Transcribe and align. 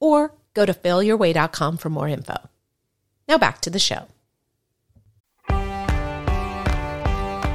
or 0.00 0.34
go 0.54 0.66
to 0.66 0.74
failyourway.com 0.74 1.76
for 1.76 1.90
more 1.90 2.08
info. 2.08 2.36
Now 3.28 3.38
back 3.38 3.60
to 3.62 3.70
the 3.70 3.78
show. 3.78 4.08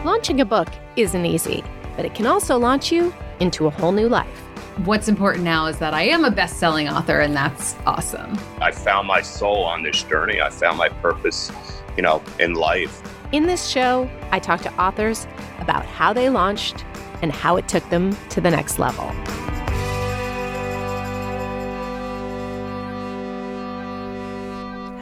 Launching 0.05 0.41
a 0.41 0.45
book 0.45 0.67
isn't 0.95 1.25
easy, 1.25 1.63
but 1.95 2.05
it 2.05 2.13
can 2.13 2.25
also 2.25 2.57
launch 2.57 2.91
you 2.91 3.13
into 3.39 3.67
a 3.67 3.69
whole 3.69 3.91
new 3.91 4.09
life. 4.09 4.39
What's 4.85 5.07
important 5.07 5.43
now 5.43 5.67
is 5.67 5.77
that 5.79 5.93
I 5.93 6.03
am 6.03 6.25
a 6.25 6.31
best 6.31 6.57
selling 6.57 6.89
author, 6.89 7.19
and 7.19 7.35
that's 7.35 7.75
awesome. 7.85 8.37
I 8.59 8.71
found 8.71 9.07
my 9.07 9.21
soul 9.21 9.63
on 9.63 9.83
this 9.83 10.03
journey. 10.03 10.41
I 10.41 10.49
found 10.49 10.77
my 10.77 10.89
purpose, 10.89 11.51
you 11.95 12.03
know, 12.03 12.23
in 12.39 12.55
life. 12.55 13.01
In 13.31 13.45
this 13.45 13.67
show, 13.67 14.09
I 14.31 14.39
talk 14.39 14.61
to 14.61 14.73
authors 14.81 15.27
about 15.59 15.85
how 15.85 16.11
they 16.11 16.29
launched 16.29 16.83
and 17.21 17.31
how 17.31 17.55
it 17.55 17.67
took 17.67 17.87
them 17.89 18.17
to 18.29 18.41
the 18.41 18.51
next 18.51 18.79
level. 18.79 19.05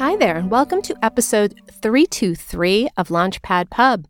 Hi 0.01 0.15
there, 0.15 0.35
and 0.35 0.49
welcome 0.49 0.81
to 0.81 1.05
episode 1.05 1.61
323 1.69 2.89
of 2.97 3.09
Launchpad 3.09 3.69
Pub. 3.69 4.08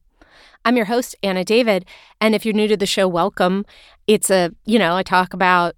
I'm 0.63 0.77
your 0.77 0.85
host, 0.85 1.17
Anna 1.21 1.43
David. 1.43 1.85
And 2.21 2.33
if 2.33 2.45
you're 2.45 2.53
new 2.53 2.69
to 2.69 2.77
the 2.77 2.85
show, 2.85 3.09
welcome. 3.09 3.65
It's 4.07 4.29
a, 4.29 4.51
you 4.63 4.79
know, 4.79 4.95
I 4.95 5.03
talk 5.03 5.33
about 5.33 5.75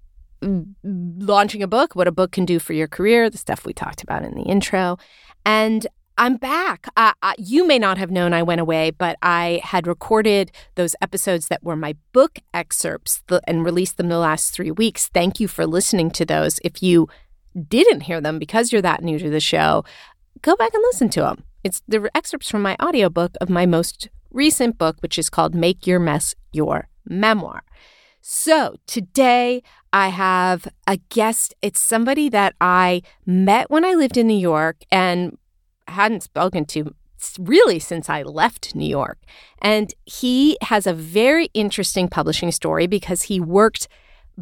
launching 0.84 1.64
a 1.64 1.68
book, 1.68 1.96
what 1.96 2.08
a 2.08 2.12
book 2.12 2.32
can 2.32 2.46
do 2.46 2.60
for 2.60 2.74
your 2.74 2.88
career, 2.88 3.28
the 3.28 3.40
stuff 3.40 3.66
we 3.66 3.74
talked 3.74 4.04
about 4.04 4.24
in 4.24 4.36
the 4.36 4.44
intro. 4.44 5.00
And 5.48 5.88
I'm 6.16 6.38
back. 6.38 6.86
Uh, 6.96 7.14
I, 7.24 7.34
you 7.40 7.66
may 7.66 7.80
not 7.80 7.98
have 7.98 8.12
known 8.12 8.34
I 8.34 8.44
went 8.44 8.62
away, 8.62 8.92
but 8.92 9.18
I 9.24 9.62
had 9.64 9.88
recorded 9.88 10.52
those 10.76 10.96
episodes 11.02 11.48
that 11.48 11.64
were 11.64 11.76
my 11.76 11.96
book 12.12 12.38
excerpts 12.54 13.24
and 13.48 13.66
released 13.66 13.98
them 13.98 14.10
the 14.10 14.20
last 14.20 14.54
three 14.54 14.70
weeks. 14.70 15.08
Thank 15.08 15.40
you 15.40 15.48
for 15.48 15.66
listening 15.66 16.12
to 16.12 16.24
those. 16.24 16.60
If 16.64 16.84
you 16.84 17.10
didn't 17.68 18.02
hear 18.02 18.22
them 18.22 18.40
because 18.40 18.72
you're 18.72 18.82
that 18.82 19.04
new 19.04 19.20
to 19.20 19.30
the 19.30 19.40
show, 19.40 19.84
go 20.42 20.56
back 20.56 20.74
and 20.74 20.84
listen 20.84 21.10
to 21.10 21.22
them. 21.22 21.44
It's 21.64 21.82
the 21.88 22.10
excerpts 22.16 22.50
from 22.50 22.62
my 22.62 22.76
audiobook 22.82 23.32
of 23.40 23.50
my 23.50 23.66
most 23.66 24.10
recent 24.32 24.78
book, 24.78 24.98
which 25.00 25.18
is 25.18 25.30
called 25.30 25.56
Make 25.56 25.88
Your 25.88 26.00
Mess 26.00 26.36
Your 26.52 26.90
Memoir. 27.06 27.64
So 28.22 28.76
today 28.88 29.64
I 29.92 30.08
have 30.10 30.68
a 30.88 30.98
guest. 31.10 31.54
It's 31.62 31.80
somebody 31.80 32.30
that 32.30 32.56
I 32.60 33.02
met 33.26 33.70
when 33.70 33.86
I 33.86 33.94
lived 33.94 34.18
in 34.18 34.28
New 34.28 34.38
York 34.38 34.78
and 34.92 35.38
hadn't 35.88 36.24
spoken 36.24 36.66
to 36.66 36.96
really 37.40 37.80
since 37.80 38.10
I 38.10 38.24
left 38.24 38.76
New 38.76 38.88
York. 38.88 39.20
And 39.62 39.94
he 40.06 40.58
has 40.62 40.88
a 40.88 40.94
very 40.94 41.50
interesting 41.54 42.08
publishing 42.08 42.52
story 42.52 42.88
because 42.88 43.24
he 43.24 43.40
worked 43.40 43.88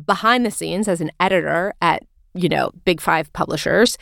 behind 0.05 0.45
the 0.45 0.51
scenes 0.51 0.87
as 0.87 1.01
an 1.01 1.11
editor 1.19 1.73
at, 1.81 2.03
you 2.33 2.49
know, 2.49 2.71
Big 2.85 3.01
Five 3.01 3.31
publishers 3.33 3.97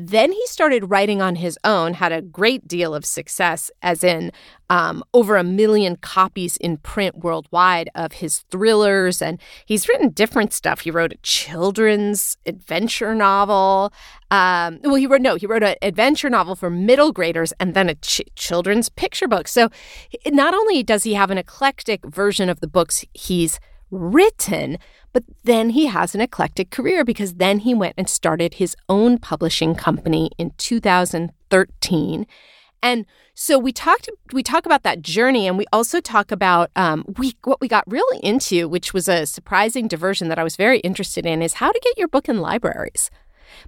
then 0.00 0.30
he 0.30 0.46
started 0.46 0.90
writing 0.90 1.20
on 1.20 1.34
his 1.34 1.58
own, 1.64 1.94
had 1.94 2.12
a 2.12 2.22
great 2.22 2.68
deal 2.68 2.94
of 2.94 3.04
success, 3.04 3.68
as 3.82 4.04
in 4.04 4.30
um, 4.70 5.02
over 5.12 5.36
a 5.36 5.42
million 5.42 5.96
copies 5.96 6.56
in 6.58 6.76
print 6.76 7.18
worldwide 7.18 7.90
of 7.96 8.12
his 8.12 8.44
thrillers. 8.50 9.20
And 9.20 9.40
he's 9.66 9.88
written 9.88 10.10
different 10.10 10.52
stuff. 10.52 10.80
He 10.82 10.92
wrote 10.92 11.12
a 11.12 11.18
children's 11.22 12.36
adventure 12.46 13.12
novel. 13.12 13.92
Um, 14.30 14.78
well, 14.84 14.94
he 14.94 15.08
wrote, 15.08 15.20
no, 15.20 15.34
he 15.34 15.46
wrote 15.46 15.64
an 15.64 15.74
adventure 15.82 16.30
novel 16.30 16.54
for 16.54 16.70
middle 16.70 17.10
graders 17.10 17.52
and 17.58 17.74
then 17.74 17.88
a 17.88 17.96
ch- 17.96 18.22
children's 18.36 18.88
picture 18.88 19.26
book. 19.26 19.48
So 19.48 19.68
not 20.28 20.54
only 20.54 20.84
does 20.84 21.02
he 21.02 21.14
have 21.14 21.32
an 21.32 21.38
eclectic 21.38 22.06
version 22.06 22.48
of 22.48 22.60
the 22.60 22.68
books 22.68 23.04
he's 23.14 23.58
written, 23.90 24.78
but 25.12 25.24
then 25.44 25.70
he 25.70 25.86
has 25.86 26.14
an 26.14 26.20
eclectic 26.20 26.70
career 26.70 27.04
because 27.04 27.34
then 27.34 27.60
he 27.60 27.74
went 27.74 27.94
and 27.96 28.08
started 28.08 28.54
his 28.54 28.76
own 28.88 29.18
publishing 29.18 29.74
company 29.74 30.30
in 30.38 30.52
2013. 30.58 32.26
And 32.82 33.06
so 33.34 33.58
we 33.58 33.72
talked 33.72 34.08
we 34.32 34.42
talk 34.42 34.66
about 34.66 34.82
that 34.82 35.02
journey 35.02 35.46
and 35.46 35.58
we 35.58 35.64
also 35.72 36.00
talk 36.00 36.30
about 36.30 36.70
um, 36.76 37.04
we 37.18 37.34
what 37.44 37.60
we 37.60 37.68
got 37.68 37.84
really 37.86 38.18
into, 38.24 38.68
which 38.68 38.92
was 38.92 39.08
a 39.08 39.26
surprising 39.26 39.88
diversion 39.88 40.28
that 40.28 40.38
I 40.38 40.44
was 40.44 40.56
very 40.56 40.78
interested 40.80 41.26
in, 41.26 41.42
is 41.42 41.54
how 41.54 41.72
to 41.72 41.80
get 41.82 41.98
your 41.98 42.08
book 42.08 42.28
in 42.28 42.40
libraries. 42.40 43.10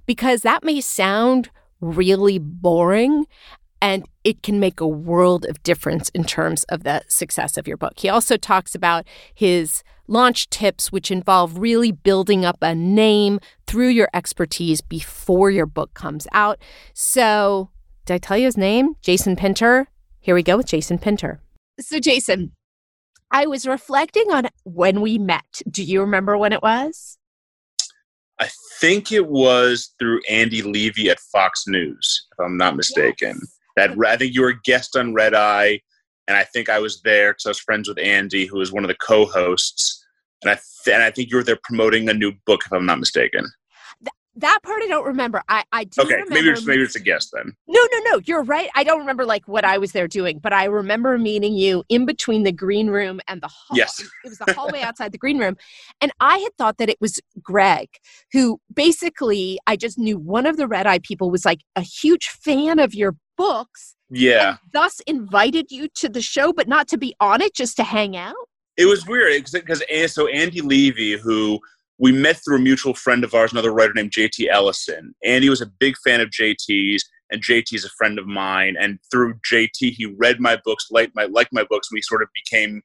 Because 0.05 0.41
that 0.41 0.63
may 0.63 0.79
sound 0.79 1.49
really 1.81 2.37
boring 2.37 3.25
and 3.81 4.07
it 4.23 4.43
can 4.43 4.59
make 4.59 4.79
a 4.79 4.87
world 4.87 5.45
of 5.45 5.61
difference 5.63 6.09
in 6.09 6.23
terms 6.23 6.63
of 6.65 6.83
the 6.83 7.03
success 7.07 7.57
of 7.57 7.67
your 7.67 7.77
book. 7.77 7.93
He 7.97 8.09
also 8.09 8.37
talks 8.37 8.75
about 8.75 9.07
his 9.33 9.83
launch 10.07 10.49
tips, 10.49 10.91
which 10.91 11.09
involve 11.09 11.57
really 11.57 11.91
building 11.91 12.45
up 12.45 12.57
a 12.61 12.75
name 12.75 13.39
through 13.65 13.87
your 13.87 14.09
expertise 14.13 14.81
before 14.81 15.49
your 15.49 15.65
book 15.65 15.93
comes 15.93 16.27
out. 16.31 16.59
So, 16.93 17.69
did 18.05 18.15
I 18.15 18.17
tell 18.19 18.37
you 18.37 18.45
his 18.45 18.57
name? 18.57 18.95
Jason 19.01 19.35
Pinter. 19.35 19.87
Here 20.19 20.35
we 20.35 20.43
go 20.43 20.57
with 20.57 20.67
Jason 20.67 20.99
Pinter. 20.99 21.41
So, 21.79 21.99
Jason, 21.99 22.51
I 23.31 23.47
was 23.47 23.65
reflecting 23.65 24.31
on 24.31 24.49
when 24.63 25.01
we 25.01 25.17
met. 25.17 25.61
Do 25.69 25.83
you 25.83 26.01
remember 26.01 26.37
when 26.37 26.53
it 26.53 26.61
was? 26.61 27.17
I 28.39 28.49
think 28.79 29.11
it 29.11 29.27
was 29.27 29.93
through 29.99 30.19
Andy 30.29 30.61
Levy 30.61 31.09
at 31.09 31.19
Fox 31.19 31.65
News, 31.67 32.27
if 32.31 32.43
I'm 32.43 32.57
not 32.57 32.75
mistaken. 32.75 33.37
Yes. 33.39 33.57
That 33.75 33.97
I 34.05 34.17
think 34.17 34.33
you 34.33 34.41
were 34.41 34.49
a 34.49 34.61
guest 34.63 34.95
on 34.95 35.13
Red 35.13 35.33
Eye, 35.33 35.79
and 36.27 36.37
I 36.37 36.43
think 36.43 36.69
I 36.69 36.79
was 36.79 37.01
there 37.01 37.31
because 37.31 37.45
I 37.45 37.49
was 37.49 37.59
friends 37.59 37.87
with 37.87 37.99
Andy, 37.99 38.45
who 38.45 38.57
was 38.57 38.71
one 38.71 38.83
of 38.83 38.89
the 38.89 38.95
co-hosts 38.95 40.01
and 40.41 40.51
I 40.51 40.55
th- 40.55 40.93
and 40.93 41.03
I 41.03 41.11
think 41.11 41.29
you 41.29 41.37
were 41.37 41.43
there 41.43 41.59
promoting 41.63 42.09
a 42.09 42.13
new 42.13 42.33
book, 42.45 42.61
if 42.65 42.73
I'm 42.73 42.85
not 42.85 42.99
mistaken. 42.99 43.45
That 44.35 44.59
part 44.63 44.81
I 44.81 44.87
don't 44.87 45.05
remember. 45.05 45.41
I 45.49 45.63
I 45.71 45.83
do 45.83 46.01
okay. 46.01 46.13
Remember, 46.13 46.33
maybe 46.33 46.49
it's, 46.49 46.65
maybe 46.65 46.81
it's 46.81 46.95
a 46.95 46.99
guess 46.99 47.29
then. 47.31 47.53
No, 47.67 47.81
no, 47.91 48.11
no. 48.11 48.21
You're 48.25 48.43
right. 48.43 48.69
I 48.75 48.83
don't 48.83 48.99
remember 48.99 49.25
like 49.25 49.47
what 49.47 49.65
I 49.65 49.77
was 49.77 49.91
there 49.91 50.07
doing, 50.07 50.39
but 50.39 50.53
I 50.53 50.65
remember 50.65 51.17
meeting 51.17 51.53
you 51.53 51.83
in 51.89 52.05
between 52.05 52.43
the 52.43 52.51
green 52.51 52.89
room 52.89 53.19
and 53.27 53.41
the 53.41 53.47
hall. 53.47 53.77
Yes, 53.77 53.99
it 53.99 54.29
was 54.29 54.37
the 54.37 54.53
hallway 54.53 54.81
outside 54.81 55.11
the 55.11 55.17
green 55.17 55.37
room, 55.37 55.57
and 55.99 56.11
I 56.19 56.37
had 56.37 56.55
thought 56.57 56.77
that 56.77 56.89
it 56.89 56.97
was 57.01 57.19
Greg, 57.41 57.89
who 58.31 58.59
basically 58.73 59.59
I 59.67 59.75
just 59.75 59.97
knew 59.97 60.17
one 60.17 60.45
of 60.45 60.57
the 60.57 60.67
Red 60.67 60.87
Eye 60.87 60.99
people 60.99 61.29
was 61.29 61.45
like 61.45 61.61
a 61.75 61.81
huge 61.81 62.27
fan 62.27 62.79
of 62.79 62.93
your 62.93 63.15
books. 63.37 63.95
Yeah. 64.13 64.57
thus 64.73 64.99
invited 65.07 65.71
you 65.71 65.87
to 65.95 66.09
the 66.09 66.21
show, 66.21 66.51
but 66.51 66.67
not 66.67 66.89
to 66.89 66.97
be 66.97 67.15
on 67.21 67.41
it, 67.41 67.55
just 67.55 67.77
to 67.77 67.83
hang 67.83 68.17
out. 68.17 68.35
It 68.77 68.85
was 68.85 69.05
weird 69.05 69.41
because 69.53 69.83
so 70.13 70.27
Andy 70.27 70.59
Levy, 70.59 71.17
who 71.17 71.59
we 72.01 72.11
met 72.11 72.37
through 72.43 72.55
a 72.55 72.59
mutual 72.59 72.95
friend 72.95 73.23
of 73.23 73.35
ours, 73.35 73.51
another 73.51 73.71
writer 73.71 73.93
named 73.93 74.11
JT 74.11 74.47
Ellison. 74.49 75.13
Andy 75.23 75.49
was 75.49 75.61
a 75.61 75.67
big 75.67 75.95
fan 76.03 76.19
of 76.19 76.31
JT's, 76.31 77.07
and 77.31 77.43
JT 77.43 77.73
is 77.73 77.85
a 77.85 77.89
friend 77.89 78.17
of 78.17 78.25
mine. 78.25 78.75
And 78.77 78.97
through 79.11 79.35
JT, 79.49 79.93
he 79.93 80.15
read 80.17 80.39
my 80.39 80.59
books, 80.65 80.87
liked 80.89 81.15
my 81.15 81.25
liked 81.25 81.53
my 81.53 81.63
books, 81.63 81.89
and 81.91 81.95
we 81.95 82.01
sort 82.01 82.23
of 82.23 82.29
became 82.33 82.81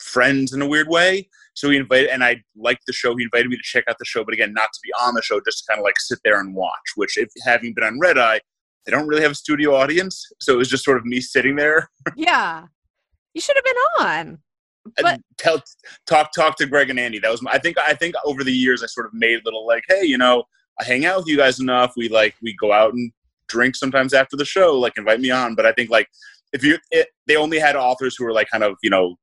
friends 0.00 0.52
in 0.52 0.60
a 0.60 0.66
weird 0.66 0.86
way. 0.88 1.30
So 1.54 1.70
he 1.70 1.78
invited, 1.78 2.10
and 2.10 2.22
I 2.22 2.42
liked 2.56 2.82
the 2.86 2.92
show. 2.92 3.16
He 3.16 3.24
invited 3.24 3.48
me 3.48 3.56
to 3.56 3.62
check 3.62 3.84
out 3.88 3.96
the 3.98 4.04
show, 4.04 4.22
but 4.22 4.34
again, 4.34 4.52
not 4.52 4.70
to 4.74 4.80
be 4.84 4.92
on 5.00 5.14
the 5.14 5.22
show, 5.22 5.40
just 5.40 5.64
to 5.64 5.72
kind 5.72 5.80
of 5.80 5.84
like 5.84 5.98
sit 5.98 6.18
there 6.22 6.38
and 6.38 6.54
watch. 6.54 6.92
Which, 6.94 7.16
if 7.16 7.30
having 7.46 7.72
been 7.72 7.84
on 7.84 7.98
Red 7.98 8.18
Eye, 8.18 8.40
they 8.84 8.92
don't 8.92 9.08
really 9.08 9.22
have 9.22 9.32
a 9.32 9.34
studio 9.34 9.74
audience, 9.74 10.30
so 10.40 10.52
it 10.52 10.58
was 10.58 10.68
just 10.68 10.84
sort 10.84 10.98
of 10.98 11.06
me 11.06 11.22
sitting 11.22 11.56
there. 11.56 11.88
Yeah, 12.16 12.66
you 13.32 13.40
should 13.40 13.56
have 13.56 13.64
been 13.64 14.06
on 14.06 14.38
Uh, 14.98 15.02
but, 15.02 15.20
tell 15.36 15.62
talk 16.06 16.32
talk 16.32 16.56
to 16.56 16.66
Greg 16.66 16.90
and 16.90 16.98
Andy. 16.98 17.18
That 17.18 17.30
was 17.30 17.42
my, 17.42 17.52
I 17.52 17.58
think 17.58 17.76
I 17.78 17.94
think 17.94 18.14
over 18.24 18.44
the 18.44 18.52
years 18.52 18.82
I 18.82 18.86
sort 18.86 19.06
of 19.06 19.14
made 19.14 19.44
little 19.44 19.66
like, 19.66 19.84
hey, 19.88 20.04
you 20.04 20.18
know, 20.18 20.44
I 20.80 20.84
hang 20.84 21.04
out 21.04 21.18
with 21.18 21.26
you 21.26 21.36
guys 21.36 21.60
enough. 21.60 21.92
We 21.96 22.08
like 22.08 22.34
we 22.42 22.54
go 22.54 22.72
out 22.72 22.94
and 22.94 23.12
drink 23.48 23.76
sometimes 23.76 24.14
after 24.14 24.36
the 24.36 24.44
show. 24.44 24.78
Like 24.78 24.94
invite 24.96 25.20
me 25.20 25.30
on. 25.30 25.54
But 25.54 25.66
I 25.66 25.72
think 25.72 25.90
like 25.90 26.08
if 26.52 26.64
you 26.64 26.78
it, 26.90 27.08
they 27.26 27.36
only 27.36 27.58
had 27.58 27.76
authors 27.76 28.16
who 28.16 28.24
were 28.24 28.32
like 28.32 28.48
kind 28.50 28.64
of 28.64 28.76
you 28.82 28.90
know 28.90 29.16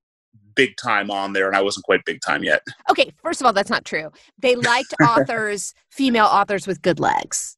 big 0.56 0.75
time 0.77 1.12
on 1.12 1.33
there 1.33 1.47
and 1.47 1.56
I 1.56 1.62
wasn't 1.62 1.85
quite 1.85 2.03
big 2.06 2.21
time 2.25 2.44
yet. 2.44 2.61
Okay, 2.89 3.11
first 3.21 3.41
of 3.41 3.45
all, 3.45 3.53
that's 3.53 3.69
not 3.69 3.85
true. 3.85 4.11
They 4.39 4.56
liked 4.56 4.94
authors, 5.01 5.73
female 5.91 6.25
authors 6.25 6.65
with 6.65 6.81
good 6.81 7.00
legs. 7.00 7.57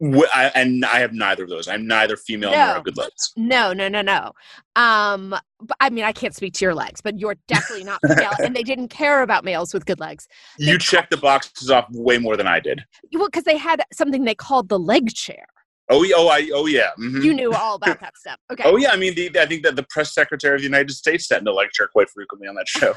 I, 0.00 0.52
and 0.54 0.84
I 0.84 1.00
have 1.00 1.12
neither 1.12 1.42
of 1.42 1.48
those. 1.50 1.66
I'm 1.66 1.86
neither 1.86 2.16
female 2.16 2.50
nor 2.50 2.58
No. 2.58 2.64
have 2.74 2.84
good 2.84 2.96
legs. 2.96 3.32
No, 3.36 3.72
no, 3.72 3.88
no, 3.88 4.00
no. 4.00 4.32
Um, 4.76 5.30
but 5.60 5.76
I 5.80 5.90
mean, 5.90 6.04
I 6.04 6.12
can't 6.12 6.34
speak 6.34 6.54
to 6.54 6.64
your 6.64 6.74
legs, 6.74 7.00
but 7.00 7.18
you're 7.18 7.36
definitely 7.48 7.84
not 7.84 8.00
female, 8.06 8.30
and 8.38 8.54
they 8.54 8.62
didn't 8.62 8.88
care 8.88 9.22
about 9.22 9.44
males 9.44 9.74
with 9.74 9.86
good 9.86 9.98
legs. 10.00 10.28
You 10.58 10.72
They- 10.74 10.78
checked 10.78 11.10
the 11.10 11.16
boxes 11.16 11.70
off 11.70 11.86
way 11.90 12.18
more 12.18 12.36
than 12.36 12.46
I 12.46 12.60
did. 12.60 12.84
Well, 13.12 13.26
because 13.26 13.44
they 13.44 13.56
had 13.56 13.82
something 13.92 14.24
they 14.24 14.34
called 14.36 14.68
the 14.68 14.78
leg 14.78 15.12
chair. 15.14 15.46
Oh, 15.90 16.04
oh, 16.16 16.28
I, 16.28 16.48
oh 16.52 16.66
yeah. 16.66 16.90
mhm. 17.00 17.24
You 17.24 17.32
knew 17.34 17.52
all 17.52 17.76
about 17.76 17.98
that 18.00 18.16
stuff. 18.16 18.36
Okay. 18.52 18.62
Oh 18.66 18.76
yeah, 18.76 18.90
I 18.92 18.96
mean, 18.96 19.14
the, 19.14 19.36
I 19.40 19.46
think 19.46 19.62
that 19.64 19.74
the 19.74 19.86
press 19.90 20.12
secretary 20.14 20.54
of 20.54 20.60
the 20.60 20.64
United 20.66 20.90
States 20.92 21.26
sat 21.26 21.38
in 21.38 21.44
the 21.44 21.52
leg 21.52 21.70
chair 21.72 21.88
quite 21.88 22.08
frequently 22.10 22.46
on 22.46 22.54
that 22.56 22.68
show. 22.68 22.94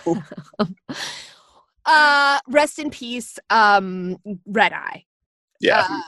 Uh, 1.85 2.39
rest 2.47 2.77
in 2.77 2.91
peace, 2.91 3.39
um, 3.49 4.15
Red 4.45 4.71
Eye. 4.71 5.03
yeah, 5.59 5.85
Uh, 5.89 6.01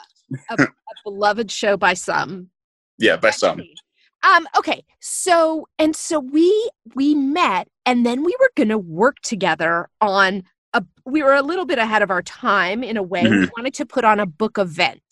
a, 0.50 0.64
a 0.64 0.68
beloved 1.04 1.50
show 1.52 1.78
by 1.78 1.94
some. 1.94 2.50
yeah, 2.98 3.16
by 3.18 3.30
some. 3.32 3.62
Um, 4.24 4.48
okay, 4.58 4.84
so 5.02 5.68
and 5.80 5.96
so 5.96 6.20
we 6.20 6.70
we 6.96 7.14
met 7.14 7.68
and 7.86 8.06
then 8.06 8.24
we 8.24 8.34
were 8.40 8.52
gonna 8.56 8.78
work 8.78 9.20
together 9.22 9.90
on 10.00 10.44
a 10.74 10.84
we 11.06 11.22
were 11.24 11.34
a 11.34 11.42
little 11.42 11.66
bit 11.66 11.78
ahead 11.78 12.02
of 12.02 12.10
our 12.10 12.22
time 12.22 12.84
in 12.84 12.96
a 12.98 13.04
way. 13.04 13.24
We 13.24 13.30
Mhm. 13.30 13.50
wanted 13.58 13.74
to 13.76 13.86
put 13.86 14.06
on 14.06 14.20
a 14.22 14.26
book 14.26 14.58
event. 14.58 15.04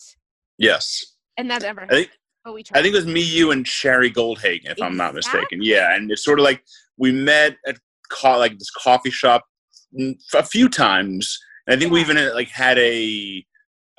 Yes, 0.58 1.04
And 1.36 1.50
that 1.50 1.62
never 1.62 1.82
I 1.84 1.88
think 1.88 2.10
but 2.44 2.54
we 2.54 2.62
tried. 2.62 2.78
I 2.78 2.82
think 2.82 2.94
it 2.94 2.98
was 2.98 3.06
me, 3.06 3.20
you, 3.20 3.50
and 3.52 3.68
Sherry 3.68 4.10
Goldhagen, 4.10 4.70
if 4.70 4.80
I'm 4.82 4.96
not 4.96 5.14
mistaken. 5.14 5.60
Yeah, 5.62 5.94
and 5.94 6.10
it's 6.10 6.24
sort 6.24 6.38
of 6.40 6.44
like 6.44 6.64
we 6.96 7.12
met 7.12 7.56
at 7.66 7.76
co- 8.10 8.38
like 8.38 8.58
this 8.58 8.70
coffee 8.70 9.10
shop 9.10 9.44
a 10.34 10.42
few 10.42 10.68
times, 10.68 11.38
and 11.66 11.76
I 11.76 11.78
think 11.78 11.92
we 11.92 12.00
even 12.00 12.16
like 12.34 12.48
had 12.48 12.78
a, 12.78 13.44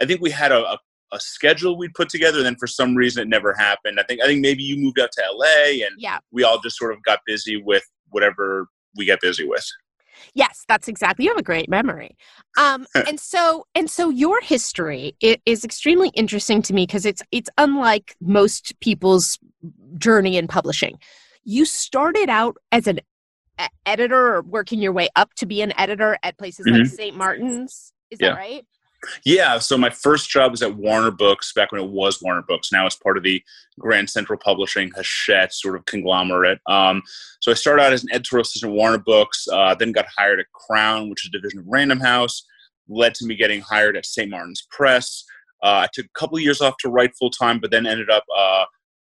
I 0.02 0.06
think 0.06 0.22
we 0.22 0.32
had 0.32 0.52
a, 0.52 0.66
a, 0.74 0.80
a 1.14 1.20
schedule 1.20 1.78
we'd 1.78 1.94
put 1.94 2.10
together. 2.10 2.38
And 2.38 2.46
then 2.46 2.56
for 2.56 2.68
some 2.68 2.96
reason 2.96 3.24
it 3.24 3.30
never 3.30 3.54
happened. 3.54 4.00
I 4.00 4.04
think 4.04 4.22
I 4.22 4.26
think 4.26 4.42
maybe 4.42 4.64
you 4.64 4.78
moved 4.78 5.00
out 5.00 5.12
to 5.14 5.24
LA, 5.34 5.86
and 5.86 5.96
yeah. 5.98 6.20
we 6.32 6.44
all 6.44 6.60
just 6.60 6.78
sort 6.78 6.94
of 6.94 7.02
got 7.04 7.20
busy 7.26 7.62
with 7.62 7.84
whatever 8.10 8.68
we 8.96 9.06
get 9.06 9.22
busy 9.22 9.48
with. 9.48 9.66
Yes, 10.34 10.64
that's 10.68 10.88
exactly. 10.88 11.26
You 11.26 11.32
have 11.32 11.38
a 11.38 11.44
great 11.44 11.70
memory. 11.70 12.16
Um, 12.58 12.86
and 13.08 13.20
so 13.20 13.66
and 13.76 13.90
so 13.90 14.10
your 14.10 14.42
history 14.42 15.16
is 15.22 15.64
extremely 15.64 16.10
interesting 16.10 16.62
to 16.64 16.74
me 16.74 16.86
because 16.86 17.06
it's 17.06 17.22
it's 17.32 17.50
unlike 17.58 18.16
most 18.22 18.80
people's 18.80 19.40
journey 19.98 20.38
in 20.38 20.48
publishing. 20.48 21.00
You 21.44 21.66
started 21.66 22.30
out 22.30 22.58
as 22.72 22.88
an 22.88 23.00
editor 23.86 24.36
or 24.36 24.42
working 24.42 24.80
your 24.82 24.94
way 24.94 25.10
up 25.16 25.34
to 25.36 25.46
be 25.46 25.62
an 25.62 25.74
editor 25.78 26.18
at 26.24 26.38
places 26.38 26.66
like 26.68 26.86
St. 26.88 27.16
Martin's. 27.16 27.94
Is 28.10 28.20
Yeah. 28.20 28.30
that 28.30 28.38
right? 28.38 28.66
Yeah, 29.26 29.60
so 29.60 29.78
my 29.78 29.90
first 29.90 30.30
job 30.30 30.52
was 30.52 30.62
at 30.62 30.76
Warner 30.76 31.12
Books 31.12 31.54
back 31.54 31.72
when 31.72 31.82
it 31.82 31.90
was 31.90 32.22
Warner 32.22 32.44
Books. 32.48 32.72
Now 32.72 32.86
it's 32.86 32.96
part 32.96 33.18
of 33.18 33.24
the 33.24 33.42
Grand 33.80 34.10
Central 34.10 34.40
Publishing 34.44 34.92
Hachette 34.96 35.54
sort 35.54 35.76
of 35.76 35.86
conglomerate. 35.86 36.60
Um, 36.68 37.02
so 37.42 37.52
I 37.52 37.56
started 37.56 37.84
out 37.84 37.94
as 37.94 38.04
an 38.04 38.10
editorial 38.14 38.44
assistant 38.44 38.72
at 38.72 38.76
Warner 38.76 38.98
Books, 38.98 39.48
uh, 39.52 39.76
then 39.76 39.92
got 39.92 40.06
hired 40.16 40.40
at 40.40 40.52
Crown, 40.54 41.10
which 41.10 41.26
is 41.26 41.30
a 41.30 41.38
division 41.38 41.60
of 41.60 41.66
Random 41.68 42.00
House, 42.00 42.46
led 42.88 43.16
to 43.16 43.26
me 43.26 43.36
getting 43.36 43.62
hired 43.62 43.98
at 43.98 44.06
St. 44.06 44.30
Martin's 44.30 44.66
Press. 44.70 45.24
Uh, 45.64 45.86
I 45.86 45.88
took 45.94 46.06
a 46.06 46.20
couple 46.20 46.38
years 46.40 46.62
off 46.62 46.76
to 46.80 46.90
write 46.90 47.16
full 47.18 47.30
time, 47.30 47.60
but 47.60 47.72
then 47.72 47.88
ended 47.88 48.10
up 48.10 48.24
uh, 48.38 48.66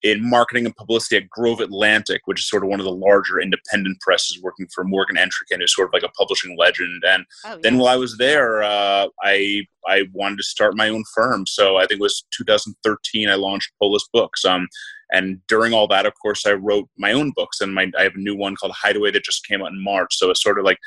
in 0.02 0.28
marketing 0.28 0.66
and 0.66 0.76
publicity 0.76 1.16
at 1.16 1.28
Grove 1.30 1.60
Atlantic, 1.60 2.22
which 2.26 2.40
is 2.40 2.48
sort 2.48 2.62
of 2.62 2.68
one 2.68 2.80
of 2.80 2.84
the 2.84 2.92
larger 2.92 3.40
independent 3.40 3.98
presses, 4.00 4.40
working 4.42 4.66
for 4.74 4.84
Morgan 4.84 5.16
Entrekin, 5.16 5.58
who's 5.60 5.74
sort 5.74 5.88
of 5.88 5.94
like 5.94 6.02
a 6.02 6.08
publishing 6.10 6.56
legend. 6.58 7.02
And 7.06 7.24
Oh, 7.44 7.58
then 7.62 7.78
while 7.78 7.88
I 7.88 7.96
was 7.96 8.16
there, 8.18 8.62
uh, 8.62 9.08
I 9.22 9.66
I 9.88 10.04
wanted 10.12 10.36
to 10.38 10.42
start 10.44 10.76
my 10.76 10.88
own 10.88 11.04
firm. 11.14 11.46
So 11.46 11.76
I 11.76 11.86
think 11.86 12.00
it 12.00 12.02
was 12.02 12.24
2013 12.36 13.28
I 13.28 13.34
launched 13.34 13.72
Polis 13.80 14.06
Books. 14.12 14.44
Um, 14.44 14.68
and 15.12 15.40
during 15.46 15.72
all 15.72 15.86
that, 15.88 16.04
of 16.06 16.12
course, 16.20 16.44
I 16.46 16.52
wrote 16.52 16.88
my 16.98 17.12
own 17.12 17.32
books, 17.34 17.60
and 17.60 17.74
my 17.74 17.90
I 17.98 18.02
have 18.02 18.14
a 18.16 18.20
new 18.20 18.36
one 18.36 18.56
called 18.56 18.72
Hideaway 18.72 19.10
that 19.12 19.24
just 19.24 19.46
came 19.46 19.62
out 19.62 19.72
in 19.72 19.82
March. 19.82 20.16
So 20.16 20.30
it's 20.30 20.42
sort 20.42 20.58
of 20.58 20.64
like 20.64 20.78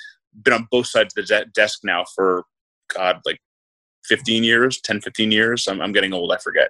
been 0.43 0.53
on 0.53 0.67
both 0.71 0.87
sides 0.87 1.13
of 1.17 1.25
the 1.25 1.35
de- 1.35 1.45
desk 1.51 1.79
now 1.83 2.05
for 2.15 2.43
God, 2.95 3.19
like 3.25 3.39
15 4.05 4.43
years, 4.43 4.79
10, 4.81 5.01
15 5.01 5.31
years. 5.31 5.67
I'm, 5.67 5.81
I'm 5.81 5.91
getting 5.91 6.13
old. 6.13 6.31
I 6.31 6.37
forget. 6.37 6.69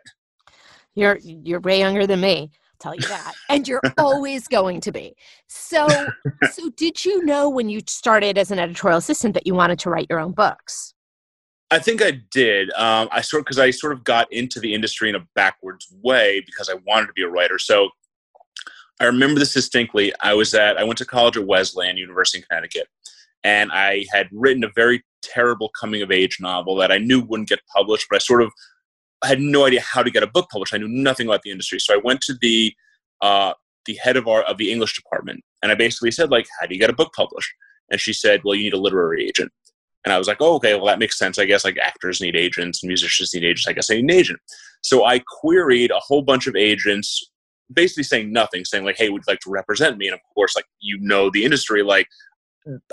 You're 0.99 1.17
you're 1.21 1.61
way 1.61 1.79
younger 1.79 2.05
than 2.05 2.19
me. 2.19 2.51
I'll 2.51 2.77
tell 2.79 2.95
you 2.95 3.07
that. 3.07 3.33
and 3.49 3.67
you're 3.67 3.81
always 3.97 4.47
going 4.47 4.81
to 4.81 4.91
be. 4.91 5.15
So 5.47 5.87
so 6.51 6.69
did 6.71 7.05
you 7.05 7.23
know 7.25 7.49
when 7.49 7.69
you 7.69 7.81
started 7.87 8.37
as 8.37 8.51
an 8.51 8.59
editorial 8.59 8.97
assistant 8.97 9.33
that 9.33 9.47
you 9.47 9.55
wanted 9.55 9.79
to 9.79 9.89
write 9.89 10.07
your 10.09 10.19
own 10.19 10.33
books? 10.33 10.93
I 11.71 11.79
think 11.79 12.01
I 12.01 12.19
did. 12.31 12.71
Um, 12.73 13.07
I 13.11 13.21
sort 13.21 13.45
because 13.45 13.59
I 13.59 13.71
sort 13.71 13.93
of 13.93 14.03
got 14.03 14.31
into 14.33 14.59
the 14.59 14.73
industry 14.73 15.07
in 15.09 15.15
a 15.15 15.25
backwards 15.35 15.87
way 16.01 16.41
because 16.45 16.69
I 16.69 16.75
wanted 16.85 17.07
to 17.07 17.13
be 17.13 17.23
a 17.23 17.29
writer. 17.29 17.59
So 17.59 17.89
I 18.99 19.05
remember 19.05 19.39
this 19.39 19.53
distinctly. 19.53 20.11
I 20.21 20.33
was 20.33 20.53
at 20.53 20.77
I 20.77 20.83
went 20.83 20.97
to 20.97 21.05
college 21.05 21.37
at 21.37 21.45
Wesleyan 21.45 21.95
University 21.95 22.39
in 22.39 22.43
Connecticut, 22.49 22.87
and 23.45 23.71
I 23.71 24.05
had 24.11 24.27
written 24.33 24.65
a 24.65 24.71
very 24.75 25.03
terrible 25.21 25.69
coming 25.79 26.01
of 26.01 26.11
age 26.11 26.37
novel 26.41 26.75
that 26.75 26.91
I 26.91 26.97
knew 26.97 27.21
wouldn't 27.21 27.49
get 27.49 27.61
published, 27.73 28.07
but 28.09 28.17
I 28.17 28.19
sort 28.19 28.41
of 28.41 28.51
had 29.27 29.39
no 29.39 29.65
idea 29.65 29.81
how 29.81 30.03
to 30.03 30.11
get 30.11 30.23
a 30.23 30.27
book 30.27 30.49
published. 30.51 30.73
I 30.73 30.77
knew 30.77 30.87
nothing 30.87 31.27
about 31.27 31.41
the 31.41 31.51
industry, 31.51 31.79
so 31.79 31.93
I 31.93 31.99
went 32.03 32.21
to 32.21 32.35
the 32.41 32.73
uh, 33.21 33.53
the 33.85 33.95
head 33.95 34.17
of 34.17 34.27
our 34.27 34.43
of 34.43 34.57
the 34.57 34.71
English 34.71 34.95
department, 34.95 35.41
and 35.61 35.71
I 35.71 35.75
basically 35.75 36.11
said 36.11 36.31
like, 36.31 36.47
"How 36.59 36.67
do 36.67 36.73
you 36.73 36.79
get 36.79 36.89
a 36.89 36.93
book 36.93 37.11
published?" 37.15 37.51
And 37.91 37.99
she 37.99 38.13
said, 38.13 38.41
"Well, 38.43 38.55
you 38.55 38.63
need 38.63 38.73
a 38.73 38.79
literary 38.79 39.27
agent." 39.27 39.51
And 40.05 40.13
I 40.13 40.17
was 40.17 40.27
like, 40.27 40.37
oh, 40.39 40.55
okay, 40.55 40.75
well, 40.75 40.85
that 40.85 40.99
makes 40.99 41.17
sense. 41.17 41.37
I 41.37 41.45
guess 41.45 41.65
like 41.65 41.77
actors 41.77 42.21
need 42.21 42.35
agents 42.35 42.83
musicians 42.83 43.33
need 43.33 43.43
agents. 43.43 43.67
I 43.67 43.73
guess 43.73 43.91
I 43.91 43.95
need 43.95 44.05
an 44.05 44.11
agent. 44.11 44.39
So 44.81 45.05
I 45.05 45.19
queried 45.19 45.91
a 45.91 45.99
whole 45.99 46.21
bunch 46.21 46.47
of 46.47 46.55
agents, 46.55 47.31
basically 47.73 48.03
saying 48.03 48.31
nothing, 48.31 48.63
saying 48.63 48.85
like, 48.85 48.97
hey, 48.97 49.09
would 49.09 49.23
you 49.27 49.31
like 49.31 49.41
to 49.41 49.49
represent 49.49 49.97
me? 49.97 50.07
And 50.07 50.13
of 50.13 50.21
course, 50.33 50.55
like, 50.55 50.65
you 50.79 50.97
know, 51.01 51.29
the 51.29 51.43
industry, 51.43 51.83
like, 51.83 52.07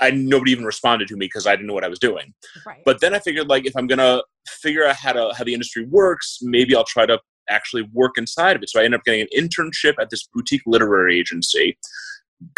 I 0.00 0.10
nobody 0.10 0.52
even 0.52 0.64
responded 0.64 1.08
to 1.08 1.16
me 1.16 1.26
because 1.26 1.46
I 1.46 1.54
didn't 1.54 1.66
know 1.66 1.74
what 1.74 1.84
I 1.84 1.88
was 1.88 1.98
doing. 1.98 2.34
Right. 2.66 2.82
But 2.84 3.00
then 3.00 3.14
I 3.14 3.18
figured 3.18 3.48
like, 3.48 3.66
if 3.66 3.76
I'm 3.76 3.86
gonna 3.86 4.22
figure 4.46 4.84
out 4.84 4.96
how 4.96 5.12
to 5.12 5.32
how 5.36 5.44
the 5.44 5.54
industry 5.54 5.84
works, 5.86 6.38
maybe 6.42 6.74
I'll 6.74 6.84
try 6.84 7.06
to 7.06 7.18
actually 7.48 7.88
work 7.92 8.18
inside 8.18 8.56
of 8.56 8.62
it. 8.62 8.70
So 8.70 8.80
I 8.80 8.84
ended 8.84 9.00
up 9.00 9.04
getting 9.04 9.20
an 9.20 9.28
internship 9.36 9.94
at 10.00 10.10
this 10.10 10.28
boutique 10.32 10.62
literary 10.66 11.18
agency. 11.18 11.78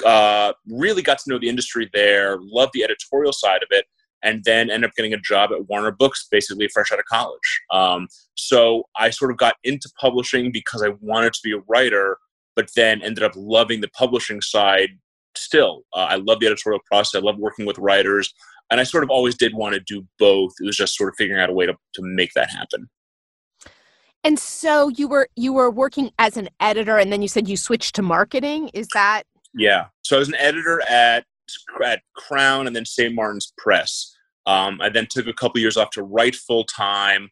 Uh, 0.04 0.52
really 0.68 1.02
got 1.02 1.18
to 1.18 1.30
know 1.30 1.38
the 1.38 1.48
industry 1.48 1.88
there, 1.92 2.36
loved 2.40 2.72
the 2.74 2.82
editorial 2.82 3.32
side 3.32 3.62
of 3.62 3.68
it, 3.70 3.84
and 4.22 4.42
then 4.44 4.70
ended 4.70 4.90
up 4.90 4.96
getting 4.96 5.14
a 5.14 5.20
job 5.20 5.50
at 5.52 5.68
Warner 5.68 5.92
Books, 5.92 6.26
basically 6.30 6.68
fresh 6.68 6.90
out 6.90 6.98
of 6.98 7.04
college. 7.04 7.60
Um, 7.70 8.08
so 8.34 8.84
I 8.98 9.10
sort 9.10 9.30
of 9.30 9.36
got 9.36 9.54
into 9.62 9.88
publishing 10.00 10.50
because 10.50 10.82
I 10.82 10.90
wanted 11.00 11.32
to 11.34 11.40
be 11.44 11.52
a 11.52 11.62
writer, 11.68 12.18
but 12.56 12.68
then 12.74 13.02
ended 13.02 13.22
up 13.22 13.32
loving 13.36 13.80
the 13.80 13.88
publishing 13.88 14.40
side 14.40 14.90
still. 15.38 15.82
Uh, 15.92 16.06
I 16.10 16.16
love 16.16 16.40
the 16.40 16.46
editorial 16.46 16.80
process. 16.90 17.20
I 17.20 17.24
love 17.24 17.38
working 17.38 17.66
with 17.66 17.78
writers. 17.78 18.32
And 18.70 18.80
I 18.80 18.84
sort 18.84 19.02
of 19.02 19.10
always 19.10 19.36
did 19.36 19.54
want 19.54 19.74
to 19.74 19.80
do 19.80 20.06
both. 20.18 20.52
It 20.60 20.66
was 20.66 20.76
just 20.76 20.96
sort 20.96 21.08
of 21.08 21.14
figuring 21.16 21.40
out 21.40 21.48
a 21.48 21.52
way 21.52 21.66
to, 21.66 21.72
to 21.72 22.02
make 22.02 22.32
that 22.34 22.50
happen. 22.50 22.88
And 24.24 24.38
so 24.38 24.88
you 24.88 25.08
were 25.08 25.28
you 25.36 25.52
were 25.52 25.70
working 25.70 26.10
as 26.18 26.36
an 26.36 26.48
editor, 26.60 26.98
and 26.98 27.12
then 27.12 27.22
you 27.22 27.28
said 27.28 27.48
you 27.48 27.56
switched 27.56 27.94
to 27.94 28.02
marketing. 28.02 28.68
Is 28.74 28.88
that 28.92 29.22
Yeah. 29.54 29.86
So 30.02 30.16
I 30.16 30.18
was 30.18 30.28
an 30.28 30.34
editor 30.34 30.82
at 30.88 31.24
at 31.82 32.02
Crown 32.14 32.66
and 32.66 32.74
then 32.74 32.84
St. 32.84 33.14
Martin's 33.14 33.52
Press. 33.56 34.14
Um, 34.46 34.80
I 34.80 34.88
then 34.88 35.06
took 35.08 35.26
a 35.26 35.32
couple 35.32 35.60
years 35.60 35.76
off 35.76 35.90
to 35.90 36.02
write 36.02 36.34
full 36.34 36.64
time. 36.64 37.30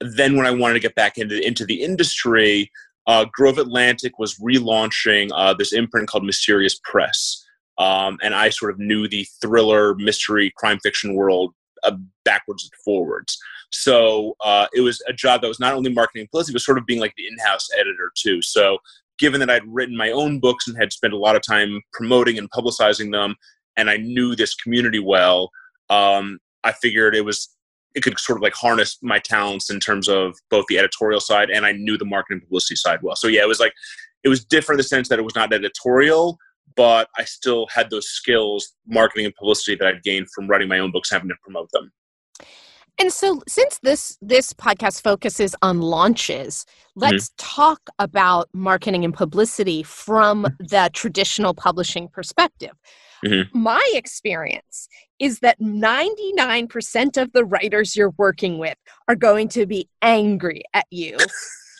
Then, 0.00 0.36
when 0.36 0.46
I 0.46 0.50
wanted 0.50 0.74
to 0.74 0.80
get 0.80 0.94
back 0.94 1.18
into 1.18 1.44
into 1.44 1.64
the 1.64 1.82
industry, 1.82 2.70
uh, 3.06 3.24
Grove 3.32 3.58
Atlantic 3.58 4.18
was 4.18 4.36
relaunching 4.36 5.30
uh, 5.34 5.54
this 5.54 5.72
imprint 5.72 6.08
called 6.08 6.24
Mysterious 6.24 6.78
Press, 6.84 7.44
um, 7.78 8.18
and 8.22 8.34
I 8.34 8.50
sort 8.50 8.72
of 8.72 8.78
knew 8.78 9.08
the 9.08 9.26
thriller, 9.40 9.94
mystery, 9.96 10.52
crime 10.56 10.78
fiction 10.80 11.14
world 11.14 11.54
uh, 11.84 11.96
backwards 12.24 12.64
and 12.64 12.72
forwards. 12.84 13.38
So 13.70 14.34
uh, 14.44 14.66
it 14.74 14.80
was 14.80 15.02
a 15.06 15.12
job 15.12 15.42
that 15.42 15.48
was 15.48 15.60
not 15.60 15.74
only 15.74 15.92
marketing 15.92 16.22
and 16.22 16.30
publicity, 16.30 16.54
but 16.54 16.62
sort 16.62 16.78
of 16.78 16.86
being 16.86 17.00
like 17.00 17.14
the 17.16 17.26
in-house 17.26 17.68
editor 17.78 18.10
too. 18.16 18.42
So 18.42 18.78
given 19.18 19.40
that 19.40 19.50
I'd 19.50 19.66
written 19.66 19.96
my 19.96 20.10
own 20.10 20.40
books 20.40 20.66
and 20.66 20.76
had 20.76 20.92
spent 20.92 21.12
a 21.12 21.18
lot 21.18 21.36
of 21.36 21.42
time 21.42 21.80
promoting 21.92 22.38
and 22.38 22.50
publicizing 22.50 23.12
them, 23.12 23.36
and 23.76 23.90
I 23.90 23.96
knew 23.96 24.34
this 24.34 24.54
community 24.54 24.98
well, 24.98 25.50
um, 25.90 26.38
I 26.64 26.72
figured 26.72 27.14
it 27.14 27.24
was 27.24 27.48
it 27.94 28.02
could 28.02 28.18
sort 28.18 28.38
of 28.38 28.42
like 28.42 28.54
harness 28.54 28.98
my 29.02 29.18
talents 29.18 29.70
in 29.70 29.80
terms 29.80 30.08
of 30.08 30.36
both 30.50 30.66
the 30.68 30.78
editorial 30.78 31.20
side 31.20 31.50
and 31.50 31.64
I 31.64 31.72
knew 31.72 31.96
the 31.96 32.04
marketing 32.04 32.40
publicity 32.40 32.76
side 32.76 33.00
well. 33.02 33.16
So 33.16 33.28
yeah, 33.28 33.42
it 33.42 33.48
was 33.48 33.60
like 33.60 33.72
it 34.24 34.28
was 34.28 34.44
different 34.44 34.76
in 34.78 34.82
the 34.82 34.88
sense 34.88 35.08
that 35.08 35.18
it 35.18 35.22
was 35.22 35.34
not 35.34 35.52
editorial, 35.52 36.38
but 36.78 37.08
I 37.18 37.24
still 37.24 37.66
had 37.66 37.90
those 37.90 38.08
skills, 38.08 38.74
marketing 38.86 39.26
and 39.26 39.34
publicity 39.34 39.76
that 39.76 39.86
I'd 39.88 40.02
gained 40.04 40.30
from 40.30 40.46
writing 40.46 40.68
my 40.68 40.78
own 40.78 40.92
books, 40.92 41.10
having 41.10 41.28
to 41.28 41.34
promote 41.42 41.68
them. 41.72 41.90
And 43.00 43.12
so, 43.12 43.42
since 43.48 43.80
this 43.82 44.16
this 44.22 44.52
podcast 44.52 45.02
focuses 45.02 45.56
on 45.60 45.80
launches, 45.80 46.64
let's 46.94 47.30
talk 47.36 47.80
about 47.98 48.48
marketing 48.52 49.04
and 49.04 49.12
publicity 49.12 49.82
from 49.82 50.46
the 50.60 50.88
traditional 50.92 51.52
publishing 51.52 52.08
perspective. 52.08 52.72
Mhm. 53.24 53.48
My 53.52 53.84
experience 53.94 54.88
is 55.18 55.40
that 55.40 55.60
99% 55.60 57.16
of 57.16 57.32
the 57.32 57.44
writers 57.44 57.96
you're 57.96 58.14
working 58.16 58.58
with 58.58 58.76
are 59.08 59.16
going 59.16 59.48
to 59.48 59.66
be 59.66 59.88
angry 60.00 60.62
at 60.74 60.86
you 60.90 61.16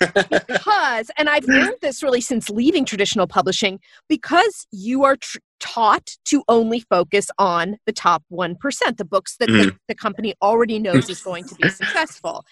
because, 0.00 1.10
and 1.16 1.28
I've 1.28 1.44
learned 1.44 1.76
this 1.80 2.02
really 2.02 2.20
since 2.20 2.48
leaving 2.50 2.84
traditional 2.84 3.26
publishing, 3.26 3.80
because 4.08 4.66
you 4.70 5.04
are 5.04 5.16
tr- 5.16 5.38
taught 5.60 6.16
to 6.26 6.42
only 6.48 6.80
focus 6.80 7.30
on 7.38 7.76
the 7.86 7.92
top 7.92 8.22
1%, 8.32 8.56
the 8.96 9.04
books 9.04 9.36
that 9.38 9.48
mm. 9.48 9.64
the, 9.64 9.76
the 9.88 9.94
company 9.94 10.34
already 10.42 10.78
knows 10.78 11.08
is 11.08 11.20
going 11.20 11.44
to 11.44 11.54
be 11.56 11.68
successful. 11.68 12.44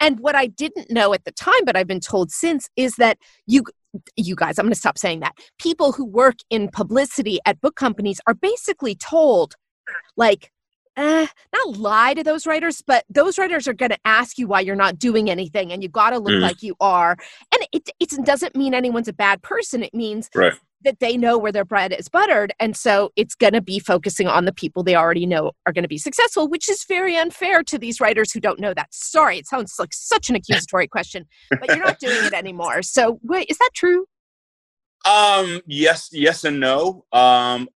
And 0.00 0.20
what 0.20 0.34
I 0.34 0.46
didn't 0.46 0.90
know 0.90 1.14
at 1.14 1.24
the 1.24 1.32
time, 1.32 1.64
but 1.64 1.76
I've 1.76 1.86
been 1.86 2.00
told 2.00 2.30
since, 2.30 2.68
is 2.76 2.96
that 2.96 3.18
you 3.46 3.64
you 4.14 4.36
guys, 4.36 4.58
I'm 4.58 4.66
going 4.66 4.74
to 4.74 4.78
stop 4.78 4.98
saying 4.98 5.20
that. 5.20 5.32
People 5.58 5.92
who 5.92 6.04
work 6.04 6.36
in 6.50 6.68
publicity 6.68 7.38
at 7.46 7.60
book 7.62 7.76
companies 7.76 8.20
are 8.26 8.34
basically 8.34 8.94
told, 8.94 9.54
like, 10.18 10.50
eh, 10.96 11.26
not 11.52 11.76
lie 11.76 12.14
to 12.14 12.22
those 12.22 12.46
writers, 12.46 12.82
but 12.86 13.04
those 13.08 13.38
writers 13.38 13.68
are 13.68 13.74
going 13.74 13.90
to 13.90 13.98
ask 14.04 14.38
you 14.38 14.46
why 14.46 14.60
you're 14.60 14.76
not 14.76 14.98
doing 14.98 15.30
anything, 15.30 15.72
and 15.72 15.82
you 15.82 15.88
got 15.88 16.10
to 16.10 16.18
look 16.18 16.34
mm. 16.34 16.40
like 16.40 16.62
you 16.62 16.74
are. 16.80 17.16
And 17.52 17.66
it, 17.72 17.90
it 18.00 18.24
doesn't 18.24 18.56
mean 18.56 18.74
anyone's 18.74 19.08
a 19.08 19.12
bad 19.12 19.42
person. 19.42 19.82
It 19.82 19.94
means 19.94 20.30
right. 20.34 20.54
that 20.84 21.00
they 21.00 21.16
know 21.16 21.38
where 21.38 21.52
their 21.52 21.64
bread 21.64 21.92
is 21.92 22.08
buttered, 22.08 22.52
and 22.58 22.76
so 22.76 23.10
it's 23.16 23.34
going 23.34 23.52
to 23.52 23.60
be 23.60 23.78
focusing 23.78 24.26
on 24.26 24.44
the 24.44 24.52
people 24.52 24.82
they 24.82 24.96
already 24.96 25.26
know 25.26 25.52
are 25.66 25.72
going 25.72 25.84
to 25.84 25.88
be 25.88 25.98
successful, 25.98 26.48
which 26.48 26.68
is 26.68 26.84
very 26.84 27.16
unfair 27.16 27.62
to 27.64 27.78
these 27.78 28.00
writers 28.00 28.32
who 28.32 28.40
don't 28.40 28.60
know 28.60 28.74
that. 28.74 28.88
Sorry, 28.92 29.38
it 29.38 29.46
sounds 29.46 29.74
like 29.78 29.92
such 29.92 30.30
an 30.30 30.36
accusatory 30.36 30.88
question, 30.88 31.26
but 31.50 31.68
you're 31.68 31.84
not 31.84 31.98
doing 31.98 32.24
it 32.24 32.32
anymore. 32.32 32.82
So, 32.82 33.20
wait, 33.22 33.48
is 33.50 33.58
that 33.58 33.70
true? 33.74 34.06
Um, 35.06 35.60
yes, 35.66 36.08
yes, 36.12 36.44
and 36.44 36.58
no. 36.58 37.04
Um, 37.12 37.68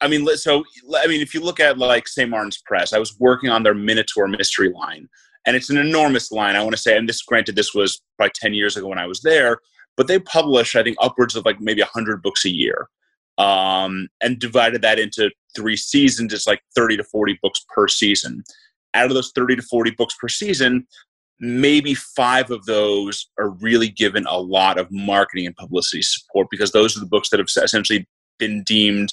I 0.00 0.08
mean, 0.08 0.26
so 0.36 0.64
I 1.02 1.06
mean, 1.06 1.20
if 1.20 1.32
you 1.34 1.40
look 1.40 1.60
at 1.60 1.78
like 1.78 2.06
St. 2.06 2.28
Martin's 2.28 2.60
Press, 2.64 2.92
I 2.92 2.98
was 2.98 3.18
working 3.18 3.50
on 3.50 3.62
their 3.62 3.74
Minotaur 3.74 4.28
mystery 4.28 4.70
line, 4.70 5.08
and 5.46 5.56
it's 5.56 5.70
an 5.70 5.78
enormous 5.78 6.30
line. 6.30 6.56
I 6.56 6.62
want 6.62 6.76
to 6.76 6.82
say, 6.82 6.96
and 6.96 7.08
this, 7.08 7.22
granted, 7.22 7.56
this 7.56 7.74
was 7.74 8.02
probably 8.16 8.32
ten 8.34 8.54
years 8.54 8.76
ago 8.76 8.88
when 8.88 8.98
I 8.98 9.06
was 9.06 9.22
there, 9.22 9.58
but 9.96 10.06
they 10.06 10.18
publish, 10.18 10.76
I 10.76 10.82
think, 10.82 10.96
upwards 11.00 11.34
of 11.34 11.44
like 11.44 11.60
maybe 11.60 11.82
hundred 11.82 12.22
books 12.22 12.44
a 12.44 12.50
year, 12.50 12.88
um, 13.38 14.08
and 14.20 14.38
divided 14.38 14.82
that 14.82 14.98
into 14.98 15.30
three 15.56 15.76
seasons. 15.76 16.32
It's 16.32 16.46
like 16.46 16.60
thirty 16.74 16.96
to 16.98 17.04
forty 17.04 17.38
books 17.42 17.64
per 17.74 17.88
season. 17.88 18.44
Out 18.92 19.06
of 19.06 19.14
those 19.14 19.32
thirty 19.34 19.56
to 19.56 19.62
forty 19.62 19.92
books 19.92 20.14
per 20.20 20.28
season, 20.28 20.86
maybe 21.40 21.94
five 21.94 22.50
of 22.50 22.66
those 22.66 23.30
are 23.38 23.50
really 23.50 23.88
given 23.88 24.26
a 24.26 24.38
lot 24.38 24.78
of 24.78 24.88
marketing 24.90 25.46
and 25.46 25.56
publicity 25.56 26.02
support 26.02 26.48
because 26.50 26.72
those 26.72 26.96
are 26.96 27.00
the 27.00 27.06
books 27.06 27.30
that 27.30 27.40
have 27.40 27.48
essentially 27.48 28.06
been 28.38 28.62
deemed 28.64 29.10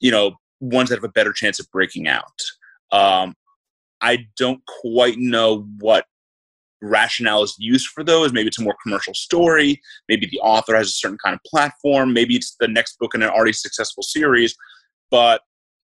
you 0.00 0.10
know 0.10 0.36
ones 0.60 0.88
that 0.88 0.96
have 0.96 1.04
a 1.04 1.08
better 1.08 1.32
chance 1.32 1.60
of 1.60 1.70
breaking 1.70 2.08
out. 2.08 2.40
Um, 2.90 3.34
I 4.00 4.26
don't 4.36 4.60
quite 4.82 5.18
know 5.18 5.66
what 5.80 6.04
rationale 6.80 7.42
is 7.42 7.54
used 7.58 7.88
for 7.88 8.04
those. 8.04 8.32
Maybe 8.32 8.48
it's 8.48 8.58
a 8.58 8.62
more 8.62 8.76
commercial 8.82 9.14
story. 9.14 9.80
Maybe 10.08 10.26
the 10.26 10.40
author 10.40 10.76
has 10.76 10.88
a 10.88 10.92
certain 10.92 11.18
kind 11.22 11.34
of 11.34 11.40
platform. 11.44 12.12
Maybe 12.12 12.36
it's 12.36 12.56
the 12.60 12.68
next 12.68 12.98
book 12.98 13.14
in 13.14 13.22
an 13.22 13.30
already 13.30 13.52
successful 13.52 14.02
series. 14.02 14.54
But 15.10 15.42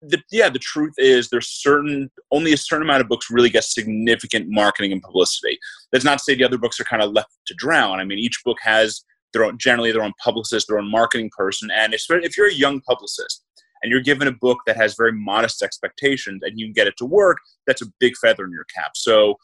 the, 0.00 0.22
yeah, 0.30 0.48
the 0.48 0.60
truth 0.60 0.94
is 0.96 1.28
there's 1.28 1.48
certain 1.48 2.08
only 2.30 2.52
a 2.52 2.56
certain 2.56 2.84
amount 2.84 3.00
of 3.00 3.08
books 3.08 3.30
really 3.30 3.50
get 3.50 3.64
significant 3.64 4.46
marketing 4.48 4.92
and 4.92 5.02
publicity. 5.02 5.58
That's 5.90 6.04
not 6.04 6.18
to 6.18 6.24
say 6.24 6.34
the 6.36 6.44
other 6.44 6.58
books 6.58 6.78
are 6.78 6.84
kind 6.84 7.02
of 7.02 7.12
left 7.12 7.30
to 7.46 7.54
drown. 7.58 7.98
I 7.98 8.04
mean, 8.04 8.18
each 8.18 8.40
book 8.44 8.58
has 8.62 9.02
their 9.32 9.44
own 9.44 9.58
generally 9.58 9.90
their 9.90 10.04
own 10.04 10.14
publicist, 10.22 10.68
their 10.68 10.78
own 10.78 10.90
marketing 10.90 11.30
person, 11.36 11.70
and 11.70 11.92
if, 11.92 12.04
if 12.08 12.36
you're 12.36 12.48
a 12.48 12.54
young 12.54 12.80
publicist 12.82 13.44
and 13.82 13.90
you're 13.90 14.00
given 14.00 14.28
a 14.28 14.32
book 14.32 14.58
that 14.66 14.76
has 14.76 14.94
very 14.96 15.12
modest 15.12 15.62
expectations 15.62 16.42
and 16.42 16.58
you 16.58 16.66
can 16.66 16.72
get 16.72 16.86
it 16.86 16.94
to 16.98 17.04
work, 17.04 17.38
that's 17.66 17.82
a 17.82 17.86
big 18.00 18.16
feather 18.16 18.44
in 18.44 18.52
your 18.52 18.66
cap. 18.74 18.92
So, 18.94 19.36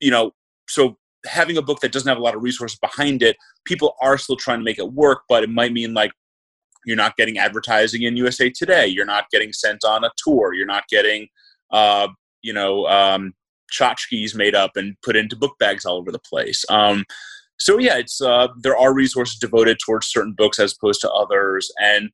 you 0.00 0.10
know, 0.10 0.32
so 0.68 0.98
having 1.26 1.56
a 1.56 1.62
book 1.62 1.80
that 1.80 1.92
doesn't 1.92 2.08
have 2.08 2.18
a 2.18 2.22
lot 2.22 2.34
of 2.34 2.42
resources 2.42 2.78
behind 2.78 3.22
it, 3.22 3.36
people 3.64 3.94
are 4.00 4.18
still 4.18 4.36
trying 4.36 4.58
to 4.58 4.64
make 4.64 4.78
it 4.78 4.92
work, 4.92 5.22
but 5.28 5.42
it 5.42 5.50
might 5.50 5.72
mean 5.72 5.94
like 5.94 6.12
you're 6.84 6.96
not 6.96 7.16
getting 7.16 7.38
advertising 7.38 8.02
in 8.02 8.16
USA 8.16 8.48
Today, 8.50 8.86
you're 8.86 9.06
not 9.06 9.28
getting 9.30 9.52
sent 9.52 9.84
on 9.84 10.04
a 10.04 10.10
tour, 10.16 10.54
you're 10.54 10.66
not 10.66 10.84
getting, 10.88 11.28
uh, 11.72 12.08
you 12.42 12.52
know, 12.52 12.86
um, 12.86 13.34
tchotchkes 13.72 14.34
made 14.34 14.54
up 14.54 14.72
and 14.76 14.96
put 15.02 15.16
into 15.16 15.36
book 15.36 15.56
bags 15.58 15.84
all 15.84 15.96
over 15.96 16.12
the 16.12 16.20
place. 16.20 16.64
Um, 16.68 17.04
so 17.58 17.78
yeah, 17.78 17.98
it's 17.98 18.20
uh, 18.20 18.48
there 18.60 18.76
are 18.76 18.94
resources 18.94 19.38
devoted 19.38 19.78
towards 19.84 20.06
certain 20.06 20.32
books 20.32 20.58
as 20.58 20.74
opposed 20.74 21.00
to 21.00 21.10
others, 21.10 21.72
and 21.78 22.10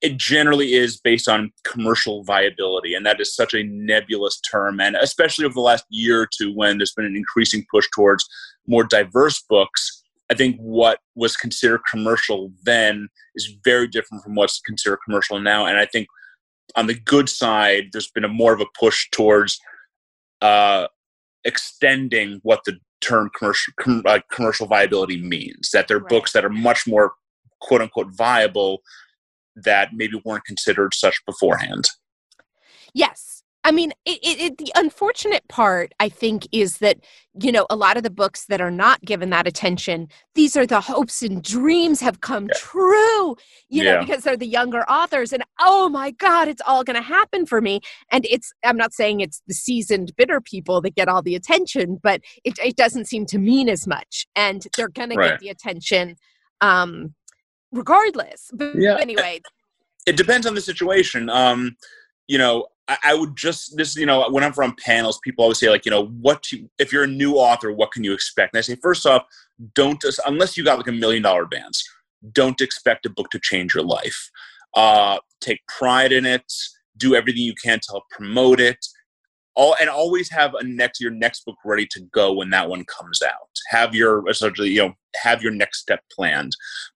it 0.00 0.16
generally 0.16 0.74
is 0.74 1.00
based 1.00 1.28
on 1.28 1.52
commercial 1.64 2.22
viability 2.22 2.94
and 2.94 3.04
that 3.04 3.20
is 3.20 3.34
such 3.34 3.54
a 3.54 3.64
nebulous 3.64 4.40
term 4.40 4.80
and 4.80 4.96
especially 4.96 5.44
over 5.44 5.54
the 5.54 5.60
last 5.60 5.84
year 5.90 6.22
or 6.22 6.28
two 6.38 6.54
when 6.54 6.78
there's 6.78 6.92
been 6.92 7.04
an 7.04 7.16
increasing 7.16 7.64
push 7.70 7.88
towards 7.94 8.26
more 8.66 8.84
diverse 8.84 9.42
books 9.48 10.02
i 10.30 10.34
think 10.34 10.56
what 10.58 11.00
was 11.14 11.36
considered 11.36 11.80
commercial 11.90 12.52
then 12.64 13.08
is 13.34 13.56
very 13.64 13.88
different 13.88 14.22
from 14.22 14.34
what's 14.34 14.60
considered 14.60 14.98
commercial 15.04 15.40
now 15.40 15.66
and 15.66 15.78
i 15.78 15.86
think 15.86 16.06
on 16.76 16.86
the 16.86 16.94
good 16.94 17.28
side 17.28 17.84
there's 17.92 18.10
been 18.10 18.24
a 18.24 18.28
more 18.28 18.52
of 18.52 18.60
a 18.60 18.66
push 18.78 19.08
towards 19.10 19.58
uh, 20.40 20.86
extending 21.44 22.38
what 22.42 22.60
the 22.64 22.78
term 23.00 23.30
commercial 23.36 23.72
com- 23.80 24.02
uh, 24.06 24.20
commercial 24.30 24.66
viability 24.66 25.20
means 25.20 25.70
that 25.72 25.88
there 25.88 25.96
are 25.96 26.00
right. 26.00 26.08
books 26.08 26.32
that 26.32 26.44
are 26.44 26.50
much 26.50 26.86
more 26.86 27.14
quote 27.60 27.80
unquote 27.80 28.14
viable 28.14 28.82
that 29.64 29.90
maybe 29.92 30.20
weren't 30.24 30.44
considered 30.44 30.94
such 30.94 31.24
beforehand. 31.26 31.88
Yes. 32.94 33.42
I 33.64 33.72
mean, 33.72 33.92
it, 34.06 34.18
it, 34.22 34.40
it, 34.40 34.58
the 34.58 34.72
unfortunate 34.76 35.46
part, 35.48 35.92
I 36.00 36.08
think, 36.08 36.46
is 36.52 36.78
that, 36.78 36.98
you 37.42 37.52
know, 37.52 37.66
a 37.68 37.76
lot 37.76 37.96
of 37.98 38.02
the 38.02 38.08
books 38.08 38.46
that 38.46 38.60
are 38.62 38.70
not 38.70 39.02
given 39.02 39.30
that 39.30 39.48
attention, 39.48 40.08
these 40.34 40.56
are 40.56 40.64
the 40.64 40.80
hopes 40.80 41.22
and 41.22 41.42
dreams 41.42 42.00
have 42.00 42.20
come 42.20 42.46
yeah. 42.46 42.54
true, 42.56 43.36
you 43.68 43.82
yeah. 43.82 43.94
know, 43.94 44.00
because 44.00 44.22
they're 44.22 44.38
the 44.38 44.46
younger 44.46 44.88
authors. 44.88 45.32
And 45.34 45.42
oh 45.60 45.88
my 45.88 46.12
God, 46.12 46.48
it's 46.48 46.62
all 46.66 46.84
going 46.84 46.96
to 46.96 47.02
happen 47.02 47.44
for 47.44 47.60
me. 47.60 47.80
And 48.10 48.24
it's, 48.30 48.52
I'm 48.64 48.76
not 48.78 48.94
saying 48.94 49.20
it's 49.20 49.42
the 49.48 49.54
seasoned, 49.54 50.16
bitter 50.16 50.40
people 50.40 50.80
that 50.80 50.94
get 50.94 51.08
all 51.08 51.20
the 51.20 51.34
attention, 51.34 51.98
but 52.02 52.22
it, 52.44 52.58
it 52.64 52.76
doesn't 52.76 53.06
seem 53.06 53.26
to 53.26 53.38
mean 53.38 53.68
as 53.68 53.86
much. 53.86 54.26
And 54.34 54.66
they're 54.76 54.88
going 54.88 55.10
right. 55.10 55.24
to 55.24 55.30
get 55.32 55.40
the 55.40 55.48
attention 55.50 56.16
um, 56.60 57.14
regardless. 57.72 58.50
But 58.52 58.74
yeah. 58.76 58.96
anyway, 59.00 59.40
it 60.06 60.16
depends 60.16 60.46
on 60.46 60.54
the 60.54 60.60
situation. 60.60 61.28
Um, 61.28 61.76
you 62.26 62.38
know, 62.38 62.66
I, 62.88 62.98
I, 63.04 63.14
would 63.14 63.36
just 63.36 63.76
this. 63.76 63.96
You 63.96 64.06
know, 64.06 64.28
when 64.30 64.44
I'm 64.44 64.52
from 64.52 64.74
panels, 64.84 65.18
people 65.22 65.42
always 65.42 65.58
say 65.58 65.70
like, 65.70 65.84
you 65.84 65.90
know, 65.90 66.06
what 66.06 66.42
to, 66.44 66.68
if 66.78 66.92
you're 66.92 67.04
a 67.04 67.08
new 67.08 67.34
author, 67.34 67.72
what 67.72 67.92
can 67.92 68.04
you 68.04 68.12
expect? 68.12 68.54
And 68.54 68.58
I 68.58 68.62
say, 68.62 68.76
first 68.76 69.06
off, 69.06 69.24
don't 69.74 70.02
unless 70.26 70.56
you 70.56 70.64
got 70.64 70.78
like 70.78 70.88
a 70.88 70.92
million 70.92 71.22
dollar 71.22 71.42
advance, 71.42 71.82
don't 72.32 72.60
expect 72.60 73.06
a 73.06 73.10
book 73.10 73.30
to 73.30 73.40
change 73.40 73.74
your 73.74 73.84
life. 73.84 74.30
Uh, 74.74 75.18
take 75.40 75.60
pride 75.66 76.12
in 76.12 76.26
it. 76.26 76.52
Do 76.96 77.14
everything 77.14 77.42
you 77.42 77.54
can 77.62 77.78
to 77.78 77.86
help 77.92 78.04
promote 78.10 78.60
it 78.60 78.84
all 79.58 79.74
and 79.80 79.90
always 79.90 80.30
have 80.30 80.54
a 80.54 80.62
next 80.62 81.00
your 81.00 81.10
next 81.10 81.44
book 81.44 81.56
ready 81.64 81.86
to 81.90 82.00
go 82.12 82.32
when 82.32 82.48
that 82.50 82.68
one 82.68 82.84
comes 82.84 83.20
out. 83.20 83.50
Have 83.70 83.94
your 83.94 84.26
essentially 84.30 84.70
you 84.70 84.78
know 84.78 84.94
have 85.16 85.42
your 85.42 85.52
next 85.52 85.80
step 85.80 86.00
planned. 86.10 86.52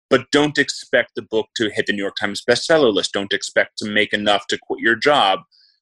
But 0.08 0.30
don't 0.30 0.56
expect 0.58 1.12
the 1.16 1.22
book 1.22 1.48
to 1.56 1.70
hit 1.70 1.86
the 1.86 1.92
new 1.92 2.02
york 2.02 2.14
times 2.18 2.42
bestseller 2.48 2.94
list. 2.94 3.12
Don't 3.12 3.32
expect 3.32 3.78
to 3.78 3.90
make 3.90 4.12
enough 4.14 4.46
to 4.46 4.58
quit 4.62 4.80
your 4.80 4.94
job. 4.94 5.40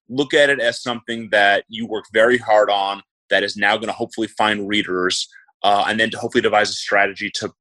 Look 0.09 0.33
at 0.33 0.49
it 0.49 0.59
as 0.59 0.83
something 0.83 1.29
that 1.31 1.65
you 1.69 1.87
work 1.87 2.07
very 2.13 2.39
hard 2.39 2.71
on 2.71 3.03
that 3.29 3.45
is 3.45 3.57
now 3.57 3.77
going 3.77 3.89
to 3.89 3.93
hopefully 3.93 4.27
find 4.27 4.67
readers 4.67 5.29
uh, 5.63 5.85
and 5.87 6.01
then 6.01 6.11
to 6.11 6.19
hopefully 6.19 6.43
devise 6.43 6.71
a 6.71 6.75
strategy 6.75 7.31
to 7.35 7.53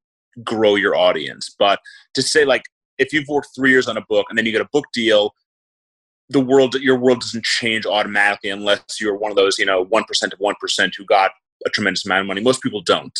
grow 0.44 0.76
your 0.76 0.96
audience. 0.96 1.54
But 1.60 1.80
to 2.14 2.22
say 2.22 2.46
like 2.46 2.64
if 2.98 3.12
you've 3.12 3.28
worked 3.28 3.50
three 3.54 3.72
years 3.72 3.88
on 3.88 3.98
a 3.98 4.06
book 4.08 4.28
and 4.30 4.38
then 4.38 4.46
you 4.46 4.54
get 4.54 4.62
a 4.62 4.70
book 4.72 4.86
deal 4.94 5.34
the 6.30 6.40
world 6.40 6.76
your 6.76 6.98
world 6.98 7.22
doesn't 7.22 7.44
change 7.44 7.86
automatically 7.86 8.50
unless 8.50 9.02
you're 9.02 9.16
one 9.16 9.32
of 9.32 9.38
those 9.38 9.58
you 9.58 9.66
know 9.66 9.86
1% 9.86 10.34
of 10.34 10.40
1% 10.40 10.96
who 10.96 11.06
got 11.06 11.32
a 11.66 11.70
tremendous 11.70 12.06
amount 12.06 12.22
of 12.22 12.28
money. 12.28 12.42
Most 12.42 12.62
people 12.62 12.82
don't. 12.82 13.18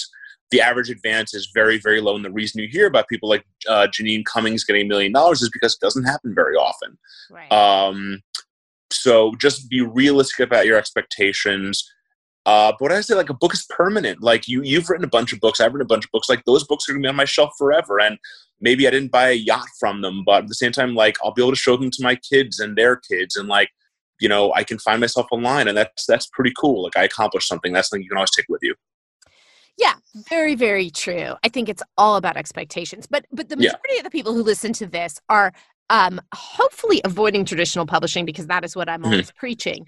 The 0.52 0.62
average 0.62 0.90
advance 0.90 1.34
is 1.34 1.52
very 1.54 1.78
very 1.78 2.02
low 2.02 2.16
and 2.16 2.26
the 2.26 2.32
reason 2.32 2.62
you 2.62 2.68
hear 2.70 2.88
about 2.88 3.08
people 3.08 3.30
like 3.30 3.46
uh, 3.68 3.88
Jeanine 3.88 4.26
Cummins 4.26 4.64
getting 4.64 4.86
a 4.86 4.90
million 4.90 5.12
dollars 5.12 5.42
is 5.42 5.50
because 5.50 5.74
it 5.74 5.82
doesn't 5.82 6.06
happen 6.06 6.34
very 6.34 6.56
often. 6.56 6.98
Right. 7.30 7.52
um, 7.52 8.22
so 8.92 9.34
just 9.40 9.70
be 9.70 9.82
realistic 9.82 10.40
about 10.40 10.66
your 10.66 10.78
expectations 10.78 11.88
uh, 12.46 12.74
but 12.80 12.92
I 12.92 13.02
say 13.02 13.16
like 13.16 13.30
a 13.30 13.34
book 13.34 13.54
is 13.54 13.66
permanent. 13.70 14.22
Like 14.22 14.48
you, 14.48 14.62
you've 14.64 14.90
written 14.90 15.04
a 15.04 15.10
bunch 15.10 15.34
of 15.34 15.40
books. 15.40 15.60
I've 15.60 15.74
written 15.74 15.86
a 15.86 15.86
bunch 15.86 16.06
of 16.06 16.12
books. 16.12 16.30
Like 16.30 16.44
those 16.46 16.64
books 16.64 16.88
are 16.88 16.94
gonna 16.94 17.04
be 17.04 17.10
on 17.10 17.16
my 17.16 17.26
shelf 17.26 17.52
forever. 17.58 18.00
And 18.00 18.18
maybe 18.62 18.88
I 18.88 18.92
didn't 18.92 19.12
buy 19.12 19.30
a 19.30 19.34
yacht 19.34 19.68
from 19.80 20.02
them, 20.02 20.24
but 20.26 20.44
at 20.44 20.48
the 20.48 20.56
same 20.56 20.72
time, 20.72 20.96
like 20.96 21.18
I'll 21.24 21.34
be 21.34 21.42
able 21.42 21.52
to 21.52 21.58
show 21.58 21.78
them 21.78 21.92
to 21.92 22.04
my 22.04 22.16
kids 22.16 22.60
and 22.60 22.76
their 22.76 22.96
kids, 22.96 23.36
and 23.36 23.48
like 23.48 23.70
you 24.20 24.28
know, 24.28 24.54
I 24.54 24.64
can 24.64 24.78
find 24.80 25.00
myself 25.00 25.28
online, 25.32 25.68
and 25.68 25.78
that's 25.78 26.06
that's 26.06 26.28
pretty 26.28 26.54
cool. 26.58 26.84
Like 26.84 26.98
I 26.98 27.04
accomplished 27.04 27.48
something. 27.48 27.74
That's 27.74 27.90
something 27.90 28.04
you 28.04 28.10
can 28.10 28.18
always 28.18 28.32
take 28.32 28.46
with 28.50 28.62
you. 28.62 28.76
Yeah, 29.78 29.94
very, 30.30 30.56
very 30.56 30.90
true. 30.90 31.36
I 31.42 31.48
think 31.48 31.70
it's 31.70 31.82
all 31.98 32.18
about 32.18 32.36
expectations. 32.36 33.08
But 33.10 33.26
but 33.32 33.50
the 33.50 33.56
majority 33.56 33.94
yeah. 33.94 34.00
of 34.00 34.04
the 34.04 34.10
people 34.10 34.34
who 34.34 34.44
listen 34.44 34.74
to 34.74 34.86
this 34.86 35.20
are 35.30 35.54
um, 35.90 36.20
hopefully 36.34 37.02
avoiding 37.06 37.46
traditional 37.46 37.86
publishing 37.86 38.26
because 38.26 38.48
that 38.48 38.66
is 38.66 38.76
what 38.76 38.90
I'm 38.90 39.02
mm-hmm. 39.02 39.12
always 39.12 39.32
preaching. 39.32 39.88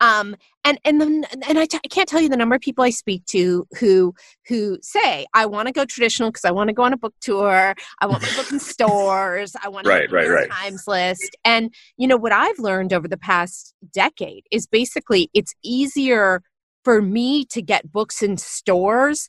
Um, 0.00 0.36
and 0.64 0.78
and 0.84 1.00
then 1.00 1.24
and 1.48 1.58
I 1.58 1.66
t- 1.66 1.80
I 1.84 1.88
can't 1.88 2.08
tell 2.08 2.20
you 2.20 2.28
the 2.28 2.36
number 2.36 2.54
of 2.54 2.60
people 2.60 2.84
I 2.84 2.90
speak 2.90 3.24
to 3.26 3.66
who 3.78 4.14
who 4.46 4.78
say 4.82 5.26
I 5.34 5.46
want 5.46 5.66
to 5.66 5.72
go 5.72 5.84
traditional 5.84 6.30
because 6.30 6.44
I 6.44 6.50
want 6.50 6.68
to 6.68 6.74
go 6.74 6.82
on 6.82 6.92
a 6.92 6.96
book 6.96 7.14
tour. 7.20 7.74
I 8.00 8.06
want 8.06 8.22
my 8.22 8.36
book 8.36 8.52
in 8.52 8.60
stores. 8.60 9.56
I 9.62 9.68
want 9.68 9.84
to 9.84 9.90
right, 9.90 10.10
right, 10.10 10.28
right. 10.28 10.50
Times 10.50 10.84
list. 10.86 11.36
And 11.44 11.72
you 11.96 12.06
know 12.06 12.16
what 12.16 12.32
I've 12.32 12.58
learned 12.58 12.92
over 12.92 13.08
the 13.08 13.18
past 13.18 13.74
decade 13.92 14.44
is 14.50 14.66
basically 14.66 15.30
it's 15.34 15.54
easier 15.62 16.42
for 16.84 17.02
me 17.02 17.44
to 17.46 17.60
get 17.60 17.90
books 17.90 18.22
in 18.22 18.36
stores 18.36 19.28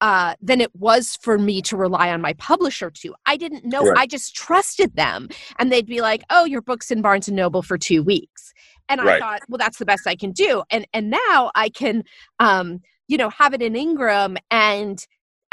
uh, 0.00 0.34
than 0.40 0.60
it 0.60 0.74
was 0.74 1.18
for 1.20 1.38
me 1.38 1.60
to 1.60 1.76
rely 1.76 2.10
on 2.10 2.20
my 2.20 2.32
publisher 2.34 2.90
to. 2.90 3.14
I 3.26 3.36
didn't 3.36 3.64
know. 3.64 3.82
Right. 3.82 3.98
I 3.98 4.06
just 4.06 4.34
trusted 4.34 4.96
them, 4.96 5.28
and 5.58 5.70
they'd 5.70 5.86
be 5.86 6.00
like, 6.00 6.22
"Oh, 6.30 6.44
your 6.44 6.62
book's 6.62 6.90
in 6.90 7.02
Barnes 7.02 7.28
and 7.28 7.36
Noble 7.36 7.62
for 7.62 7.76
two 7.76 8.02
weeks," 8.02 8.52
and 8.90 9.02
right. 9.02 9.16
I 9.16 9.18
thought, 9.18 9.40
"Well, 9.48 9.58
that's 9.58 9.78
the 9.78 9.86
best 9.86 10.06
I 10.06 10.16
can 10.16 10.32
do." 10.32 10.62
And 10.70 10.86
and 10.92 11.10
now 11.10 11.50
I 11.54 11.70
can, 11.70 12.04
um, 12.38 12.80
you 13.08 13.16
know, 13.16 13.30
have 13.30 13.54
it 13.54 13.62
in 13.62 13.74
Ingram 13.76 14.36
and 14.50 15.06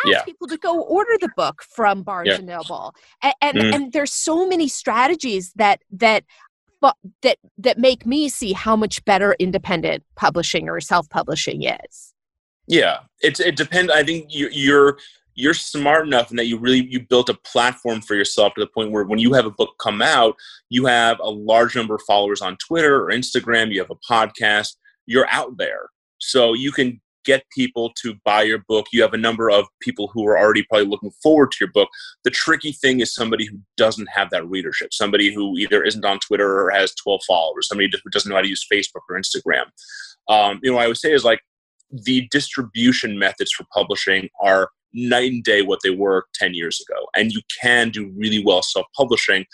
ask 0.05 0.11
yeah. 0.11 0.23
people 0.23 0.47
to 0.47 0.57
go 0.57 0.81
order 0.81 1.17
the 1.19 1.29
book 1.35 1.63
from 1.63 2.03
Barnes 2.03 2.29
yeah. 2.29 2.35
and 2.35 2.45
Noble. 2.45 2.93
And 3.21 3.33
and, 3.41 3.57
mm 3.57 3.75
and 3.75 3.93
there's 3.93 4.13
so 4.13 4.47
many 4.47 4.67
strategies 4.67 5.53
that 5.55 5.81
that 5.91 6.23
but 6.81 6.95
that 7.21 7.37
that 7.57 7.77
make 7.77 8.05
me 8.05 8.29
see 8.29 8.53
how 8.53 8.75
much 8.75 9.03
better 9.05 9.35
independent 9.39 10.03
publishing 10.15 10.69
or 10.69 10.79
self-publishing 10.79 11.63
is. 11.63 12.13
Yeah, 12.67 12.99
it's 13.21 13.39
it 13.39 13.55
depends. 13.55 13.91
I 13.91 14.03
think 14.03 14.33
you, 14.33 14.49
you're 14.51 14.97
you're 15.37 15.53
smart 15.53 16.05
enough 16.05 16.31
and 16.31 16.39
that 16.39 16.47
you 16.47 16.57
really 16.57 16.87
you 16.89 16.99
built 16.99 17.29
a 17.29 17.35
platform 17.45 18.01
for 18.01 18.15
yourself 18.15 18.53
to 18.55 18.61
the 18.61 18.67
point 18.67 18.91
where 18.91 19.05
when 19.05 19.19
you 19.19 19.33
have 19.33 19.45
a 19.45 19.51
book 19.51 19.75
come 19.79 20.01
out, 20.01 20.35
you 20.69 20.87
have 20.87 21.19
a 21.19 21.29
large 21.29 21.75
number 21.75 21.95
of 21.95 22.01
followers 22.07 22.41
on 22.41 22.57
Twitter 22.57 23.05
or 23.05 23.11
Instagram. 23.11 23.71
You 23.71 23.79
have 23.79 23.91
a 23.91 24.13
podcast. 24.13 24.75
You're 25.05 25.29
out 25.29 25.55
there, 25.57 25.89
so 26.17 26.53
you 26.53 26.71
can 26.71 26.99
get 27.23 27.43
people 27.55 27.91
to 28.01 28.15
buy 28.25 28.41
your 28.41 28.63
book. 28.67 28.87
You 28.91 29.01
have 29.03 29.13
a 29.13 29.17
number 29.17 29.49
of 29.51 29.65
people 29.81 30.09
who 30.13 30.25
are 30.25 30.39
already 30.39 30.63
probably 30.63 30.87
looking 30.87 31.11
forward 31.21 31.51
to 31.51 31.57
your 31.59 31.71
book. 31.71 31.89
The 32.23 32.31
tricky 32.31 32.71
thing 32.71 33.01
is 33.01 33.13
somebody 33.13 33.45
who 33.45 33.59
doesn't 33.75 34.09
have 34.09 34.29
that 34.31 34.47
readership, 34.47 34.93
somebody 34.93 35.33
who 35.33 35.55
either 35.57 35.83
isn't 35.83 36.05
on 36.05 36.19
Twitter 36.19 36.61
or 36.61 36.71
has 36.71 36.95
12 36.95 37.21
followers, 37.27 37.67
somebody 37.67 37.91
who 37.91 38.09
doesn't 38.09 38.29
know 38.29 38.35
how 38.35 38.41
to 38.41 38.47
use 38.47 38.65
Facebook 38.71 39.01
or 39.09 39.19
Instagram. 39.19 39.65
Um, 40.29 40.59
you 40.63 40.71
know, 40.71 40.77
what 40.77 40.85
I 40.85 40.87
would 40.87 40.97
say 40.97 41.11
is 41.11 41.23
like 41.23 41.41
the 41.91 42.27
distribution 42.31 43.19
methods 43.19 43.51
for 43.51 43.65
publishing 43.73 44.29
are 44.41 44.69
night 44.93 45.31
and 45.31 45.43
day 45.43 45.61
what 45.61 45.79
they 45.83 45.89
were 45.89 46.25
10 46.35 46.53
years 46.53 46.83
ago. 46.87 47.07
And 47.15 47.31
you 47.31 47.41
can 47.61 47.89
do 47.89 48.11
really 48.15 48.43
well 48.43 48.61
self 48.61 48.85
publishing, 48.95 49.45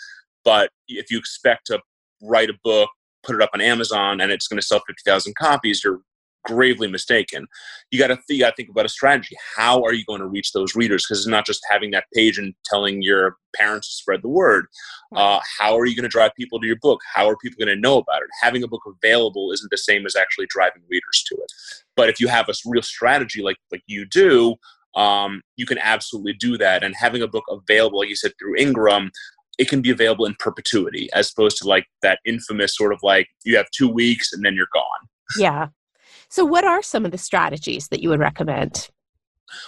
but 0.44 0.70
if 0.88 1.10
you 1.10 1.18
expect 1.18 1.66
to 1.66 1.80
write 2.22 2.50
a 2.50 2.58
book, 2.62 2.90
put 3.22 3.34
it 3.34 3.42
up 3.42 3.50
on 3.54 3.60
Amazon, 3.60 4.20
and 4.20 4.30
it's 4.30 4.48
going 4.48 4.60
to 4.60 4.66
sell 4.66 4.82
50,000 4.86 5.34
copies, 5.36 5.82
you're 5.82 6.00
gravely 6.44 6.86
mistaken. 6.86 7.46
You 7.90 7.98
got 7.98 8.08
to 8.08 8.16
th- 8.16 8.24
you 8.28 8.40
got 8.40 8.50
to 8.50 8.56
think 8.56 8.68
about 8.68 8.84
a 8.84 8.90
strategy. 8.90 9.36
How 9.56 9.82
are 9.82 9.92
you 9.92 10.04
going 10.04 10.20
to 10.20 10.26
reach 10.26 10.52
those 10.52 10.76
readers? 10.76 11.04
Because 11.04 11.20
it's 11.20 11.28
not 11.28 11.46
just 11.46 11.66
having 11.70 11.90
that 11.92 12.04
page 12.14 12.38
and 12.38 12.54
telling 12.64 13.02
your 13.02 13.36
parents 13.56 13.88
to 13.88 13.94
spread 13.94 14.22
the 14.22 14.28
word. 14.28 14.66
Uh, 15.14 15.40
how 15.58 15.76
are 15.78 15.86
you 15.86 15.96
going 15.96 16.04
to 16.04 16.08
drive 16.08 16.32
people 16.36 16.60
to 16.60 16.66
your 16.66 16.78
book? 16.80 17.00
How 17.14 17.28
are 17.28 17.36
people 17.36 17.64
going 17.64 17.74
to 17.74 17.80
know 17.80 17.98
about 17.98 18.22
it? 18.22 18.28
Having 18.42 18.62
a 18.62 18.68
book 18.68 18.82
available 18.86 19.52
isn't 19.52 19.70
the 19.70 19.78
same 19.78 20.06
as 20.06 20.16
actually 20.16 20.46
driving 20.48 20.82
readers 20.88 21.24
to 21.28 21.34
it. 21.34 21.52
But 21.96 22.08
if 22.08 22.20
you 22.20 22.28
have 22.28 22.48
a 22.48 22.54
real 22.66 22.82
strategy 22.82 23.42
like 23.42 23.56
like 23.72 23.82
you 23.86 24.04
do, 24.04 24.56
um, 24.96 25.42
you 25.56 25.66
can 25.66 25.78
absolutely 25.78 26.34
do 26.34 26.56
that. 26.58 26.82
And 26.82 26.94
having 26.94 27.22
a 27.22 27.28
book 27.28 27.44
available, 27.48 28.00
like 28.00 28.08
you 28.08 28.16
said, 28.16 28.32
through 28.38 28.56
Ingram, 28.56 29.10
it 29.58 29.68
can 29.68 29.80
be 29.80 29.90
available 29.90 30.26
in 30.26 30.34
perpetuity, 30.38 31.08
as 31.12 31.30
opposed 31.30 31.58
to 31.58 31.68
like 31.68 31.86
that 32.02 32.18
infamous 32.24 32.76
sort 32.76 32.92
of 32.92 32.98
like 33.02 33.28
you 33.44 33.56
have 33.56 33.70
two 33.70 33.88
weeks 33.88 34.32
and 34.32 34.44
then 34.44 34.54
you're 34.54 34.66
gone. 34.72 35.08
Yeah, 35.38 35.68
so, 36.34 36.44
what 36.44 36.64
are 36.64 36.82
some 36.82 37.04
of 37.04 37.12
the 37.12 37.18
strategies 37.18 37.86
that 37.88 38.02
you 38.02 38.08
would 38.08 38.18
recommend? 38.18 38.88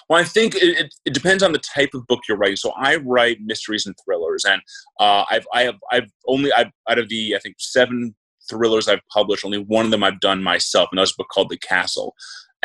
Well, 0.09 0.21
I 0.21 0.25
think 0.25 0.56
it, 0.56 0.92
it, 1.04 1.14
depends 1.14 1.45
on 1.45 1.52
the 1.52 1.61
type 1.61 1.90
of 1.95 2.04
book 2.09 2.23
you're 2.28 2.37
writing. 2.37 2.56
So 2.56 2.73
I 2.76 2.97
write 2.97 3.38
mysteries 3.40 3.87
and 3.87 3.95
thrillers, 4.04 4.45
and 4.45 4.61
uh, 4.99 5.25
I've 5.30 5.47
I 5.54 5.62
have 5.62 5.76
I've 5.92 6.11
only 6.26 6.52
I've 6.52 6.73
out 6.90 6.99
of 6.99 7.09
the 7.09 7.37
I 7.37 7.38
think 7.38 7.54
seven 7.59 8.16
thrillers 8.50 8.88
I've 8.88 9.06
published, 9.12 9.45
only 9.45 9.59
one 9.59 9.85
of 9.85 9.92
them 9.92 10.02
I've 10.02 10.18
done 10.18 10.42
myself, 10.42 10.88
and 10.90 10.99
that 10.99 11.02
was 11.02 11.12
a 11.12 11.18
book 11.18 11.28
called 11.33 11.50
The 11.50 11.56
Castle. 11.56 12.14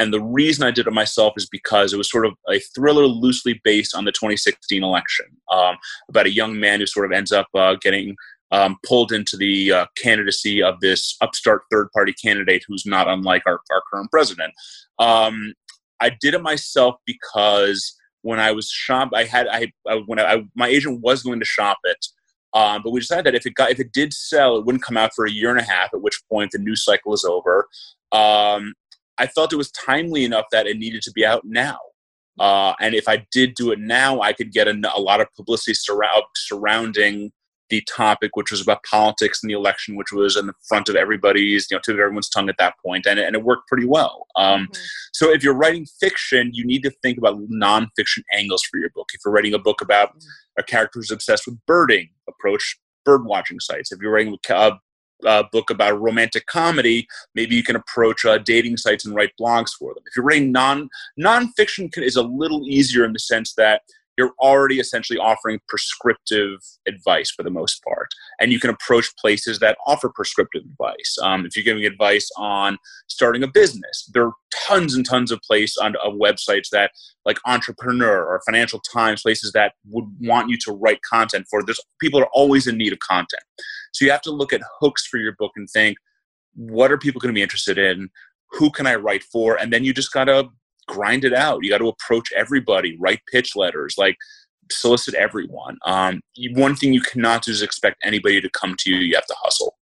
And 0.01 0.11
the 0.11 0.19
reason 0.19 0.63
I 0.63 0.71
did 0.71 0.87
it 0.87 0.93
myself 0.93 1.33
is 1.37 1.47
because 1.47 1.93
it 1.93 1.97
was 1.97 2.09
sort 2.09 2.25
of 2.25 2.33
a 2.49 2.59
thriller 2.73 3.05
loosely 3.05 3.61
based 3.63 3.95
on 3.95 4.03
the 4.03 4.11
2016 4.11 4.83
election 4.83 5.27
um, 5.51 5.75
about 6.09 6.25
a 6.25 6.31
young 6.31 6.59
man 6.59 6.79
who 6.79 6.87
sort 6.87 7.05
of 7.05 7.11
ends 7.11 7.31
up 7.31 7.45
uh, 7.53 7.75
getting 7.79 8.15
um, 8.51 8.77
pulled 8.83 9.11
into 9.11 9.37
the 9.37 9.71
uh, 9.71 9.85
candidacy 9.95 10.63
of 10.63 10.79
this 10.79 11.15
upstart 11.21 11.61
third 11.71 11.89
party 11.93 12.13
candidate 12.13 12.63
who's 12.67 12.83
not 12.83 13.07
unlike 13.07 13.43
our, 13.45 13.59
our 13.71 13.83
current 13.93 14.09
president. 14.09 14.51
Um, 14.97 15.53
I 15.99 16.09
did 16.19 16.33
it 16.33 16.41
myself 16.41 16.95
because 17.05 17.95
when 18.23 18.39
I 18.39 18.53
was 18.53 18.71
shop, 18.71 19.11
I 19.13 19.25
had 19.25 19.47
I, 19.49 19.71
I 19.87 19.97
when 20.07 20.19
I, 20.19 20.43
my 20.55 20.67
agent 20.67 21.01
was 21.01 21.21
going 21.21 21.39
to 21.39 21.45
shop 21.45 21.77
it, 21.83 22.07
um, 22.53 22.81
but 22.83 22.89
we 22.89 23.01
decided 23.01 23.27
that 23.27 23.35
if 23.35 23.45
it 23.45 23.53
got 23.53 23.69
if 23.69 23.79
it 23.79 23.91
did 23.91 24.13
sell, 24.13 24.57
it 24.57 24.65
wouldn't 24.65 24.83
come 24.83 24.97
out 24.97 25.13
for 25.15 25.25
a 25.25 25.31
year 25.31 25.51
and 25.51 25.59
a 25.59 25.63
half. 25.63 25.93
At 25.93 26.01
which 26.01 26.19
point 26.27 26.51
the 26.51 26.57
news 26.57 26.83
cycle 26.83 27.13
is 27.13 27.23
over. 27.23 27.67
Um, 28.11 28.73
I 29.17 29.27
felt 29.27 29.53
it 29.53 29.57
was 29.57 29.71
timely 29.71 30.23
enough 30.25 30.45
that 30.51 30.67
it 30.67 30.77
needed 30.77 31.01
to 31.03 31.11
be 31.11 31.25
out 31.25 31.43
now. 31.45 31.77
Uh, 32.39 32.73
and 32.79 32.95
if 32.95 33.07
I 33.07 33.25
did 33.31 33.55
do 33.55 33.71
it 33.71 33.79
now, 33.79 34.21
I 34.21 34.33
could 34.33 34.51
get 34.51 34.67
a, 34.67 34.79
a 34.95 34.99
lot 34.99 35.21
of 35.21 35.27
publicity 35.35 35.73
surround, 35.73 36.23
surrounding 36.35 37.31
the 37.69 37.81
topic, 37.89 38.35
which 38.35 38.51
was 38.51 38.61
about 38.61 38.83
politics 38.83 39.41
and 39.41 39.49
the 39.49 39.55
election, 39.55 39.95
which 39.95 40.11
was 40.11 40.35
in 40.35 40.47
the 40.47 40.53
front 40.67 40.89
of 40.89 40.95
everybody's, 40.95 41.67
you 41.71 41.77
know, 41.77 41.81
to 41.85 41.91
everyone's 41.91 42.29
tongue 42.29 42.49
at 42.49 42.57
that 42.57 42.75
point, 42.85 43.05
and, 43.05 43.19
and 43.19 43.35
it 43.35 43.43
worked 43.43 43.67
pretty 43.67 43.85
well. 43.85 44.27
Um, 44.35 44.63
mm-hmm. 44.63 44.81
So 45.13 45.31
if 45.31 45.43
you're 45.43 45.55
writing 45.55 45.85
fiction, 45.99 46.51
you 46.53 46.65
need 46.65 46.83
to 46.83 46.91
think 47.01 47.17
about 47.17 47.39
nonfiction 47.49 48.23
angles 48.33 48.61
for 48.69 48.77
your 48.77 48.89
book. 48.93 49.07
If 49.13 49.21
you're 49.25 49.33
writing 49.33 49.53
a 49.53 49.59
book 49.59 49.81
about 49.81 50.09
mm-hmm. 50.09 50.59
a 50.59 50.63
character 50.63 50.99
who's 50.99 51.11
obsessed 51.11 51.47
with 51.47 51.57
birding, 51.65 52.09
approach 52.27 52.77
bird 53.05 53.25
watching 53.25 53.59
sites. 53.59 53.91
If 53.91 53.99
you're 54.01 54.11
writing 54.11 54.37
a, 54.49 54.71
a 55.25 55.43
book 55.51 55.69
about 55.69 55.93
a 55.93 55.97
romantic 55.97 56.45
comedy, 56.45 57.07
maybe 57.35 57.55
you 57.55 57.63
can 57.63 57.75
approach 57.75 58.25
uh, 58.25 58.37
dating 58.37 58.77
sites 58.77 59.05
and 59.05 59.15
write 59.15 59.31
blogs 59.39 59.71
for 59.77 59.93
them. 59.93 60.03
If 60.05 60.15
you're 60.15 60.25
writing 60.25 60.51
non 60.51 60.89
nonfiction, 61.19 61.89
is 61.97 62.15
a 62.15 62.23
little 62.23 62.67
easier 62.67 63.05
in 63.05 63.13
the 63.13 63.19
sense 63.19 63.53
that 63.55 63.81
you're 64.21 64.33
already 64.39 64.79
essentially 64.79 65.17
offering 65.17 65.59
prescriptive 65.67 66.59
advice 66.87 67.31
for 67.31 67.41
the 67.41 67.49
most 67.49 67.83
part. 67.83 68.07
And 68.39 68.51
you 68.51 68.59
can 68.59 68.69
approach 68.69 69.07
places 69.17 69.57
that 69.59 69.79
offer 69.87 70.09
prescriptive 70.09 70.61
advice. 70.63 71.17
Um, 71.23 71.43
if 71.47 71.55
you're 71.55 71.63
giving 71.63 71.85
advice 71.85 72.29
on 72.37 72.77
starting 73.07 73.41
a 73.41 73.47
business, 73.47 74.07
there 74.13 74.27
are 74.27 74.33
tons 74.53 74.93
and 74.93 75.03
tons 75.03 75.31
of 75.31 75.41
places 75.41 75.77
on 75.77 75.95
of 76.03 76.13
websites 76.13 76.69
that, 76.71 76.91
like 77.25 77.39
Entrepreneur 77.47 78.23
or 78.23 78.39
Financial 78.45 78.79
Times, 78.93 79.23
places 79.23 79.51
that 79.53 79.73
would 79.89 80.05
want 80.21 80.49
you 80.51 80.57
to 80.65 80.71
write 80.71 80.99
content 81.01 81.47
for. 81.49 81.63
There's 81.63 81.81
people 81.99 82.19
are 82.19 82.29
always 82.31 82.67
in 82.67 82.77
need 82.77 82.93
of 82.93 82.99
content. 82.99 83.43
So 83.91 84.05
you 84.05 84.11
have 84.11 84.21
to 84.21 84.31
look 84.31 84.53
at 84.53 84.61
hooks 84.79 85.07
for 85.07 85.17
your 85.17 85.33
book 85.39 85.53
and 85.55 85.67
think, 85.67 85.97
what 86.53 86.91
are 86.91 86.97
people 86.99 87.19
going 87.19 87.33
to 87.33 87.37
be 87.37 87.41
interested 87.41 87.79
in? 87.79 88.09
Who 88.51 88.69
can 88.69 88.85
I 88.85 88.95
write 88.95 89.23
for? 89.23 89.55
And 89.55 89.73
then 89.73 89.83
you 89.83 89.93
just 89.93 90.13
got 90.13 90.25
to 90.25 90.49
grind 90.87 91.23
it 91.23 91.33
out. 91.33 91.59
You 91.63 91.69
got 91.69 91.79
to 91.79 91.89
approach 91.89 92.31
everybody, 92.35 92.97
write 92.99 93.21
pitch 93.31 93.55
letters, 93.55 93.95
like 93.97 94.17
solicit 94.71 95.13
everyone. 95.15 95.77
Um, 95.85 96.21
one 96.53 96.75
thing 96.75 96.93
you 96.93 97.01
cannot 97.01 97.43
do 97.43 97.51
is 97.51 97.61
expect 97.61 97.97
anybody 98.03 98.41
to 98.41 98.49
come 98.49 98.75
to 98.79 98.89
you. 98.89 98.97
You 98.97 99.15
have 99.15 99.25
to 99.27 99.35
hustle. 99.37 99.77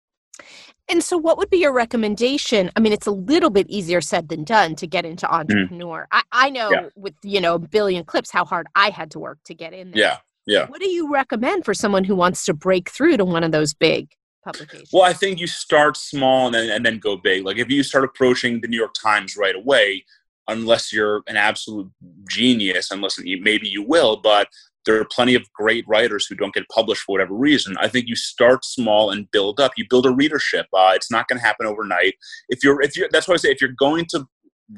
And 0.89 1.03
so, 1.03 1.17
what 1.17 1.37
would 1.37 1.51
be 1.51 1.57
your 1.57 1.71
recommendation? 1.71 2.71
I 2.75 2.79
mean, 2.79 2.93
it's 2.93 3.05
a 3.05 3.11
little 3.11 3.51
bit 3.51 3.69
easier 3.69 4.01
said 4.01 4.27
than 4.27 4.43
done 4.43 4.75
to 4.75 4.87
get 4.87 5.05
into 5.05 5.27
mm. 5.27 5.31
entrepreneur. 5.31 6.01
Mm. 6.01 6.07
I, 6.11 6.23
I, 6.31 6.49
know 6.49 6.71
yeah. 6.71 6.89
with 6.95 7.13
you 7.23 7.39
know 7.39 7.55
a 7.55 7.59
billion 7.59 8.03
clips 8.03 8.31
how 8.31 8.43
hard 8.43 8.67
I 8.75 8.89
had 8.89 9.11
to 9.11 9.19
work 9.19 9.37
to 9.45 9.53
get 9.53 9.73
in 9.73 9.91
there. 9.91 10.01
Yeah, 10.01 10.17
yeah. 10.47 10.65
What 10.67 10.81
do 10.81 10.89
you 10.89 11.11
recommend 11.11 11.63
for 11.63 11.75
someone 11.75 12.03
who 12.03 12.15
wants 12.15 12.43
to 12.45 12.55
break 12.55 12.89
through 12.89 13.17
to 13.17 13.25
one 13.25 13.43
of 13.43 13.51
those 13.51 13.75
big 13.75 14.09
publications? 14.43 14.89
Well, 14.91 15.03
I 15.03 15.13
think 15.13 15.39
you 15.39 15.45
start 15.45 15.95
small 15.95 16.47
and 16.47 16.55
then 16.55 16.71
and 16.71 16.83
then 16.83 16.97
go 16.97 17.17
big. 17.17 17.45
Like 17.45 17.57
if 17.57 17.69
you 17.69 17.83
start 17.83 18.03
approaching 18.03 18.61
the 18.61 18.67
New 18.67 18.77
York 18.77 18.95
Times 18.99 19.37
right 19.37 19.55
away, 19.55 20.03
unless 20.49 20.91
you're 20.91 21.21
an 21.27 21.37
absolute 21.37 21.89
genius, 22.29 22.91
unless 22.91 23.19
maybe 23.19 23.67
you 23.69 23.83
will, 23.83 24.17
but 24.17 24.47
there 24.85 24.99
are 24.99 25.05
plenty 25.05 25.35
of 25.35 25.43
great 25.53 25.85
writers 25.87 26.25
who 26.25 26.35
don't 26.35 26.53
get 26.53 26.67
published 26.69 27.03
for 27.03 27.13
whatever 27.13 27.33
reason. 27.33 27.75
I 27.79 27.87
think 27.87 28.07
you 28.07 28.15
start 28.15 28.65
small 28.65 29.11
and 29.11 29.29
build 29.31 29.59
up. 29.59 29.73
You 29.77 29.85
build 29.89 30.05
a 30.05 30.11
readership. 30.11 30.65
Uh, 30.73 30.93
it's 30.95 31.11
not 31.11 31.27
going 31.27 31.39
to 31.39 31.45
happen 31.45 31.67
overnight. 31.67 32.15
If 32.49 32.63
you're, 32.63 32.81
if 32.81 32.97
you're, 32.97 33.09
that's 33.11 33.27
why 33.27 33.35
I 33.35 33.37
say 33.37 33.49
if 33.49 33.61
you're 33.61 33.71
going 33.77 34.05
to 34.11 34.25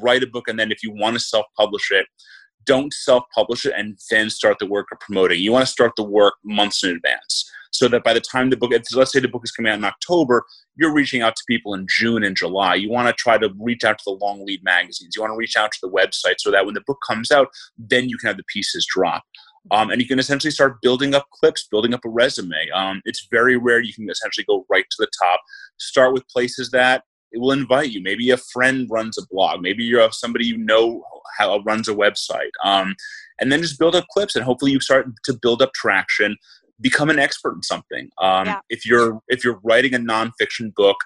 write 0.02 0.24
a 0.24 0.28
book 0.28 0.48
and 0.48 0.60
then 0.60 0.72
if 0.72 0.84
you 0.84 0.92
want 0.92 1.16
to 1.16 1.20
self-publish 1.20 1.92
it, 1.92 2.08
don't 2.66 2.94
self-publish 2.94 3.66
it 3.66 3.74
and 3.76 3.98
then 4.10 4.30
start 4.30 4.58
the 4.60 4.66
work 4.66 4.88
of 4.92 5.00
promoting. 5.00 5.40
You 5.40 5.52
want 5.52 5.66
to 5.66 5.72
start 5.72 5.94
the 5.96 6.04
work 6.04 6.36
months 6.44 6.84
in 6.84 6.92
advance 6.92 7.50
so 7.72 7.88
that 7.88 8.04
by 8.04 8.14
the 8.14 8.22
time 8.22 8.50
the 8.50 8.58
book, 8.58 8.72
let's 8.94 9.12
say 9.12 9.20
the 9.20 9.28
book 9.28 9.44
is 9.44 9.52
coming 9.52 9.72
out 9.72 9.78
in 9.78 9.86
October, 9.86 10.46
you're 10.76 10.94
reaching 10.94 11.22
out 11.22 11.36
to 11.36 11.44
people 11.48 11.74
in 11.74 11.88
June 11.90 12.24
and 12.24 12.36
July. 12.36 12.76
You 12.76 12.90
want 12.90 13.08
to 13.08 13.14
try 13.14 13.38
to 13.38 13.50
reach 13.60 13.84
out 13.84 13.98
to 14.00 14.04
the 14.06 14.26
long 14.26 14.46
lead 14.46 14.64
magazines. 14.64 15.16
You 15.16 15.22
want 15.22 15.32
to 15.32 15.38
reach 15.38 15.56
out 15.56 15.72
to 15.72 15.80
the 15.82 15.90
website 15.90 16.36
so 16.40 16.52
that 16.52 16.66
when 16.66 16.74
the 16.74 16.84
book 16.86 17.00
comes 17.08 17.32
out, 17.32 17.48
then 17.78 18.10
you 18.10 18.18
can 18.18 18.28
have 18.28 18.38
the 18.38 18.44
pieces 18.44 18.86
drop. 18.94 19.24
Um, 19.70 19.92
and 19.92 20.02
you 20.02 20.08
can 20.08 20.20
essentially 20.20 20.52
start 20.52 20.82
building 20.82 21.14
up 21.14 21.28
clips, 21.32 21.68
building 21.70 21.94
up 21.94 22.04
a 22.04 22.10
resume. 22.10 22.70
Um, 22.74 23.02
it's 23.06 23.28
very 23.32 23.58
rare 23.58 23.80
you 23.80 23.94
can 23.94 24.10
essentially 24.10 24.46
go 24.46 24.66
right 24.70 24.86
to 24.90 24.98
the 24.98 25.10
top. 25.22 25.40
Start 25.78 26.14
with 26.14 26.28
places 26.30 26.72
that 26.72 27.04
will 27.40 27.52
invite 27.52 27.92
you. 27.92 28.02
Maybe 28.02 28.30
a 28.30 28.38
friend 28.38 28.88
runs 28.90 29.18
a 29.18 29.26
blog. 29.32 29.62
Maybe 29.62 29.84
you 29.84 29.98
have 30.00 30.14
somebody 30.14 30.46
you 30.46 30.58
know 30.58 31.04
how 31.38 31.60
runs 31.60 31.88
a 31.88 31.94
website. 31.94 32.52
Um, 32.64 32.96
and 33.40 33.52
then 33.52 33.62
just 33.62 33.80
build 33.80 33.96
up 33.96 34.06
clips, 34.12 34.36
and 34.36 34.46
hopefully 34.46 34.72
you 34.72 34.80
start 34.80 35.08
to 35.24 35.34
build 35.34 35.62
up 35.62 35.74
traction. 35.74 36.38
Become 36.80 37.10
an 37.10 37.20
expert 37.20 37.56
in 37.56 37.64
something. 37.64 38.10
Um, 38.20 38.48
yeah. 38.48 38.60
If 38.70 38.86
you're 38.86 39.22
if 39.28 39.44
you're 39.44 39.60
writing 39.64 39.94
a 39.94 40.00
nonfiction 40.00 40.74
book, 40.76 40.98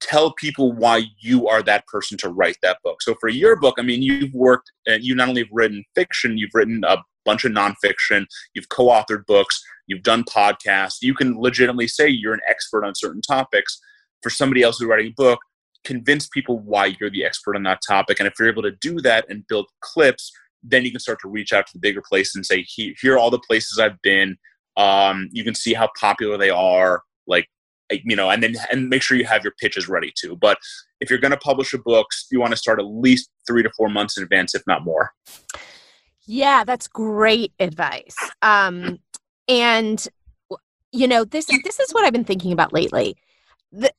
tell 0.00 0.32
people 0.32 0.72
why 0.72 1.04
you 1.20 1.48
are 1.48 1.62
that 1.62 1.86
person 1.86 2.18
to 2.18 2.28
write 2.28 2.56
that 2.62 2.78
book. 2.82 3.02
So 3.02 3.14
for 3.20 3.28
your 3.28 3.56
book, 3.56 3.76
I 3.78 3.82
mean, 3.82 4.02
you've 4.02 4.32
worked 4.32 4.70
and 4.86 5.02
you 5.02 5.14
not 5.14 5.28
only 5.28 5.42
have 5.42 5.50
written 5.52 5.84
fiction, 5.94 6.38
you've 6.38 6.54
written 6.54 6.82
a 6.86 6.98
bunch 7.24 7.44
of 7.44 7.52
nonfiction, 7.52 8.26
you've 8.54 8.68
co-authored 8.70 9.26
books, 9.26 9.62
you've 9.86 10.02
done 10.02 10.24
podcasts. 10.24 10.96
You 11.02 11.14
can 11.14 11.38
legitimately 11.38 11.88
say 11.88 12.08
you're 12.08 12.34
an 12.34 12.40
expert 12.48 12.84
on 12.84 12.94
certain 12.94 13.22
topics. 13.22 13.78
For 14.22 14.30
somebody 14.30 14.62
else 14.62 14.78
who's 14.78 14.88
writing 14.88 15.08
a 15.08 15.14
book, 15.14 15.40
convince 15.84 16.26
people 16.28 16.58
why 16.58 16.96
you're 16.98 17.10
the 17.10 17.24
expert 17.24 17.56
on 17.56 17.62
that 17.64 17.80
topic. 17.86 18.18
And 18.18 18.26
if 18.26 18.34
you're 18.38 18.48
able 18.48 18.62
to 18.62 18.72
do 18.72 19.00
that 19.00 19.26
and 19.28 19.46
build 19.48 19.66
clips, 19.80 20.32
then 20.62 20.84
you 20.84 20.90
can 20.90 21.00
start 21.00 21.18
to 21.22 21.28
reach 21.28 21.52
out 21.52 21.66
to 21.66 21.72
the 21.72 21.78
bigger 21.78 22.02
places 22.02 22.34
and 22.34 22.44
say, 22.44 22.64
here 22.66 23.14
are 23.14 23.18
all 23.18 23.30
the 23.30 23.38
places 23.38 23.78
I've 23.78 24.00
been. 24.02 24.36
Um, 24.76 25.28
you 25.32 25.44
can 25.44 25.54
see 25.54 25.74
how 25.74 25.88
popular 25.98 26.36
they 26.36 26.50
are. 26.50 27.02
Like 27.26 27.48
you 27.90 28.16
know, 28.16 28.30
and 28.30 28.42
then 28.42 28.54
and 28.70 28.88
make 28.88 29.02
sure 29.02 29.16
you 29.16 29.24
have 29.24 29.42
your 29.42 29.54
pitches 29.60 29.88
ready 29.88 30.12
too. 30.18 30.36
But 30.36 30.58
if 31.00 31.10
you're 31.10 31.18
going 31.18 31.32
to 31.32 31.38
publish 31.38 31.72
a 31.72 31.78
book, 31.78 32.06
you 32.30 32.40
want 32.40 32.52
to 32.52 32.56
start 32.56 32.78
at 32.78 32.86
least 32.86 33.30
three 33.46 33.62
to 33.62 33.70
four 33.76 33.88
months 33.88 34.16
in 34.16 34.22
advance, 34.22 34.54
if 34.54 34.62
not 34.66 34.84
more. 34.84 35.12
Yeah, 36.26 36.64
that's 36.64 36.88
great 36.88 37.52
advice. 37.58 38.16
Um, 38.42 38.98
and 39.48 40.06
you 40.92 41.06
know, 41.06 41.24
this 41.24 41.46
this 41.64 41.80
is 41.80 41.92
what 41.92 42.04
I've 42.04 42.12
been 42.12 42.24
thinking 42.24 42.52
about 42.52 42.72
lately. 42.72 43.16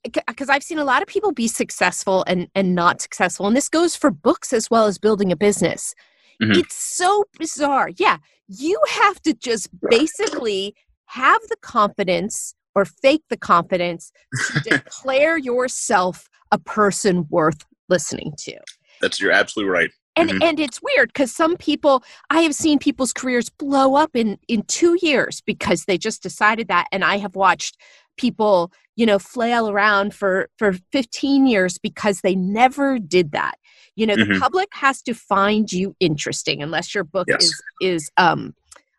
Because 0.03 0.49
I've 0.49 0.63
seen 0.63 0.79
a 0.79 0.83
lot 0.83 1.03
of 1.03 1.07
people 1.07 1.31
be 1.31 1.47
successful 1.47 2.23
and 2.25 2.47
and 2.55 2.73
not 2.73 3.01
successful, 3.01 3.45
and 3.45 3.55
this 3.55 3.69
goes 3.69 3.95
for 3.95 4.09
books 4.09 4.51
as 4.51 4.69
well 4.71 4.87
as 4.87 4.97
building 4.97 5.31
a 5.31 5.35
business. 5.35 5.93
Mm-hmm. 6.41 6.59
It's 6.59 6.75
so 6.75 7.25
bizarre. 7.37 7.91
Yeah, 7.97 8.17
you 8.47 8.81
have 8.89 9.21
to 9.21 9.33
just 9.33 9.69
basically 9.89 10.73
have 11.05 11.41
the 11.49 11.57
confidence 11.61 12.55
or 12.73 12.85
fake 12.85 13.23
the 13.29 13.37
confidence 13.37 14.11
to 14.53 14.59
declare 14.61 15.37
yourself 15.37 16.29
a 16.51 16.57
person 16.57 17.27
worth 17.29 17.63
listening 17.89 18.33
to. 18.39 18.57
That's 19.01 19.19
you're 19.19 19.31
absolutely 19.31 19.71
right. 19.71 19.91
And 20.15 20.31
mm-hmm. 20.31 20.41
and 20.41 20.59
it's 20.59 20.81
weird 20.81 21.09
because 21.09 21.31
some 21.31 21.57
people 21.57 22.03
I 22.31 22.41
have 22.41 22.55
seen 22.55 22.79
people's 22.79 23.13
careers 23.13 23.49
blow 23.49 23.95
up 23.95 24.15
in 24.15 24.39
in 24.47 24.63
2 24.63 24.97
years 25.03 25.41
because 25.41 25.85
they 25.85 25.99
just 25.99 26.23
decided 26.23 26.69
that 26.69 26.87
and 26.91 27.03
I 27.03 27.17
have 27.17 27.35
watched 27.35 27.77
people, 28.17 28.71
you 28.99 29.05
know, 29.05 29.17
flail 29.17 29.69
around 29.69 30.13
for 30.13 30.49
for 30.57 30.73
15 30.91 31.47
years 31.47 31.77
because 31.77 32.19
they 32.19 32.35
never 32.35 32.99
did 32.99 33.31
that. 33.31 33.57
You 33.95 34.05
know, 34.05 34.15
mm-hmm. 34.15 34.33
the 34.33 34.39
public 34.41 34.67
has 34.73 35.01
to 35.03 35.13
find 35.13 35.71
you 35.71 35.95
interesting 36.01 36.61
unless 36.61 36.93
your 36.93 37.05
book 37.05 37.27
yes. 37.29 37.43
is 37.43 37.63
is 37.81 38.11
um 38.17 38.53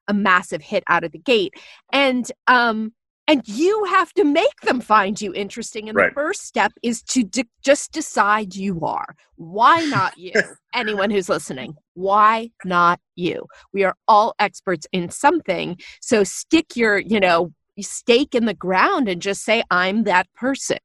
a 0.08 0.14
massive 0.14 0.62
hit 0.62 0.84
out 0.86 1.04
of 1.04 1.12
the 1.12 1.18
gate. 1.18 1.52
And 1.92 2.32
um 2.46 2.94
and 3.28 3.46
you 3.46 3.84
have 3.84 4.12
to 4.14 4.24
make 4.24 4.60
them 4.62 4.80
find 4.80 5.20
you 5.20 5.34
interesting 5.34 5.90
and 5.90 5.96
right. 5.96 6.08
the 6.08 6.14
first 6.14 6.46
step 6.46 6.72
is 6.82 7.02
to 7.02 7.22
de- 7.22 7.44
just 7.62 7.92
decide 7.92 8.56
you 8.56 8.80
are 8.80 9.14
why 9.36 9.84
not 9.90 10.16
you 10.16 10.32
anyone 10.74 11.10
who's 11.10 11.28
listening 11.28 11.74
why 11.92 12.50
not 12.64 12.98
you 13.16 13.46
we 13.74 13.84
are 13.84 13.94
all 14.08 14.34
experts 14.38 14.86
in 14.92 15.10
something 15.10 15.78
so 16.00 16.24
stick 16.24 16.74
your 16.74 16.98
you 16.98 17.20
know 17.20 17.52
stake 17.80 18.34
in 18.34 18.44
the 18.44 18.54
ground 18.54 19.08
and 19.08 19.22
just 19.22 19.44
say 19.44 19.62
i'm 19.70 20.04
that 20.04 20.26
person 20.34 20.78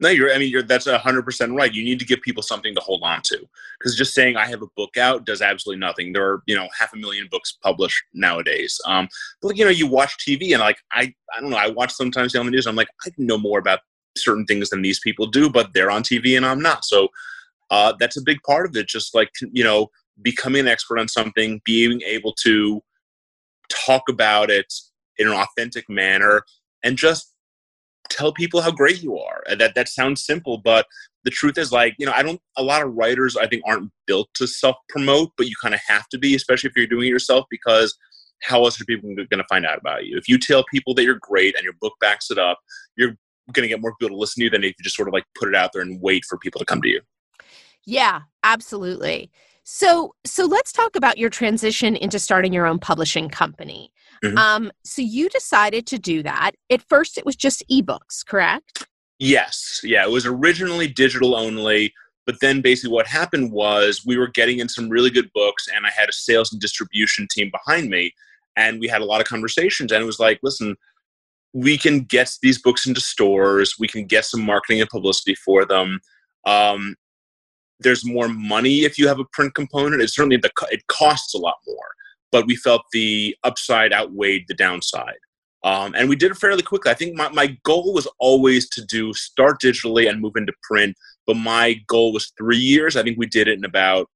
no, 0.00 0.08
you're. 0.08 0.32
I 0.34 0.38
mean, 0.38 0.50
you're. 0.50 0.62
That's 0.62 0.86
hundred 0.86 1.22
percent 1.22 1.54
right. 1.54 1.72
You 1.72 1.84
need 1.84 2.00
to 2.00 2.04
give 2.04 2.20
people 2.20 2.42
something 2.42 2.74
to 2.74 2.80
hold 2.80 3.02
on 3.04 3.22
to, 3.22 3.38
because 3.78 3.96
just 3.96 4.12
saying 4.12 4.36
I 4.36 4.46
have 4.46 4.60
a 4.60 4.66
book 4.76 4.96
out 4.96 5.24
does 5.24 5.40
absolutely 5.40 5.80
nothing. 5.80 6.12
There 6.12 6.28
are, 6.28 6.42
you 6.46 6.56
know, 6.56 6.68
half 6.78 6.92
a 6.92 6.96
million 6.96 7.28
books 7.30 7.56
published 7.62 8.02
nowadays. 8.12 8.78
Um, 8.86 9.08
but 9.40 9.56
you 9.56 9.64
know, 9.64 9.70
you 9.70 9.86
watch 9.86 10.16
TV 10.18 10.50
and 10.52 10.60
like 10.60 10.78
I, 10.92 11.14
I 11.34 11.40
don't 11.40 11.50
know. 11.50 11.56
I 11.56 11.68
watch 11.68 11.92
sometimes 11.92 12.34
on 12.34 12.44
the 12.44 12.52
news. 12.52 12.66
I'm 12.66 12.74
like, 12.74 12.88
I 13.06 13.10
know 13.18 13.38
more 13.38 13.60
about 13.60 13.80
certain 14.16 14.44
things 14.46 14.70
than 14.70 14.82
these 14.82 14.98
people 14.98 15.26
do, 15.26 15.48
but 15.48 15.72
they're 15.74 15.90
on 15.90 16.02
TV 16.02 16.36
and 16.36 16.44
I'm 16.44 16.60
not. 16.60 16.84
So 16.84 17.08
uh, 17.70 17.94
that's 17.98 18.16
a 18.16 18.22
big 18.22 18.42
part 18.44 18.66
of 18.66 18.76
it. 18.76 18.88
Just 18.88 19.14
like 19.14 19.30
you 19.52 19.62
know, 19.62 19.90
becoming 20.22 20.60
an 20.60 20.68
expert 20.68 20.98
on 20.98 21.06
something, 21.06 21.60
being 21.64 22.02
able 22.02 22.32
to 22.42 22.82
talk 23.70 24.02
about 24.10 24.50
it 24.50 24.72
in 25.18 25.28
an 25.28 25.34
authentic 25.34 25.88
manner, 25.88 26.42
and 26.82 26.96
just 26.96 27.34
tell 28.10 28.32
people 28.32 28.60
how 28.60 28.70
great 28.70 29.02
you 29.02 29.18
are. 29.18 29.42
That 29.56 29.74
that 29.74 29.88
sounds 29.88 30.24
simple, 30.24 30.58
but 30.58 30.86
the 31.24 31.30
truth 31.30 31.56
is 31.56 31.72
like, 31.72 31.94
you 31.98 32.06
know, 32.06 32.12
I 32.12 32.22
don't 32.22 32.40
a 32.56 32.62
lot 32.62 32.82
of 32.82 32.94
writers 32.94 33.36
I 33.36 33.46
think 33.46 33.62
aren't 33.66 33.90
built 34.06 34.28
to 34.34 34.46
self-promote, 34.46 35.32
but 35.36 35.46
you 35.46 35.54
kind 35.60 35.74
of 35.74 35.80
have 35.86 36.08
to 36.10 36.18
be, 36.18 36.34
especially 36.34 36.68
if 36.68 36.76
you're 36.76 36.86
doing 36.86 37.06
it 37.06 37.10
yourself 37.10 37.46
because 37.50 37.96
how 38.42 38.62
else 38.64 38.80
are 38.80 38.84
people 38.84 39.14
going 39.14 39.28
to 39.30 39.44
find 39.48 39.64
out 39.64 39.78
about 39.78 40.04
you? 40.04 40.18
If 40.18 40.28
you 40.28 40.38
tell 40.38 40.64
people 40.70 40.92
that 40.94 41.04
you're 41.04 41.18
great 41.20 41.54
and 41.54 41.64
your 41.64 41.72
book 41.80 41.94
backs 42.00 42.30
it 42.30 42.38
up, 42.38 42.58
you're 42.96 43.16
going 43.52 43.62
to 43.62 43.68
get 43.68 43.80
more 43.80 43.94
people 43.98 44.14
to 44.14 44.20
listen 44.20 44.40
to 44.40 44.44
you 44.44 44.50
than 44.50 44.64
if 44.64 44.74
you 44.78 44.82
just 44.82 44.96
sort 44.96 45.08
of 45.08 45.14
like 45.14 45.24
put 45.38 45.48
it 45.48 45.54
out 45.54 45.70
there 45.72 45.82
and 45.82 46.00
wait 46.02 46.24
for 46.28 46.36
people 46.38 46.58
to 46.58 46.64
come 46.66 46.82
to 46.82 46.88
you. 46.88 47.00
Yeah, 47.86 48.22
absolutely. 48.42 49.30
So, 49.64 50.14
so 50.24 50.44
let's 50.44 50.72
talk 50.72 50.94
about 50.94 51.18
your 51.18 51.30
transition 51.30 51.96
into 51.96 52.18
starting 52.18 52.52
your 52.52 52.66
own 52.66 52.78
publishing 52.78 53.30
company. 53.30 53.90
Mm-hmm. 54.22 54.36
Um, 54.38 54.72
so 54.84 55.02
you 55.02 55.28
decided 55.30 55.86
to 55.88 55.98
do 55.98 56.22
that. 56.22 56.52
At 56.70 56.82
first, 56.82 57.18
it 57.18 57.24
was 57.24 57.34
just 57.34 57.64
ebooks, 57.70 58.24
correct? 58.26 58.86
Yes. 59.18 59.80
Yeah. 59.82 60.04
It 60.04 60.10
was 60.10 60.26
originally 60.26 60.86
digital 60.86 61.34
only. 61.34 61.94
But 62.26 62.40
then 62.40 62.60
basically 62.60 62.92
what 62.92 63.06
happened 63.06 63.52
was 63.52 64.02
we 64.06 64.18
were 64.18 64.28
getting 64.28 64.58
in 64.58 64.68
some 64.68 64.88
really 64.88 65.10
good 65.10 65.30
books, 65.34 65.66
and 65.74 65.86
I 65.86 65.90
had 65.90 66.08
a 66.08 66.12
sales 66.12 66.52
and 66.52 66.60
distribution 66.60 67.26
team 67.30 67.50
behind 67.50 67.90
me. 67.90 68.12
And 68.56 68.80
we 68.80 68.88
had 68.88 69.02
a 69.02 69.04
lot 69.04 69.20
of 69.20 69.26
conversations. 69.26 69.92
And 69.92 70.02
it 70.02 70.06
was 70.06 70.20
like, 70.20 70.40
listen, 70.42 70.76
we 71.54 71.78
can 71.78 72.00
get 72.00 72.30
these 72.42 72.60
books 72.60 72.86
into 72.86 73.00
stores, 73.00 73.76
we 73.78 73.88
can 73.88 74.06
get 74.06 74.24
some 74.24 74.42
marketing 74.42 74.80
and 74.80 74.90
publicity 74.90 75.34
for 75.34 75.64
them. 75.64 76.00
Um, 76.46 76.96
there's 77.80 78.04
more 78.04 78.28
money 78.28 78.80
if 78.84 78.98
you 78.98 79.08
have 79.08 79.18
a 79.18 79.24
print 79.32 79.54
component. 79.54 80.02
It 80.02 80.10
certainly 80.10 80.36
the, 80.36 80.50
it 80.70 80.86
costs 80.86 81.34
a 81.34 81.38
lot 81.38 81.56
more 81.66 81.94
but 82.34 82.48
we 82.48 82.56
felt 82.56 82.82
the 82.92 83.36
upside 83.44 83.92
outweighed 83.92 84.44
the 84.48 84.54
downside. 84.54 85.20
Um, 85.62 85.94
and 85.96 86.08
we 86.08 86.16
did 86.16 86.32
it 86.32 86.36
fairly 86.36 86.64
quickly. 86.64 86.90
I 86.90 86.94
think 86.96 87.14
my, 87.14 87.28
my 87.28 87.56
goal 87.62 87.94
was 87.94 88.08
always 88.18 88.68
to 88.70 88.84
do 88.84 89.14
start 89.14 89.60
digitally 89.62 90.10
and 90.10 90.20
move 90.20 90.34
into 90.34 90.52
print, 90.64 90.96
but 91.28 91.36
my 91.36 91.76
goal 91.86 92.12
was 92.12 92.32
three 92.36 92.58
years. 92.58 92.96
I 92.96 93.04
think 93.04 93.18
we 93.18 93.26
did 93.26 93.46
it 93.46 93.56
in 93.56 93.64
about 93.64 94.08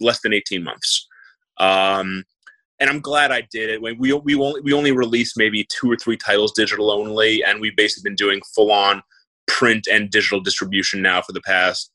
less 0.00 0.20
than 0.20 0.34
18 0.34 0.62
months. 0.62 1.08
Um, 1.58 2.24
and 2.78 2.90
I'm 2.90 3.00
glad 3.00 3.32
I 3.32 3.48
did 3.50 3.70
it. 3.70 3.80
We, 3.80 3.94
we, 3.94 4.12
we, 4.12 4.34
only, 4.34 4.60
we 4.60 4.74
only 4.74 4.92
released 4.92 5.38
maybe 5.38 5.66
two 5.70 5.90
or 5.90 5.96
three 5.96 6.18
titles 6.18 6.52
digital 6.52 6.90
only, 6.90 7.42
and 7.42 7.58
we've 7.58 7.74
basically 7.74 8.10
been 8.10 8.16
doing 8.16 8.42
full 8.54 8.70
on 8.70 9.02
print 9.48 9.88
and 9.90 10.10
digital 10.10 10.40
distribution 10.40 11.00
now 11.00 11.22
for 11.22 11.32
the 11.32 11.40
past 11.40 11.90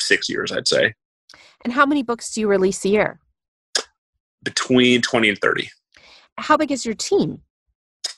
six 0.00 0.28
years, 0.28 0.52
I'd 0.52 0.68
say. 0.68 0.94
And 1.64 1.72
how 1.72 1.86
many 1.86 2.02
books 2.02 2.32
do 2.32 2.40
you 2.40 2.48
release 2.48 2.84
a 2.84 2.88
year? 2.88 3.20
between 4.42 5.02
20 5.02 5.28
and 5.30 5.38
30. 5.38 5.68
How 6.38 6.56
big 6.56 6.72
is 6.72 6.84
your 6.86 6.94
team? 6.94 7.40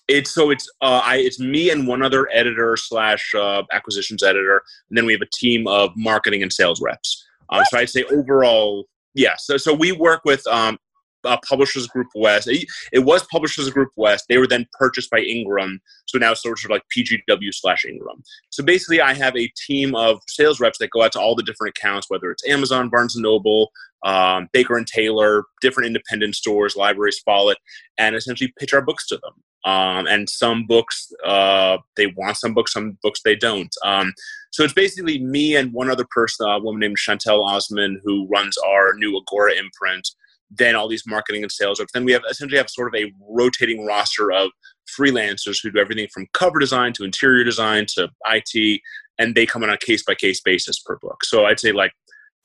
It's 0.09 0.33
so 0.33 0.51
it's 0.51 0.68
uh, 0.81 1.01
I 1.05 1.16
it's 1.16 1.40
me 1.40 1.71
and 1.71 1.87
one 1.87 2.03
other 2.03 2.29
editor 2.33 2.77
slash 2.77 3.35
uh, 3.35 3.62
acquisitions 3.73 4.23
editor, 4.23 4.62
and 4.90 4.99
then 4.99 5.07
we 5.07 5.12
have 5.12 5.23
a 5.23 5.31
team 5.33 5.66
of 5.66 5.92
marketing 5.97 6.42
and 6.42 6.53
sales 6.53 6.81
reps. 6.81 7.25
Um, 7.51 7.62
so 7.71 7.79
I'd 7.79 7.88
say 7.88 8.05
overall, 8.05 8.87
yeah. 9.14 9.35
So 9.38 9.57
so 9.57 9.73
we 9.73 9.92
work 9.92 10.23
with 10.25 10.47
um, 10.49 10.79
uh, 11.24 11.37
Publishers 11.48 11.87
Group 11.87 12.08
West. 12.14 12.48
It, 12.48 12.66
it, 12.92 13.00
was 13.00 13.24
Publishers 13.26 13.68
Group 13.70 13.90
West. 13.96 14.26
They 14.28 14.38
were 14.38 14.46
then 14.46 14.66
purchased 14.78 15.11
by 15.11 15.20
Ingram, 15.20 15.80
so 16.06 16.18
now 16.18 16.32
it's 16.32 16.42
sort 16.42 16.62
of 16.64 16.70
like 16.70 16.82
PGW 16.96 17.52
slash 17.52 17.85
Ingram. 17.85 18.22
So 18.50 18.62
basically, 18.62 19.00
I 19.00 19.14
have 19.14 19.37
a 19.37 19.50
team 19.66 19.94
of 19.94 20.20
sales 20.28 20.61
reps 20.61 20.78
that 20.78 20.90
go 20.90 21.02
out 21.02 21.12
to 21.12 21.20
all 21.20 21.35
the 21.35 21.42
different 21.42 21.76
accounts, 21.76 22.08
whether 22.08 22.30
it's 22.30 22.46
Amazon, 22.46 22.88
Barnes 22.88 23.16
and 23.16 23.22
Noble, 23.22 23.70
um, 24.04 24.48
Baker 24.52 24.76
and 24.76 24.87
Taylor, 24.87 25.44
different 25.61 25.87
independent 25.87 26.35
stores, 26.35 26.76
libraries, 26.76 27.20
Follett, 27.24 27.58
and 27.98 28.16
essentially 28.16 28.52
pitch 28.58 28.74
our 28.74 28.82
books 28.82 29.06
to 29.08 29.16
them. 29.16 29.32
Um, 29.64 30.06
and 30.08 30.28
some 30.28 30.66
books 30.66 31.12
uh, 31.24 31.78
they 31.96 32.06
want 32.16 32.37
some 32.37 32.52
books, 32.52 32.72
some 32.72 32.98
books 33.02 33.20
they 33.24 33.37
don't. 33.37 33.72
Um, 33.85 34.12
so 34.50 34.64
it's 34.64 34.72
basically 34.72 35.22
me 35.22 35.54
and 35.54 35.72
one 35.72 35.88
other 35.88 36.06
person, 36.11 36.48
a 36.48 36.58
woman 36.58 36.80
named 36.80 36.98
Chantelle 36.98 37.44
Osman, 37.44 38.00
who 38.02 38.26
runs 38.26 38.56
our 38.58 38.94
new 38.94 39.16
Agora 39.16 39.52
imprint 39.52 40.08
then 40.54 40.76
all 40.76 40.88
these 40.88 41.04
marketing 41.06 41.42
and 41.42 41.50
sales 41.50 41.80
reps. 41.80 41.92
Then 41.92 42.04
we 42.04 42.12
have 42.12 42.22
essentially 42.30 42.58
have 42.58 42.70
sort 42.70 42.94
of 42.94 43.00
a 43.00 43.12
rotating 43.28 43.86
roster 43.86 44.30
of 44.30 44.50
freelancers 44.98 45.58
who 45.62 45.70
do 45.70 45.78
everything 45.78 46.08
from 46.12 46.26
cover 46.32 46.58
design 46.58 46.92
to 46.94 47.04
interior 47.04 47.44
design 47.44 47.86
to 47.94 48.08
IT, 48.26 48.80
and 49.18 49.34
they 49.34 49.46
come 49.46 49.62
in 49.62 49.70
on 49.70 49.74
a 49.74 49.78
case 49.78 50.02
by 50.02 50.14
case 50.14 50.40
basis 50.40 50.78
per 50.80 50.98
book. 51.00 51.24
So 51.24 51.46
I'd 51.46 51.60
say 51.60 51.72
like 51.72 51.92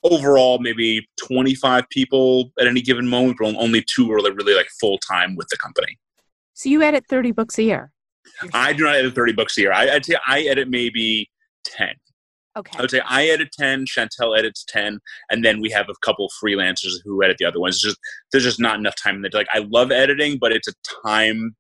overall 0.04 0.60
maybe 0.60 1.08
25 1.28 1.90
people 1.90 2.52
at 2.60 2.68
any 2.68 2.82
given 2.82 3.08
moment, 3.08 3.38
but 3.40 3.56
only 3.56 3.84
two 3.84 4.12
are 4.12 4.18
really 4.18 4.56
like 4.56 4.70
full 4.80 4.98
time 5.00 5.36
with 5.36 5.48
the 5.50 5.58
company. 5.58 5.98
So 6.54 6.70
you 6.70 6.82
edit 6.82 7.06
30 7.10 7.32
books 7.32 7.58
a 7.58 7.64
year? 7.64 7.92
I 8.54 8.74
do 8.74 8.84
not 8.84 8.96
edit 8.96 9.16
30 9.16 9.34
books 9.34 9.58
a 9.58 9.62
year. 9.62 9.72
I, 9.72 9.94
would 9.94 10.06
say 10.06 10.16
I 10.26 10.42
edit 10.42 10.70
maybe 10.70 11.30
10. 11.66 11.90
Okay. 12.58 12.78
I 12.78 12.82
would 12.82 12.92
say 12.92 13.02
I 13.08 13.26
edit 13.28 13.50
10, 13.58 13.86
Chantelle 13.86 14.36
edits 14.36 14.66
10, 14.68 15.00
and 15.30 15.46
then 15.46 15.62
we 15.62 15.70
have 15.72 15.88
a 15.90 15.94
couple 16.04 16.30
freelancers 16.44 16.94
who 17.04 17.24
edit 17.24 17.38
the 17.40 17.46
other 17.46 17.60
ones. 17.60 17.76
It's 17.76 17.84
just 17.84 17.98
there's 18.32 18.44
just 18.44 18.60
not 18.60 18.78
enough 18.80 18.96
time 19.02 19.16
in 19.18 19.22
the 19.22 19.30
day. 19.30 19.38
Like 19.40 19.48
I 19.54 19.60
love 19.60 19.92
editing, 19.92 20.38
but 20.40 20.52
it's 20.52 20.68
a 20.68 20.74
time 21.06 21.56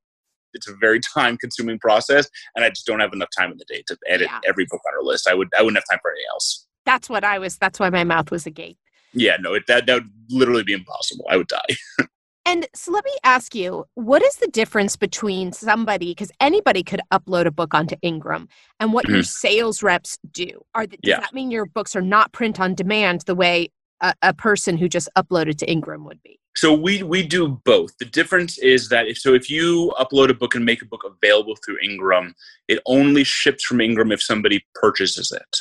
it's 0.54 0.68
a 0.68 0.74
very 0.80 1.00
time 1.14 1.38
consuming 1.38 1.78
process 1.78 2.28
and 2.56 2.64
I 2.66 2.70
just 2.70 2.86
don't 2.86 3.00
have 3.02 3.14
enough 3.14 3.30
time 3.38 3.52
in 3.52 3.58
the 3.58 3.66
day 3.68 3.84
to 3.88 3.98
edit 4.08 4.28
Yeah. 4.32 4.40
every 4.48 4.66
book 4.70 4.82
on 4.88 4.94
our 4.98 5.04
list. 5.04 5.28
I 5.28 5.34
would 5.34 5.50
I 5.58 5.62
wouldn't 5.62 5.78
have 5.78 5.84
time 5.90 6.00
for 6.02 6.12
anything 6.12 6.26
else. 6.34 6.66
That's 6.86 7.10
what 7.10 7.24
I 7.24 7.38
was. 7.38 7.58
That's 7.58 7.80
why 7.80 7.90
my 7.90 8.04
mouth 8.06 8.32
was 8.32 8.46
agape. 8.46 8.78
Yeah, 9.14 9.38
no, 9.40 9.54
it, 9.54 9.64
that 9.68 9.86
that 9.88 9.94
would 9.96 10.10
literally 10.30 10.64
be 10.64 10.74
impossible. 10.74 11.26
I 11.30 11.38
would 11.38 11.48
die. 11.48 11.76
And 12.48 12.66
so 12.74 12.94
let 12.94 13.04
me 13.04 13.12
ask 13.26 13.54
you, 13.54 13.84
what 13.96 14.24
is 14.24 14.38
the 14.38 14.48
difference 14.48 14.96
between 14.96 15.52
somebody, 15.52 16.12
because 16.12 16.32
anybody 16.40 16.82
could 16.82 17.02
upload 17.12 17.46
a 17.46 17.52
book 17.52 17.74
onto 17.74 17.98
Ingram, 18.02 18.48
and 18.80 18.94
what 18.94 19.06
your 19.10 19.18
mm-hmm. 19.18 19.24
sales 19.24 19.84
reps 19.84 20.18
do? 20.32 20.64
Are 20.74 20.88
the, 20.88 20.96
does 20.96 21.10
Yeah. 21.10 21.20
that 21.20 21.34
mean 21.34 21.52
your 21.52 21.66
books 21.66 21.94
are 21.94 22.02
not 22.02 22.32
print 22.32 22.58
on 22.58 22.74
demand 22.74 23.24
the 23.26 23.36
way 23.36 23.68
a, 24.02 24.14
a 24.22 24.34
person 24.34 24.78
who 24.78 24.88
just 24.88 25.10
uploaded 25.18 25.58
to 25.58 25.70
Ingram 25.70 26.06
would 26.06 26.24
be? 26.24 26.40
So 26.56 26.74
we 26.74 27.04
we 27.04 27.22
do 27.22 27.60
both. 27.66 27.98
The 27.98 28.06
difference 28.06 28.58
is 28.60 28.88
that 28.90 29.08
if 29.08 29.18
so 29.18 29.34
if 29.34 29.50
you 29.50 29.94
upload 30.00 30.30
a 30.30 30.34
book 30.34 30.56
and 30.56 30.64
make 30.64 30.82
a 30.82 30.86
book 30.86 31.04
available 31.06 31.58
through 31.66 31.80
Ingram, 31.84 32.34
it 32.70 32.80
only 32.86 33.26
ships 33.26 33.66
from 33.66 33.82
Ingram 33.82 34.14
if 34.14 34.24
somebody 34.24 34.66
purchases 34.74 35.34
it. 35.34 35.58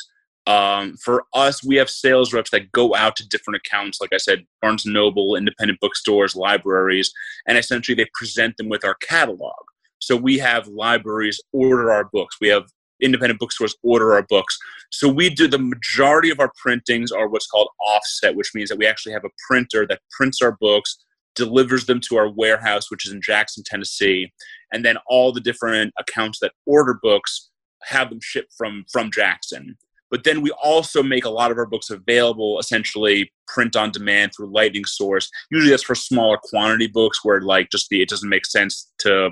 Um, 0.47 0.95
for 1.03 1.25
us, 1.33 1.61
we 1.63 1.75
have 1.75 1.89
sales 1.89 2.33
reps 2.33 2.51
that 2.51 2.71
go 2.71 2.95
out 2.95 3.17
to 3.17 3.27
different 3.27 3.61
accounts, 3.65 3.99
like 3.99 4.13
I 4.13 4.17
said, 4.17 4.45
Barnes 4.61 4.85
Noble, 4.85 5.35
independent 5.35 5.79
bookstores, 5.81 6.37
libraries, 6.37 7.11
and 7.47 7.57
essentially 7.57 7.95
they 7.95 8.09
present 8.13 8.55
them 8.55 8.69
with 8.69 8.85
our 8.85 8.95
catalog. 8.95 9.53
So 9.99 10.15
we 10.15 10.37
have 10.37 10.67
libraries 10.67 11.41
order 11.51 11.91
our 11.91 12.05
books. 12.05 12.37
We 12.39 12.47
have 12.47 12.63
independent 13.01 13.41
bookstores 13.41 13.75
order 13.83 14.13
our 14.13 14.23
books. 14.23 14.57
So 14.89 15.09
we 15.09 15.29
do 15.29 15.47
the 15.49 15.59
majority 15.59 16.29
of 16.29 16.39
our 16.39 16.51
printings 16.61 17.11
are 17.11 17.27
what's 17.27 17.47
called 17.47 17.69
offset, 17.81 18.35
which 18.35 18.51
means 18.55 18.69
that 18.69 18.77
we 18.77 18.87
actually 18.87 19.13
have 19.13 19.25
a 19.25 19.29
printer 19.47 19.85
that 19.87 19.99
prints 20.17 20.41
our 20.41 20.55
books, 20.61 20.97
delivers 21.35 21.85
them 21.85 21.99
to 22.07 22.15
our 22.17 22.29
warehouse, 22.29 22.89
which 22.89 23.05
is 23.05 23.11
in 23.11 23.21
Jackson, 23.21 23.63
Tennessee, 23.65 24.31
and 24.71 24.85
then 24.85 24.97
all 25.07 25.33
the 25.33 25.41
different 25.41 25.93
accounts 25.99 26.39
that 26.39 26.53
order 26.65 26.97
books 27.03 27.49
have 27.83 28.09
them 28.09 28.19
shipped 28.21 28.53
from 28.57 28.85
from 28.91 29.11
Jackson. 29.11 29.77
But 30.09 30.23
then 30.23 30.41
we 30.41 30.51
also 30.51 31.03
make 31.03 31.25
a 31.25 31.29
lot 31.29 31.51
of 31.51 31.57
our 31.57 31.65
books 31.65 31.89
available, 31.89 32.59
essentially 32.59 33.31
print 33.47 33.75
on 33.75 33.91
demand 33.91 34.31
through 34.35 34.53
Lightning 34.53 34.85
Source. 34.85 35.29
Usually 35.51 35.71
that's 35.71 35.83
for 35.83 35.95
smaller 35.95 36.37
quantity 36.41 36.87
books 36.87 37.23
where 37.23 37.41
like 37.41 37.69
just 37.69 37.89
the 37.89 38.01
it 38.01 38.09
doesn't 38.09 38.29
make 38.29 38.45
sense 38.45 38.91
to 38.99 39.31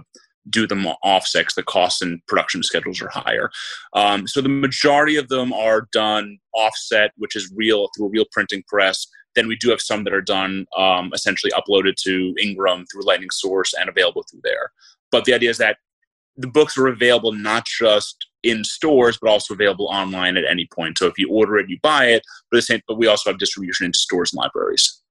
do 0.49 0.67
them 0.67 0.85
offset 1.01 1.45
'cause 1.45 1.55
the 1.55 1.63
costs 1.63 2.01
and 2.01 2.25
production 2.27 2.61
schedules 2.61 3.01
are 3.01 3.09
higher. 3.09 3.49
Um, 3.93 4.27
so 4.27 4.41
the 4.41 4.49
majority 4.49 5.15
of 5.15 5.27
them 5.27 5.51
are 5.51 5.88
done 5.91 6.38
offset, 6.53 7.11
which 7.17 7.35
is 7.35 7.51
real 7.55 7.89
through 7.95 8.07
a 8.07 8.09
real 8.09 8.25
printing 8.31 8.63
press. 8.67 9.07
Then 9.33 9.47
we 9.47 9.55
do 9.55 9.69
have 9.69 9.81
some 9.81 10.03
that 10.03 10.13
are 10.13 10.21
done 10.21 10.65
um, 10.77 11.11
essentially 11.13 11.51
uploaded 11.51 11.95
to 12.03 12.35
Ingram 12.39 12.85
through 12.85 13.03
Lightning 13.05 13.31
Source 13.31 13.73
and 13.73 13.89
available 13.89 14.23
through 14.29 14.41
there. 14.43 14.71
But 15.11 15.25
the 15.25 15.33
idea 15.33 15.49
is 15.49 15.57
that 15.57 15.77
the 16.38 16.47
books 16.47 16.77
are 16.77 16.88
available 16.88 17.31
not 17.31 17.65
just 17.65 18.27
in 18.45 18.63
stores, 18.63 19.17
but 19.21 19.29
also 19.29 19.53
available 19.53 19.88
online 19.88 20.38
at 20.38 20.45
any 20.49 20.67
point. 20.73 20.97
So 20.97 21.08
if 21.08 21.17
you 21.17 21.29
order 21.29 21.58
it, 21.58 21.69
you 21.69 21.79
buy 21.81 22.05
it. 22.05 22.23
But 22.51 22.58
the 22.58 22.62
same, 22.62 22.81
but 22.88 22.97
we 22.97 23.08
also 23.08 23.29
have 23.31 23.39
distribution 23.39 23.86
into 23.88 23.99
stores 23.99 24.31
and 24.31 24.38
libraries. 24.39 25.01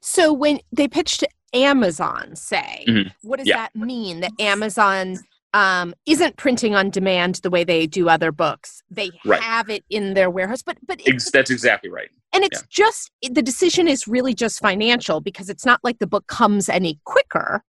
So 0.00 0.32
when 0.32 0.60
they 0.70 0.86
pitch 0.86 1.18
to 1.18 1.28
Amazon, 1.54 2.36
say, 2.36 2.84
Mhm. 2.86 3.12
what 3.22 3.38
does 3.38 3.48
Yeah. 3.48 3.56
that 3.56 3.74
mean? 3.74 4.20
That 4.20 4.32
Amazon 4.38 5.18
um, 5.54 5.94
isn't 6.04 6.36
printing 6.36 6.74
on 6.74 6.90
demand 6.90 7.36
the 7.36 7.48
way 7.48 7.64
they 7.64 7.86
do 7.86 8.10
other 8.10 8.30
books. 8.30 8.82
They 8.90 9.10
Right. 9.24 9.40
have 9.40 9.70
it 9.70 9.84
in 9.88 10.12
their 10.12 10.28
warehouse, 10.28 10.60
but 10.60 10.76
but 10.86 11.00
Ex- 11.06 11.30
that's 11.30 11.50
exactly 11.50 11.88
right. 11.88 12.10
and 12.34 12.44
it's 12.44 12.62
just 12.68 13.10
the 13.22 13.40
decision 13.40 13.88
is 13.88 14.06
really 14.06 14.34
just 14.34 14.60
financial 14.60 15.22
because 15.22 15.48
it's 15.48 15.64
not 15.64 15.80
like 15.82 15.98
the 15.98 16.06
book 16.06 16.26
comes 16.26 16.68
any 16.68 17.00
quicker. 17.04 17.64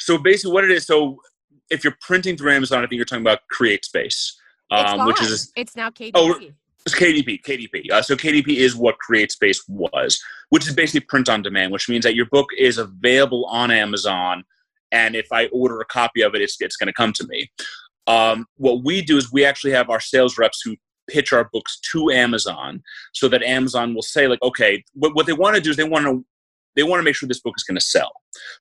So 0.00 0.16
basically, 0.16 0.52
what 0.54 0.64
it 0.64 0.70
is, 0.70 0.86
so 0.86 1.20
if 1.70 1.84
you're 1.84 1.96
printing 2.00 2.36
through 2.36 2.52
Amazon, 2.52 2.78
I 2.78 2.86
think 2.86 2.98
you're 2.98 3.04
talking 3.04 3.22
about 3.22 3.40
CreateSpace, 3.52 4.32
um, 4.70 5.06
which 5.06 5.20
is 5.22 5.52
it's 5.56 5.76
now 5.76 5.90
KDP. 5.90 6.12
Oh, 6.14 6.38
It's 6.84 6.94
KDP, 6.94 7.42
KDP. 7.42 7.90
Uh, 7.90 8.02
so 8.02 8.14
KDP 8.14 8.56
is 8.56 8.76
what 8.76 8.96
CreateSpace 9.08 9.58
was, 9.68 10.22
which 10.50 10.68
is 10.68 10.74
basically 10.74 11.00
print 11.00 11.28
on 11.28 11.42
demand, 11.42 11.72
which 11.72 11.88
means 11.88 12.04
that 12.04 12.14
your 12.14 12.26
book 12.26 12.48
is 12.56 12.78
available 12.78 13.44
on 13.46 13.70
Amazon, 13.70 14.44
and 14.92 15.16
if 15.16 15.26
I 15.32 15.46
order 15.46 15.80
a 15.80 15.84
copy 15.84 16.22
of 16.22 16.34
it, 16.34 16.42
it's 16.42 16.56
it's 16.60 16.76
going 16.76 16.88
to 16.88 16.92
come 16.92 17.12
to 17.14 17.26
me. 17.26 17.50
Um, 18.06 18.46
what 18.56 18.84
we 18.84 19.02
do 19.02 19.16
is 19.16 19.32
we 19.32 19.44
actually 19.44 19.72
have 19.72 19.90
our 19.90 20.00
sales 20.00 20.38
reps 20.38 20.62
who 20.64 20.76
pitch 21.08 21.32
our 21.32 21.48
books 21.52 21.78
to 21.92 22.10
Amazon, 22.10 22.82
so 23.12 23.28
that 23.28 23.42
Amazon 23.42 23.94
will 23.94 24.02
say 24.02 24.28
like, 24.28 24.42
okay, 24.42 24.84
what, 24.94 25.14
what 25.14 25.26
they 25.26 25.32
want 25.32 25.56
to 25.56 25.60
do 25.60 25.70
is 25.70 25.76
they 25.76 25.84
want 25.84 26.04
to 26.04 26.24
they 26.76 26.82
want 26.82 27.00
to 27.00 27.04
make 27.04 27.16
sure 27.16 27.26
this 27.26 27.40
book 27.40 27.54
is 27.56 27.64
going 27.64 27.76
to 27.76 27.84
sell. 27.84 28.12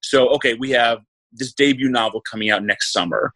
So 0.01 0.29
okay, 0.29 0.55
we 0.55 0.71
have 0.71 0.99
this 1.37 1.53
debut 1.53 1.89
novel 1.89 2.21
coming 2.29 2.49
out 2.49 2.63
next 2.63 2.91
summer 2.91 3.33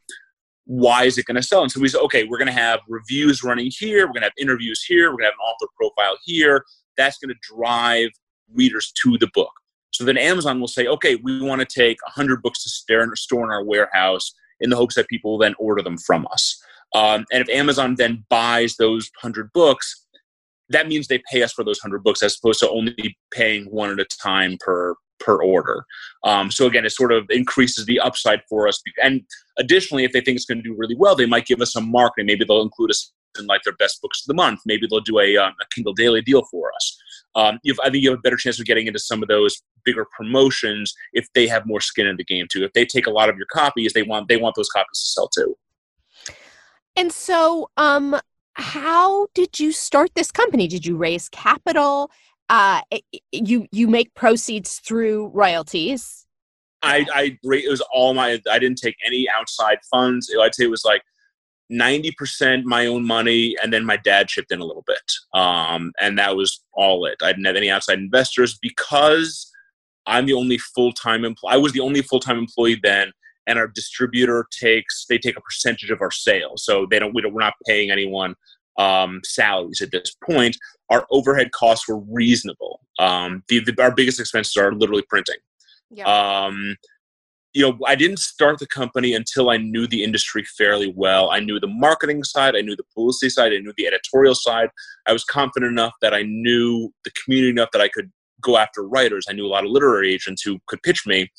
why 0.70 1.04
is 1.04 1.18
it 1.18 1.26
going 1.26 1.36
to 1.36 1.42
sell? 1.42 1.64
And 1.64 1.72
so 1.72 1.80
we 1.80 1.90
said, 1.90 2.02
okay, 2.02 2.26
we're 2.26 2.38
going 2.38 2.46
to 2.46 2.54
have 2.54 2.82
reviews 2.88 3.42
running 3.44 3.72
here. 3.76 4.06
We're 4.06 4.14
going 4.14 4.22
to 4.22 4.28
have 4.28 4.34
interviews 4.38 4.84
here. 4.88 5.10
We're 5.10 5.18
going 5.18 5.24
to 5.24 5.32
have 5.32 5.34
an 5.34 5.52
author 5.52 5.68
profile 5.76 6.16
here. 6.24 6.64
That's 6.96 7.18
going 7.18 7.34
to 7.34 7.56
drive 7.58 8.10
readers 8.54 8.94
to 9.02 9.18
the 9.18 9.30
book. 9.34 9.52
So 9.90 10.04
then 10.04 10.16
Amazon 10.16 10.60
will 10.60 10.68
say, 10.68 10.86
okay, 10.86 11.16
we 11.16 11.42
want 11.42 11.60
to 11.60 11.66
take 11.66 11.98
100 12.06 12.44
books 12.44 12.62
to 12.64 13.16
store 13.16 13.44
in 13.46 13.50
our 13.50 13.64
warehouse 13.64 14.32
in 14.60 14.70
the 14.70 14.76
hopes 14.76 14.94
that 14.94 15.08
people 15.08 15.32
will 15.32 15.38
then 15.40 15.56
order 15.58 15.82
them 15.82 15.98
from 15.98 16.28
us. 16.32 16.62
Um, 16.94 17.26
and 17.32 17.42
if 17.42 17.50
Amazon 17.50 17.96
then 17.98 18.24
buys 18.30 18.76
those 18.76 19.10
100 19.24 19.52
books, 19.54 20.06
that 20.70 20.88
means 20.88 21.08
they 21.08 21.22
pay 21.32 21.42
us 21.42 21.52
for 21.52 21.64
those 21.64 21.80
100 21.82 22.04
books 22.04 22.22
as 22.22 22.38
opposed 22.38 22.60
to 22.60 22.70
only 22.70 23.18
paying 23.32 23.66
one 23.66 23.90
at 23.90 24.00
a 24.00 24.06
time 24.22 24.56
per 24.60 24.94
per 25.20 25.42
order. 25.42 25.86
Um, 26.24 26.52
so 26.52 26.66
again, 26.66 26.86
it 26.86 26.92
sort 26.92 27.12
of 27.12 27.26
increases 27.30 27.86
the 27.86 28.00
upside 28.00 28.42
for 28.50 28.68
us. 28.68 28.82
And 29.04 29.22
additionally, 29.58 30.04
if 30.04 30.12
they 30.12 30.22
think 30.22 30.36
it's 30.36 30.46
going 30.46 30.62
to 30.62 30.70
do 30.70 30.76
really 30.78 30.96
well, 30.96 31.16
they 31.16 31.26
might 31.26 31.46
give 31.46 31.62
us 31.62 31.74
some 31.74 31.90
marketing. 31.92 32.28
Maybe 32.28 32.46
they'll 32.46 32.62
include 32.62 32.92
us 32.92 33.12
in 33.38 33.46
like 33.46 33.62
their 33.64 33.76
best 33.76 34.02
books 34.02 34.22
of 34.22 34.28
the 34.28 34.34
month. 34.34 34.62
Maybe 34.66 34.88
they'll 34.90 35.02
do 35.02 35.20
a, 35.20 35.38
um, 35.38 35.54
a 35.62 35.66
Kindle 35.74 35.94
Daily 35.94 36.22
deal 36.22 36.44
for 36.52 36.72
us. 36.76 36.98
Um, 37.36 37.60
I 37.84 37.90
think 37.90 38.04
you 38.04 38.10
have 38.10 38.20
a 38.20 38.22
better 38.22 38.38
chance 38.38 38.60
of 38.60 38.66
getting 38.66 38.88
into 38.88 39.00
some 39.00 39.22
of 39.22 39.28
those 39.28 39.62
bigger 39.86 40.06
promotions 40.18 40.94
if 41.14 41.28
they 41.34 41.48
have 41.48 41.66
more 41.66 41.80
skin 41.80 42.08
in 42.08 42.18
the 42.18 42.24
game 42.24 42.48
too. 42.52 42.64
If 42.64 42.74
they 42.74 42.86
take 42.86 43.08
a 43.08 43.12
lot 43.12 43.30
of 43.30 43.38
your 43.38 43.46
copies, 43.52 43.94
they 43.94 44.04
want 44.04 44.28
they 44.28 44.38
want 44.38 44.56
those 44.56 44.70
copies 44.70 45.00
to 45.00 45.10
sell 45.10 45.30
too. 45.30 45.56
And 46.96 47.12
so, 47.12 47.70
um, 47.78 48.20
how 48.54 49.28
did 49.34 49.60
you 49.60 49.72
start 49.72 50.12
this 50.16 50.32
company? 50.32 50.68
Did 50.68 50.86
you 50.86 50.98
raise 50.98 51.30
capital? 51.30 52.12
Uh, 52.50 52.82
you 53.32 53.68
you 53.72 53.88
make 53.88 54.14
proceeds 54.16 54.80
through 54.80 55.28
royalties. 55.34 56.26
I, 56.82 57.06
I 57.14 57.38
it 57.44 57.70
was 57.70 57.82
all 57.94 58.14
my 58.14 58.42
I 58.50 58.60
didn't 58.60 58.80
take 58.80 58.96
any 59.06 59.28
outside 59.38 59.80
funds. 59.92 60.34
I'd 60.42 60.56
say 60.56 60.66
it 60.66 60.72
was 60.72 60.86
like 60.86 61.04
ninety 61.70 62.12
percent 62.18 62.66
my 62.66 62.88
own 62.88 63.06
money, 63.06 63.56
and 63.62 63.72
then 63.72 63.86
my 63.86 63.98
dad 63.98 64.28
chipped 64.28 64.52
in 64.52 64.60
a 64.60 64.66
little 64.66 64.84
bit, 64.88 65.40
um, 65.40 65.92
and 66.02 66.18
that 66.18 66.36
was 66.36 66.64
all 66.74 67.06
it. 67.06 67.18
I 67.22 67.32
didn't 67.32 67.46
have 67.46 67.56
any 67.56 67.70
outside 67.70 68.00
investors 68.00 68.58
because 68.62 69.52
I'm 70.06 70.26
the 70.26 70.34
only 70.34 70.58
full 70.58 70.92
time 70.94 71.26
employee. 71.26 71.54
I 71.54 71.58
was 71.58 71.74
the 71.74 71.82
only 71.82 72.02
full 72.02 72.20
time 72.20 72.38
employee 72.38 72.80
then, 72.82 73.12
and 73.46 73.60
our 73.60 73.68
distributor 73.68 74.48
takes 74.52 75.06
they 75.08 75.18
take 75.18 75.38
a 75.38 75.42
percentage 75.42 75.92
of 75.92 76.02
our 76.02 76.12
sales, 76.12 76.64
so 76.64 76.88
they 76.90 77.00
don't 77.00 77.14
we 77.14 77.22
don't 77.22 77.34
we're 77.34 77.42
not 77.42 77.54
paying 77.68 77.92
anyone 77.92 78.36
um, 78.80 79.22
salaries 79.24 79.82
at 79.82 79.92
this 79.92 80.16
point. 80.28 80.58
Our 80.90 81.06
overhead 81.12 81.52
costs 81.52 81.88
were 81.88 82.00
reasonable. 82.00 82.82
Um, 82.98 83.44
the, 83.48 83.60
the, 83.60 83.80
our 83.82 83.94
biggest 83.94 84.20
expenses 84.20 84.58
are 84.58 84.74
literally 84.74 85.04
printing. 85.08 85.36
Yeah. 85.92 86.06
Um, 86.06 86.78
you 87.54 87.64
know, 87.64 87.78
I 87.86 87.96
didn't 87.96 88.20
start 88.20 88.60
the 88.60 88.68
company 88.68 89.14
until 89.14 89.50
I 89.50 89.58
knew 89.58 89.88
the 89.88 90.04
industry 90.04 90.44
fairly 90.44 90.94
well. 90.96 91.32
I 91.32 91.40
knew 91.40 91.60
the 91.60 91.68
marketing 91.68 92.24
side, 92.24 92.56
I 92.56 92.62
knew 92.62 92.76
the 92.76 92.84
publicity 92.96 93.30
side, 93.30 93.54
I 93.54 93.58
knew 93.58 93.74
the 93.76 93.88
editorial 93.88 94.36
side. 94.36 94.70
I 95.08 95.14
was 95.14 95.24
confident 95.24 95.72
enough 95.72 95.94
that 96.02 96.14
I 96.14 96.22
knew 96.24 96.94
the 97.04 97.12
community 97.12 97.50
enough 97.50 97.70
that 97.74 97.82
I 97.82 97.90
could 97.90 98.12
go 98.42 98.58
after 98.58 98.88
writers. 98.88 99.26
I 99.28 99.34
knew 99.34 99.46
a 99.46 99.50
lot 99.50 99.66
of 99.66 99.72
literary 99.72 100.14
agents 100.14 100.44
who 100.44 100.60
could 100.68 100.82
pitch 100.84 101.06
me. 101.08 101.30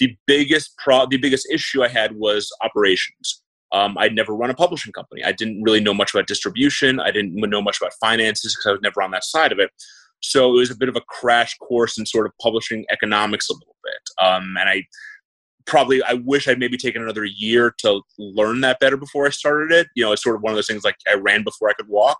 The 0.00 0.14
biggest 0.26 0.76
pro, 0.78 1.06
the 1.06 1.16
biggest 1.16 1.48
issue 1.50 1.82
I 1.82 1.88
had 1.88 2.14
was 2.14 2.50
operations. 2.62 3.42
Um, 3.72 3.96
I'd 3.98 4.14
never 4.14 4.34
run 4.34 4.50
a 4.50 4.54
publishing 4.54 4.92
company. 4.92 5.24
I 5.24 5.32
didn't 5.32 5.62
really 5.62 5.80
know 5.80 5.94
much 5.94 6.14
about 6.14 6.26
distribution. 6.26 7.00
I 7.00 7.10
didn't 7.10 7.34
know 7.34 7.62
much 7.62 7.78
about 7.80 7.92
finances 8.00 8.54
because 8.54 8.68
I 8.68 8.72
was 8.72 8.80
never 8.82 9.02
on 9.02 9.10
that 9.10 9.24
side 9.24 9.52
of 9.52 9.58
it. 9.58 9.70
So 10.20 10.50
it 10.50 10.58
was 10.58 10.70
a 10.70 10.76
bit 10.76 10.88
of 10.88 10.96
a 10.96 11.02
crash 11.02 11.56
course 11.58 11.98
in 11.98 12.06
sort 12.06 12.26
of 12.26 12.32
publishing 12.40 12.84
economics 12.90 13.50
a 13.50 13.54
little 13.54 13.76
bit. 13.82 14.24
Um, 14.26 14.56
and 14.58 14.68
I 14.68 14.84
probably 15.66 16.02
I 16.02 16.14
wish 16.14 16.46
I'd 16.48 16.58
maybe 16.58 16.76
taken 16.76 17.02
another 17.02 17.24
year 17.24 17.74
to 17.78 18.02
learn 18.18 18.60
that 18.60 18.80
better 18.80 18.96
before 18.96 19.26
I 19.26 19.30
started 19.30 19.72
it. 19.72 19.88
You 19.94 20.04
know, 20.04 20.12
it's 20.12 20.22
sort 20.22 20.36
of 20.36 20.42
one 20.42 20.52
of 20.52 20.56
those 20.56 20.66
things 20.66 20.84
like 20.84 20.96
I 21.10 21.14
ran 21.14 21.42
before 21.42 21.68
I 21.68 21.74
could 21.74 21.88
walk. 21.88 22.18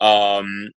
Um, 0.00 0.70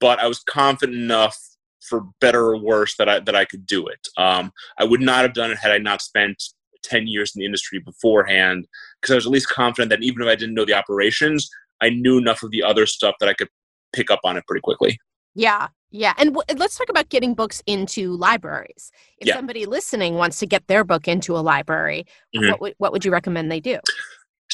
but 0.00 0.18
I 0.20 0.26
was 0.28 0.40
confident 0.40 0.98
enough 0.98 1.36
for 1.80 2.02
better 2.20 2.46
or 2.46 2.56
worse 2.56 2.96
that 2.96 3.08
I 3.08 3.20
that 3.20 3.34
I 3.34 3.44
could 3.44 3.66
do 3.66 3.86
it. 3.86 4.08
Um, 4.16 4.52
I 4.78 4.84
would 4.84 5.00
not 5.00 5.22
have 5.22 5.34
done 5.34 5.50
it 5.50 5.58
had 5.58 5.72
I 5.72 5.78
not 5.78 6.02
spent 6.02 6.42
10 6.82 7.06
years 7.06 7.34
in 7.34 7.40
the 7.40 7.46
industry 7.46 7.78
beforehand 7.78 8.66
because 9.00 9.12
I 9.12 9.16
was 9.16 9.26
at 9.26 9.32
least 9.32 9.48
confident 9.48 9.90
that 9.90 10.02
even 10.02 10.22
if 10.22 10.28
I 10.28 10.34
didn't 10.34 10.54
know 10.54 10.64
the 10.64 10.74
operations, 10.74 11.48
I 11.80 11.90
knew 11.90 12.18
enough 12.18 12.42
of 12.42 12.50
the 12.50 12.62
other 12.62 12.86
stuff 12.86 13.14
that 13.20 13.28
I 13.28 13.34
could 13.34 13.48
pick 13.92 14.10
up 14.10 14.20
on 14.24 14.36
it 14.36 14.44
pretty 14.46 14.60
quickly. 14.60 14.98
Yeah, 15.34 15.68
yeah. 15.90 16.12
And 16.18 16.34
w- 16.34 16.58
let's 16.58 16.76
talk 16.76 16.88
about 16.88 17.08
getting 17.08 17.34
books 17.34 17.62
into 17.66 18.14
libraries. 18.16 18.92
If 19.18 19.28
Yeah. 19.28 19.34
somebody 19.34 19.66
listening 19.66 20.14
wants 20.14 20.38
to 20.40 20.46
get 20.46 20.66
their 20.66 20.84
book 20.84 21.08
into 21.08 21.36
a 21.36 21.40
library, 21.40 22.04
Mhm. 22.36 22.50
what, 22.50 22.60
would, 22.60 22.74
what 22.78 22.92
would 22.92 23.04
you 23.04 23.10
recommend 23.10 23.50
they 23.50 23.60
do? 23.60 23.78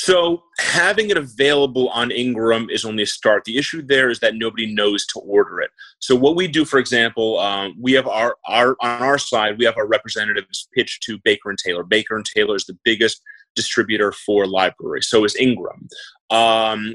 So 0.01 0.45
having 0.61 1.11
it 1.11 1.17
available 1.17 1.89
on 1.89 2.13
Ingram 2.13 2.71
is 2.71 2.85
only 2.85 3.03
a 3.03 3.07
start. 3.07 3.45
The 3.45 3.59
issue 3.59 3.83
there 3.83 4.11
is 4.11 4.21
that 4.21 4.37
nobody 4.37 4.73
knows 4.73 5.05
to 5.07 5.19
order 5.19 5.61
it. 5.61 5.71
So 5.99 6.15
what 6.15 6.37
we 6.37 6.47
do, 6.47 6.65
for 6.65 6.79
example, 6.79 7.41
um, 7.41 7.75
we 7.77 7.95
have 7.95 8.07
our, 8.07 8.37
our 8.47 8.77
on 8.81 9.03
our 9.03 9.19
side, 9.19 9.59
we 9.59 9.65
have 9.65 9.77
our 9.77 9.89
representatives 9.89 10.69
pitch 10.73 11.01
to 11.01 11.19
Baker 11.25 11.51
and 11.51 11.59
Taylor. 11.59 11.83
Baker 11.83 12.15
and 12.15 12.25
Taylor 12.25 12.55
is 12.55 12.65
the 12.65 12.79
biggest 12.85 13.21
distributor 13.57 14.13
for 14.13 14.47
libraries. 14.47 15.09
So 15.09 15.25
is 15.25 15.35
Ingram. 15.35 15.89
Um, 16.31 16.95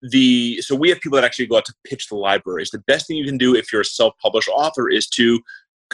the 0.00 0.62
so 0.62 0.76
we 0.76 0.90
have 0.90 1.00
people 1.00 1.16
that 1.16 1.24
actually 1.24 1.48
go 1.48 1.56
out 1.56 1.64
to 1.64 1.74
pitch 1.82 2.08
the 2.08 2.14
libraries. 2.14 2.70
The 2.70 2.84
best 2.86 3.08
thing 3.08 3.16
you 3.16 3.26
can 3.26 3.36
do 3.36 3.56
if 3.56 3.72
you're 3.72 3.82
a 3.82 3.84
self-published 3.84 4.48
author 4.48 4.88
is 4.88 5.08
to 5.08 5.40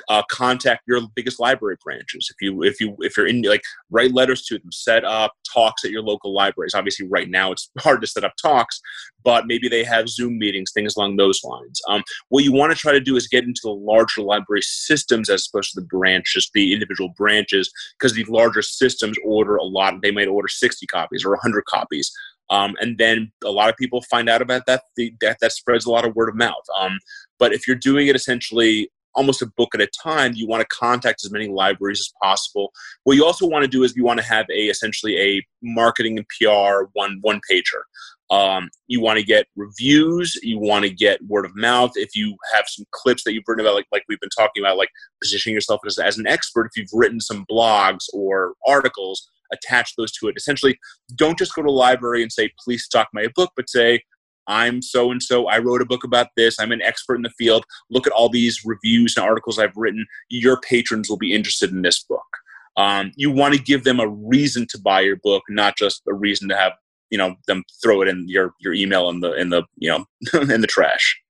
uh, 0.08 0.22
contact 0.30 0.82
your 0.86 1.00
biggest 1.14 1.40
library 1.40 1.76
branches. 1.82 2.30
If 2.30 2.36
you 2.40 2.62
if 2.62 2.80
you 2.80 2.96
if 3.00 3.16
you're 3.16 3.26
in 3.26 3.42
like 3.42 3.62
write 3.90 4.12
letters 4.12 4.44
to 4.46 4.58
them, 4.58 4.72
set 4.72 5.04
up 5.04 5.32
talks 5.52 5.84
at 5.84 5.90
your 5.90 6.02
local 6.02 6.34
libraries. 6.34 6.74
Obviously, 6.74 7.06
right 7.08 7.28
now 7.28 7.52
it's 7.52 7.70
hard 7.78 8.00
to 8.00 8.06
set 8.06 8.24
up 8.24 8.34
talks, 8.40 8.80
but 9.22 9.46
maybe 9.46 9.68
they 9.68 9.84
have 9.84 10.08
Zoom 10.08 10.38
meetings, 10.38 10.72
things 10.72 10.96
along 10.96 11.16
those 11.16 11.42
lines. 11.44 11.80
Um, 11.88 12.02
what 12.28 12.44
you 12.44 12.52
want 12.52 12.72
to 12.72 12.78
try 12.78 12.92
to 12.92 13.00
do 13.00 13.16
is 13.16 13.28
get 13.28 13.44
into 13.44 13.60
the 13.62 13.70
larger 13.70 14.22
library 14.22 14.62
systems 14.62 15.30
as 15.30 15.48
opposed 15.48 15.72
to 15.72 15.80
the 15.80 15.86
branches, 15.86 16.50
the 16.54 16.72
individual 16.72 17.10
branches, 17.16 17.72
because 17.98 18.14
the 18.14 18.24
larger 18.24 18.62
systems 18.62 19.16
order 19.24 19.56
a 19.56 19.64
lot. 19.64 19.94
They 20.02 20.10
might 20.10 20.28
order 20.28 20.48
60 20.48 20.86
copies 20.86 21.24
or 21.24 21.30
100 21.30 21.64
copies. 21.66 22.12
Um, 22.50 22.74
and 22.80 22.98
then 22.98 23.32
a 23.42 23.50
lot 23.50 23.70
of 23.70 23.76
people 23.76 24.02
find 24.02 24.28
out 24.28 24.42
about 24.42 24.66
that. 24.66 24.82
The, 24.96 25.14
that 25.20 25.38
that 25.40 25.52
spreads 25.52 25.86
a 25.86 25.90
lot 25.90 26.06
of 26.06 26.14
word 26.14 26.28
of 26.28 26.34
mouth. 26.34 26.64
Um, 26.78 26.98
but 27.38 27.52
if 27.52 27.66
you're 27.66 27.76
doing 27.76 28.06
it 28.06 28.16
essentially 28.16 28.90
almost 29.14 29.42
a 29.42 29.46
book 29.56 29.74
at 29.74 29.80
a 29.80 29.88
time, 30.02 30.32
you 30.34 30.46
want 30.46 30.60
to 30.60 30.76
contact 30.76 31.24
as 31.24 31.30
many 31.30 31.48
libraries 31.48 32.00
as 32.00 32.12
possible. 32.22 32.72
What 33.04 33.16
you 33.16 33.24
also 33.24 33.46
want 33.46 33.62
to 33.64 33.68
do 33.68 33.82
is 33.82 33.94
you 33.96 34.04
want 34.04 34.20
to 34.20 34.26
have 34.26 34.46
a 34.50 34.68
essentially 34.68 35.18
a 35.18 35.46
marketing 35.62 36.18
and 36.18 36.26
PR 36.28 36.86
one 36.92 37.18
one 37.22 37.40
pager. 37.50 37.82
Um, 38.30 38.70
you 38.86 39.00
want 39.00 39.18
to 39.18 39.24
get 39.24 39.46
reviews. 39.54 40.38
You 40.42 40.58
want 40.58 40.84
to 40.84 40.90
get 40.90 41.24
word 41.26 41.44
of 41.44 41.54
mouth. 41.54 41.92
If 41.94 42.16
you 42.16 42.36
have 42.54 42.64
some 42.66 42.86
clips 42.90 43.22
that 43.24 43.34
you've 43.34 43.44
written 43.46 43.64
about, 43.64 43.74
like 43.74 43.86
like 43.92 44.04
we've 44.08 44.20
been 44.20 44.30
talking 44.36 44.62
about, 44.62 44.78
like 44.78 44.88
positioning 45.22 45.54
yourself 45.54 45.80
as, 45.86 45.98
as 45.98 46.18
an 46.18 46.26
expert. 46.26 46.66
If 46.66 46.76
you've 46.76 46.90
written 46.92 47.20
some 47.20 47.44
blogs 47.50 48.04
or 48.12 48.54
articles, 48.66 49.30
attach 49.52 49.94
those 49.96 50.12
to 50.12 50.28
it. 50.28 50.36
Essentially, 50.36 50.78
don't 51.14 51.38
just 51.38 51.54
go 51.54 51.62
to 51.62 51.68
a 51.68 51.70
library 51.70 52.22
and 52.22 52.32
say, 52.32 52.50
"Please 52.58 52.84
stock 52.84 53.08
my 53.12 53.26
book," 53.34 53.52
but 53.56 53.68
say, 53.68 54.02
I'm 54.46 54.82
so 54.82 55.10
and 55.10 55.22
so. 55.22 55.46
I 55.46 55.58
wrote 55.58 55.82
a 55.82 55.86
book 55.86 56.04
about 56.04 56.28
this. 56.36 56.58
I'm 56.60 56.72
an 56.72 56.82
expert 56.82 57.16
in 57.16 57.22
the 57.22 57.30
field. 57.30 57.64
Look 57.90 58.06
at 58.06 58.12
all 58.12 58.28
these 58.28 58.60
reviews 58.64 59.16
and 59.16 59.24
articles 59.24 59.58
I've 59.58 59.76
written. 59.76 60.06
Your 60.28 60.60
patrons 60.60 61.08
will 61.08 61.16
be 61.18 61.32
interested 61.32 61.70
in 61.70 61.82
this 61.82 62.02
book. 62.02 62.24
Um, 62.76 63.12
you 63.16 63.30
want 63.30 63.54
to 63.54 63.60
give 63.62 63.84
them 63.84 64.00
a 64.00 64.08
reason 64.08 64.66
to 64.70 64.78
buy 64.78 65.00
your 65.00 65.16
book, 65.16 65.42
not 65.48 65.76
just 65.76 66.02
a 66.08 66.14
reason 66.14 66.48
to 66.48 66.56
have 66.56 66.72
you 67.10 67.18
know 67.18 67.36
them 67.46 67.62
throw 67.82 68.02
it 68.02 68.08
in 68.08 68.26
your 68.28 68.52
your 68.60 68.74
email 68.74 69.08
in 69.08 69.20
the 69.20 69.32
in 69.34 69.50
the 69.50 69.62
you 69.78 69.88
know 69.90 70.04
in 70.52 70.60
the 70.60 70.66
trash. 70.66 71.20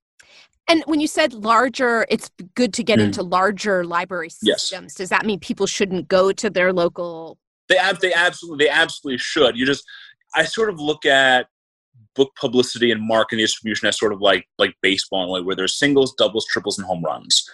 And 0.66 0.82
when 0.86 0.98
you 0.98 1.06
said 1.06 1.34
larger, 1.34 2.06
it's 2.08 2.30
good 2.54 2.72
to 2.74 2.82
get 2.82 2.98
Mm. 2.98 3.06
into 3.06 3.22
larger 3.22 3.84
library 3.84 4.30
Yes. 4.42 4.62
systems. 4.62 4.94
Does 4.94 5.10
that 5.10 5.26
mean 5.26 5.38
people 5.40 5.66
shouldn't 5.66 6.08
go 6.08 6.32
to 6.32 6.48
their 6.48 6.72
local? 6.72 7.36
They 7.68 7.76
ab- 7.76 8.00
they 8.00 8.14
absolutely 8.14 8.64
they 8.64 8.70
absolutely 8.70 9.18
should. 9.18 9.58
You 9.58 9.66
just 9.66 9.84
I 10.34 10.44
sort 10.44 10.70
of 10.70 10.80
look 10.80 11.04
at 11.04 11.48
book 12.14 12.32
publicity 12.40 12.90
and 12.90 13.06
marketing 13.06 13.42
distribution 13.42 13.88
as 13.88 13.98
sort 13.98 14.12
of 14.12 14.20
like 14.20 14.46
like 14.58 14.74
baseball, 14.82 15.32
like 15.32 15.44
where 15.44 15.56
there's 15.56 15.78
singles, 15.78 16.14
doubles, 16.14 16.46
triples, 16.46 16.78
and 16.78 16.86
home 16.86 17.02
runs. 17.02 17.48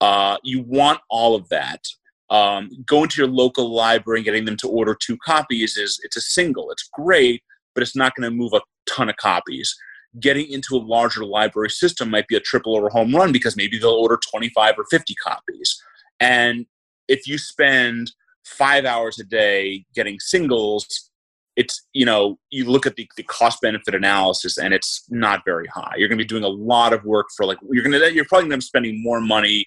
Uh, 0.00 0.36
you 0.42 0.62
want 0.62 1.00
all 1.10 1.34
of 1.34 1.48
that. 1.48 1.84
Um, 2.30 2.70
going 2.84 3.08
to 3.08 3.22
your 3.22 3.30
local 3.30 3.74
library 3.74 4.18
and 4.18 4.24
getting 4.24 4.44
them 4.44 4.56
to 4.58 4.68
order 4.68 4.94
two 4.94 5.16
copies 5.18 5.76
is 5.76 5.98
it's 6.04 6.16
a 6.16 6.20
single. 6.20 6.70
It's 6.70 6.88
great, 6.92 7.42
but 7.74 7.82
it's 7.82 7.96
not 7.96 8.14
going 8.14 8.30
to 8.30 8.36
move 8.36 8.52
a 8.52 8.60
ton 8.88 9.08
of 9.08 9.16
copies. 9.16 9.74
Getting 10.20 10.50
into 10.50 10.76
a 10.76 10.78
larger 10.78 11.24
library 11.24 11.70
system 11.70 12.10
might 12.10 12.28
be 12.28 12.36
a 12.36 12.40
triple 12.40 12.74
or 12.74 12.86
a 12.86 12.92
home 12.92 13.14
run 13.14 13.32
because 13.32 13.56
maybe 13.56 13.78
they'll 13.78 13.90
order 13.90 14.18
25 14.30 14.74
or 14.78 14.84
50 14.90 15.14
copies. 15.14 15.82
And 16.20 16.66
if 17.08 17.26
you 17.26 17.38
spend 17.38 18.12
five 18.44 18.84
hours 18.84 19.18
a 19.18 19.24
day 19.24 19.84
getting 19.94 20.18
singles, 20.20 21.10
it's 21.58 21.86
you 21.92 22.06
know 22.06 22.38
you 22.50 22.64
look 22.64 22.86
at 22.86 22.94
the, 22.94 23.06
the 23.16 23.24
cost 23.24 23.60
benefit 23.60 23.94
analysis 23.94 24.58
and 24.58 24.72
it's 24.72 25.04
not 25.10 25.42
very 25.44 25.66
high. 25.66 25.92
You're 25.96 26.08
going 26.08 26.18
to 26.18 26.24
be 26.24 26.28
doing 26.28 26.44
a 26.44 26.48
lot 26.48 26.92
of 26.92 27.04
work 27.04 27.26
for 27.36 27.44
like 27.44 27.58
you're 27.68 27.82
going 27.82 28.00
to 28.00 28.14
you're 28.14 28.24
probably 28.26 28.48
going 28.48 28.60
to 28.60 28.64
be 28.64 28.72
spending 28.72 29.02
more 29.02 29.20
money 29.20 29.66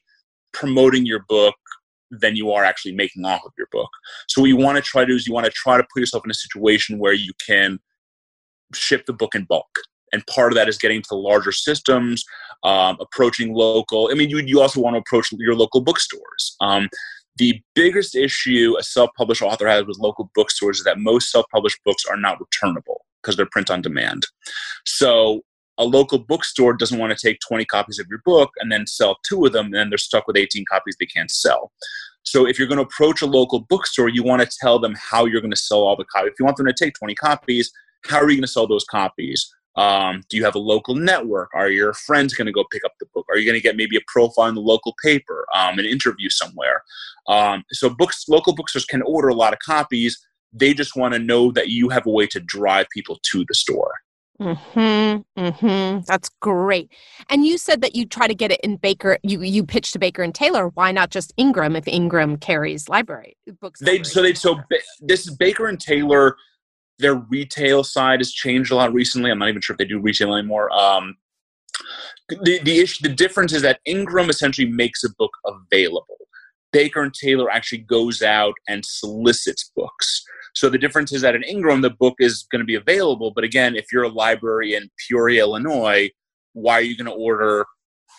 promoting 0.53 1.05
your 1.05 1.25
book 1.27 1.55
than 2.09 2.35
you 2.35 2.51
are 2.51 2.63
actually 2.63 2.93
making 2.93 3.25
off 3.25 3.41
of 3.45 3.51
your 3.57 3.67
book. 3.71 3.89
So 4.27 4.41
what 4.41 4.47
you 4.47 4.57
want 4.57 4.77
to 4.77 4.81
try 4.81 5.01
to 5.01 5.07
do 5.07 5.15
is 5.15 5.27
you 5.27 5.33
want 5.33 5.45
to 5.45 5.51
try 5.51 5.77
to 5.77 5.83
put 5.93 5.99
yourself 5.99 6.23
in 6.25 6.31
a 6.31 6.33
situation 6.33 6.97
where 6.97 7.13
you 7.13 7.33
can 7.45 7.77
ship 8.73 9.05
the 9.05 9.13
book 9.13 9.35
in 9.35 9.43
bulk. 9.43 9.69
And 10.13 10.25
part 10.27 10.51
of 10.51 10.55
that 10.55 10.67
is 10.67 10.77
getting 10.77 11.01
to 11.01 11.07
the 11.09 11.15
larger 11.15 11.53
systems, 11.53 12.23
um, 12.63 12.97
approaching 12.99 13.53
local. 13.53 14.09
I 14.11 14.15
mean, 14.15 14.29
you, 14.29 14.39
you 14.39 14.59
also 14.61 14.81
want 14.81 14.95
to 14.95 14.99
approach 14.99 15.27
your 15.31 15.55
local 15.55 15.79
bookstores. 15.79 16.57
Um, 16.59 16.89
the 17.41 17.59
biggest 17.73 18.15
issue 18.15 18.75
a 18.79 18.83
self-published 18.83 19.41
author 19.41 19.67
has 19.67 19.83
with 19.85 19.97
local 19.97 20.29
bookstores 20.35 20.77
is 20.77 20.83
that 20.83 20.99
most 20.99 21.31
self-published 21.31 21.79
books 21.83 22.05
are 22.05 22.15
not 22.15 22.39
returnable 22.39 23.03
because 23.19 23.35
they're 23.35 23.47
print 23.51 23.71
on 23.71 23.81
demand. 23.81 24.27
So 24.85 25.41
a 25.79 25.83
local 25.83 26.19
bookstore 26.19 26.73
doesn't 26.73 26.99
want 26.99 27.17
to 27.17 27.27
take 27.27 27.39
20 27.39 27.65
copies 27.65 27.97
of 27.97 28.05
your 28.11 28.21
book 28.25 28.51
and 28.59 28.71
then 28.71 28.85
sell 28.85 29.17
two 29.27 29.43
of 29.43 29.53
them, 29.53 29.65
and 29.65 29.73
then 29.73 29.89
they're 29.89 29.97
stuck 29.97 30.27
with 30.27 30.37
18 30.37 30.65
copies 30.71 30.95
they 30.99 31.07
can't 31.07 31.31
sell. 31.31 31.71
So 32.21 32.47
if 32.47 32.59
you're 32.59 32.67
going 32.67 32.77
to 32.77 32.83
approach 32.83 33.23
a 33.23 33.25
local 33.25 33.61
bookstore, 33.61 34.09
you 34.09 34.21
want 34.21 34.43
to 34.43 34.57
tell 34.61 34.77
them 34.77 34.93
how 34.95 35.25
you're 35.25 35.41
going 35.41 35.49
to 35.49 35.57
sell 35.57 35.79
all 35.79 35.95
the 35.95 36.05
copies. 36.05 36.33
If 36.33 36.39
you 36.39 36.45
want 36.45 36.57
them 36.57 36.67
to 36.67 36.73
take 36.73 36.93
20 36.93 37.15
copies, 37.15 37.71
how 38.05 38.17
are 38.17 38.29
you 38.29 38.35
going 38.35 38.43
to 38.43 38.47
sell 38.47 38.67
those 38.67 38.85
copies? 38.85 39.51
Um, 39.75 40.23
do 40.29 40.37
you 40.37 40.43
have 40.43 40.55
a 40.55 40.59
local 40.59 40.95
network? 40.95 41.49
Are 41.53 41.69
your 41.69 41.93
friends 41.93 42.33
going 42.33 42.47
to 42.47 42.51
go 42.51 42.65
pick 42.71 42.83
up 42.83 42.93
the 42.99 43.05
book? 43.13 43.25
Are 43.29 43.37
you 43.37 43.45
going 43.45 43.57
to 43.57 43.63
get 43.63 43.77
maybe 43.77 43.95
a 43.95 44.01
profile 44.07 44.47
in 44.47 44.55
the 44.55 44.61
local 44.61 44.93
paper, 45.03 45.45
um, 45.55 45.79
an 45.79 45.85
interview 45.85 46.29
somewhere? 46.29 46.83
Um, 47.27 47.63
so 47.71 47.89
books, 47.89 48.25
local 48.27 48.53
bookstores 48.53 48.85
can 48.85 49.01
order 49.03 49.29
a 49.29 49.35
lot 49.35 49.53
of 49.53 49.59
copies. 49.59 50.19
They 50.53 50.73
just 50.73 50.97
want 50.97 51.13
to 51.13 51.19
know 51.19 51.51
that 51.51 51.69
you 51.69 51.89
have 51.89 52.05
a 52.05 52.09
way 52.09 52.27
to 52.27 52.39
drive 52.41 52.87
people 52.93 53.19
to 53.31 53.45
the 53.47 53.55
store. 53.55 53.93
Hmm. 54.41 55.17
Hmm. 55.37 55.99
That's 56.07 56.29
great. 56.41 56.91
And 57.29 57.45
you 57.45 57.59
said 57.59 57.81
that 57.81 57.95
you 57.95 58.05
try 58.07 58.27
to 58.27 58.33
get 58.33 58.51
it 58.51 58.59
in 58.61 58.77
Baker. 58.77 59.19
You 59.21 59.41
you 59.43 59.63
pitch 59.63 59.91
to 59.91 59.99
Baker 59.99 60.23
and 60.23 60.33
Taylor. 60.33 60.69
Why 60.69 60.91
not 60.91 61.11
just 61.11 61.31
Ingram 61.37 61.75
if 61.75 61.87
Ingram 61.87 62.37
carries 62.37 62.89
library 62.89 63.37
books? 63.59 63.79
They 63.81 64.01
so 64.01 64.23
they 64.23 64.33
so 64.33 64.55
Ba- 64.55 64.79
this 64.99 65.27
is 65.27 65.35
Baker 65.35 65.67
and 65.67 65.79
Taylor. 65.79 66.37
Their 66.99 67.15
retail 67.15 67.83
side 67.83 68.19
has 68.19 68.31
changed 68.31 68.71
a 68.71 68.75
lot 68.75 68.93
recently. 68.93 69.31
I'm 69.31 69.39
not 69.39 69.49
even 69.49 69.61
sure 69.61 69.73
if 69.73 69.77
they 69.77 69.85
do 69.85 69.99
retail 69.99 70.35
anymore. 70.35 70.71
Um, 70.71 71.15
the 72.29 72.59
the 72.63 72.79
issue, 72.79 73.07
the 73.07 73.13
difference 73.13 73.53
is 73.53 73.61
that 73.63 73.79
Ingram 73.85 74.29
essentially 74.29 74.67
makes 74.67 75.03
a 75.03 75.09
book 75.17 75.31
available. 75.45 76.17
Baker 76.71 77.01
and 77.01 77.13
Taylor 77.13 77.49
actually 77.51 77.79
goes 77.79 78.21
out 78.21 78.53
and 78.69 78.85
solicits 78.85 79.71
books. 79.75 80.23
So 80.53 80.69
the 80.69 80.77
difference 80.77 81.11
is 81.11 81.21
that 81.21 81.35
in 81.35 81.43
Ingram, 81.43 81.81
the 81.81 81.89
book 81.89 82.15
is 82.19 82.45
going 82.51 82.59
to 82.59 82.65
be 82.65 82.75
available. 82.75 83.31
But 83.31 83.43
again, 83.43 83.75
if 83.75 83.85
you're 83.91 84.03
a 84.03 84.09
library 84.09 84.75
in 84.75 84.89
Peoria, 84.97 85.41
Illinois, 85.41 86.09
why 86.53 86.73
are 86.75 86.81
you 86.81 86.95
going 86.95 87.05
to 87.05 87.11
order 87.11 87.65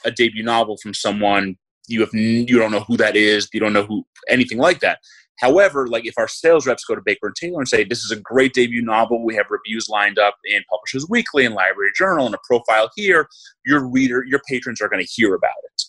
a 0.04 0.10
debut 0.10 0.42
novel 0.42 0.76
from 0.82 0.94
someone 0.94 1.56
you 1.88 2.00
have 2.00 2.14
you 2.14 2.58
don't 2.58 2.70
know 2.70 2.84
who 2.86 2.96
that 2.96 3.16
is, 3.16 3.48
you 3.52 3.60
don't 3.60 3.72
know 3.72 3.84
who 3.84 4.04
anything 4.28 4.58
like 4.58 4.80
that. 4.80 4.98
However, 5.38 5.88
like 5.88 6.06
if 6.06 6.14
our 6.18 6.28
sales 6.28 6.66
reps 6.66 6.84
go 6.84 6.94
to 6.94 7.00
Baker 7.04 7.26
and 7.28 7.36
Taylor 7.36 7.60
and 7.60 7.68
say, 7.68 7.84
"This 7.84 8.04
is 8.04 8.10
a 8.10 8.16
great 8.20 8.52
debut 8.52 8.82
novel. 8.82 9.24
We 9.24 9.34
have 9.34 9.46
reviews 9.50 9.88
lined 9.88 10.18
up 10.18 10.36
in 10.44 10.62
Publishers 10.70 11.06
Weekly 11.08 11.44
and 11.44 11.54
Library 11.54 11.90
Journal 11.96 12.26
and 12.26 12.34
a 12.34 12.38
profile 12.46 12.90
here," 12.94 13.28
your 13.64 13.88
reader, 13.88 14.24
your 14.26 14.40
patrons 14.48 14.80
are 14.80 14.88
going 14.88 15.04
to 15.04 15.10
hear 15.10 15.34
about 15.34 15.50
it. 15.64 15.82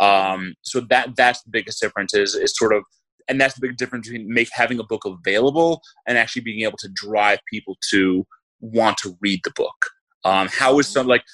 Um, 0.00 0.54
so 0.62 0.80
that 0.80 1.16
that's 1.16 1.42
the 1.42 1.50
biggest 1.50 1.80
difference 1.80 2.14
is 2.14 2.34
is 2.34 2.56
sort 2.56 2.72
of, 2.72 2.84
and 3.28 3.40
that's 3.40 3.54
the 3.54 3.60
big 3.60 3.76
difference 3.76 4.08
between 4.08 4.32
make 4.32 4.48
having 4.52 4.78
a 4.78 4.84
book 4.84 5.02
available 5.04 5.82
and 6.06 6.16
actually 6.16 6.42
being 6.42 6.62
able 6.62 6.78
to 6.78 6.88
drive 6.94 7.40
people 7.50 7.76
to 7.90 8.26
want 8.60 8.96
to 8.98 9.16
read 9.20 9.40
the 9.44 9.52
book. 9.54 9.90
Um, 10.24 10.48
how 10.50 10.78
is 10.78 10.88
some 10.88 11.06
like 11.06 11.24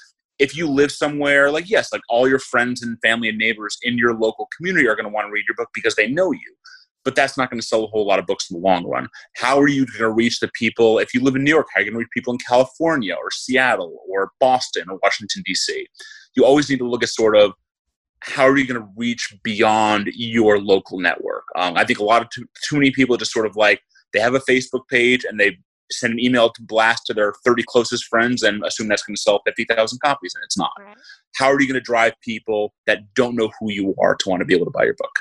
if 0.40 0.56
you 0.56 0.66
live 0.66 0.90
somewhere 0.90 1.50
like 1.50 1.68
yes 1.68 1.92
like 1.92 2.00
all 2.08 2.26
your 2.26 2.38
friends 2.38 2.82
and 2.82 2.98
family 3.02 3.28
and 3.28 3.38
neighbors 3.38 3.76
in 3.82 3.98
your 3.98 4.14
local 4.14 4.48
community 4.56 4.88
are 4.88 4.96
going 4.96 5.04
to 5.04 5.12
want 5.12 5.28
to 5.28 5.30
read 5.30 5.44
your 5.46 5.54
book 5.54 5.68
because 5.74 5.94
they 5.94 6.08
know 6.08 6.32
you 6.32 6.54
but 7.04 7.14
that's 7.14 7.36
not 7.36 7.50
going 7.50 7.60
to 7.60 7.66
sell 7.66 7.84
a 7.84 7.88
whole 7.88 8.06
lot 8.06 8.18
of 8.18 8.26
books 8.26 8.50
in 8.50 8.60
the 8.60 8.66
long 8.66 8.84
run 8.86 9.08
how 9.36 9.58
are 9.58 9.68
you 9.68 9.86
going 9.86 9.98
to 9.98 10.10
reach 10.10 10.40
the 10.40 10.50
people 10.54 10.98
if 10.98 11.14
you 11.14 11.20
live 11.20 11.36
in 11.36 11.44
new 11.44 11.50
york 11.50 11.66
how 11.74 11.80
are 11.80 11.84
you 11.84 11.90
going 11.90 11.94
to 11.94 11.98
reach 11.98 12.08
people 12.14 12.32
in 12.32 12.38
california 12.46 13.14
or 13.14 13.30
seattle 13.30 13.98
or 14.08 14.30
boston 14.40 14.84
or 14.88 14.98
washington 15.02 15.42
d.c 15.44 15.86
you 16.36 16.44
always 16.44 16.68
need 16.68 16.78
to 16.78 16.88
look 16.88 17.02
at 17.02 17.08
sort 17.08 17.36
of 17.36 17.52
how 18.22 18.44
are 18.44 18.56
you 18.58 18.66
going 18.66 18.80
to 18.80 18.88
reach 18.96 19.34
beyond 19.42 20.10
your 20.14 20.60
local 20.60 20.98
network 21.00 21.44
um, 21.56 21.76
i 21.76 21.84
think 21.84 21.98
a 21.98 22.04
lot 22.04 22.22
of 22.22 22.28
too, 22.30 22.44
too 22.68 22.76
many 22.76 22.90
people 22.90 23.16
just 23.16 23.32
sort 23.32 23.46
of 23.46 23.56
like 23.56 23.80
they 24.12 24.20
have 24.20 24.34
a 24.34 24.40
facebook 24.40 24.86
page 24.88 25.24
and 25.24 25.38
they 25.38 25.56
send 25.92 26.12
an 26.12 26.20
email 26.20 26.50
to 26.50 26.62
blast 26.62 27.06
to 27.06 27.14
their 27.14 27.34
30 27.44 27.64
closest 27.66 28.04
friends 28.04 28.42
and 28.42 28.64
assume 28.64 28.88
that's 28.88 29.02
going 29.02 29.14
to 29.16 29.20
sell 29.20 29.42
50,000 29.44 29.98
copies, 30.00 30.34
and 30.34 30.44
it's 30.44 30.58
not. 30.58 30.72
Right. 30.78 30.96
How 31.36 31.46
are 31.46 31.60
you 31.60 31.66
going 31.66 31.74
to 31.74 31.80
drive 31.80 32.14
people 32.22 32.74
that 32.86 33.00
don't 33.14 33.36
know 33.36 33.50
who 33.58 33.70
you 33.70 33.94
are 34.00 34.14
to 34.16 34.28
want 34.28 34.40
to 34.40 34.44
be 34.44 34.54
able 34.54 34.66
to 34.66 34.72
buy 34.72 34.84
your 34.84 34.94
book? 34.94 35.12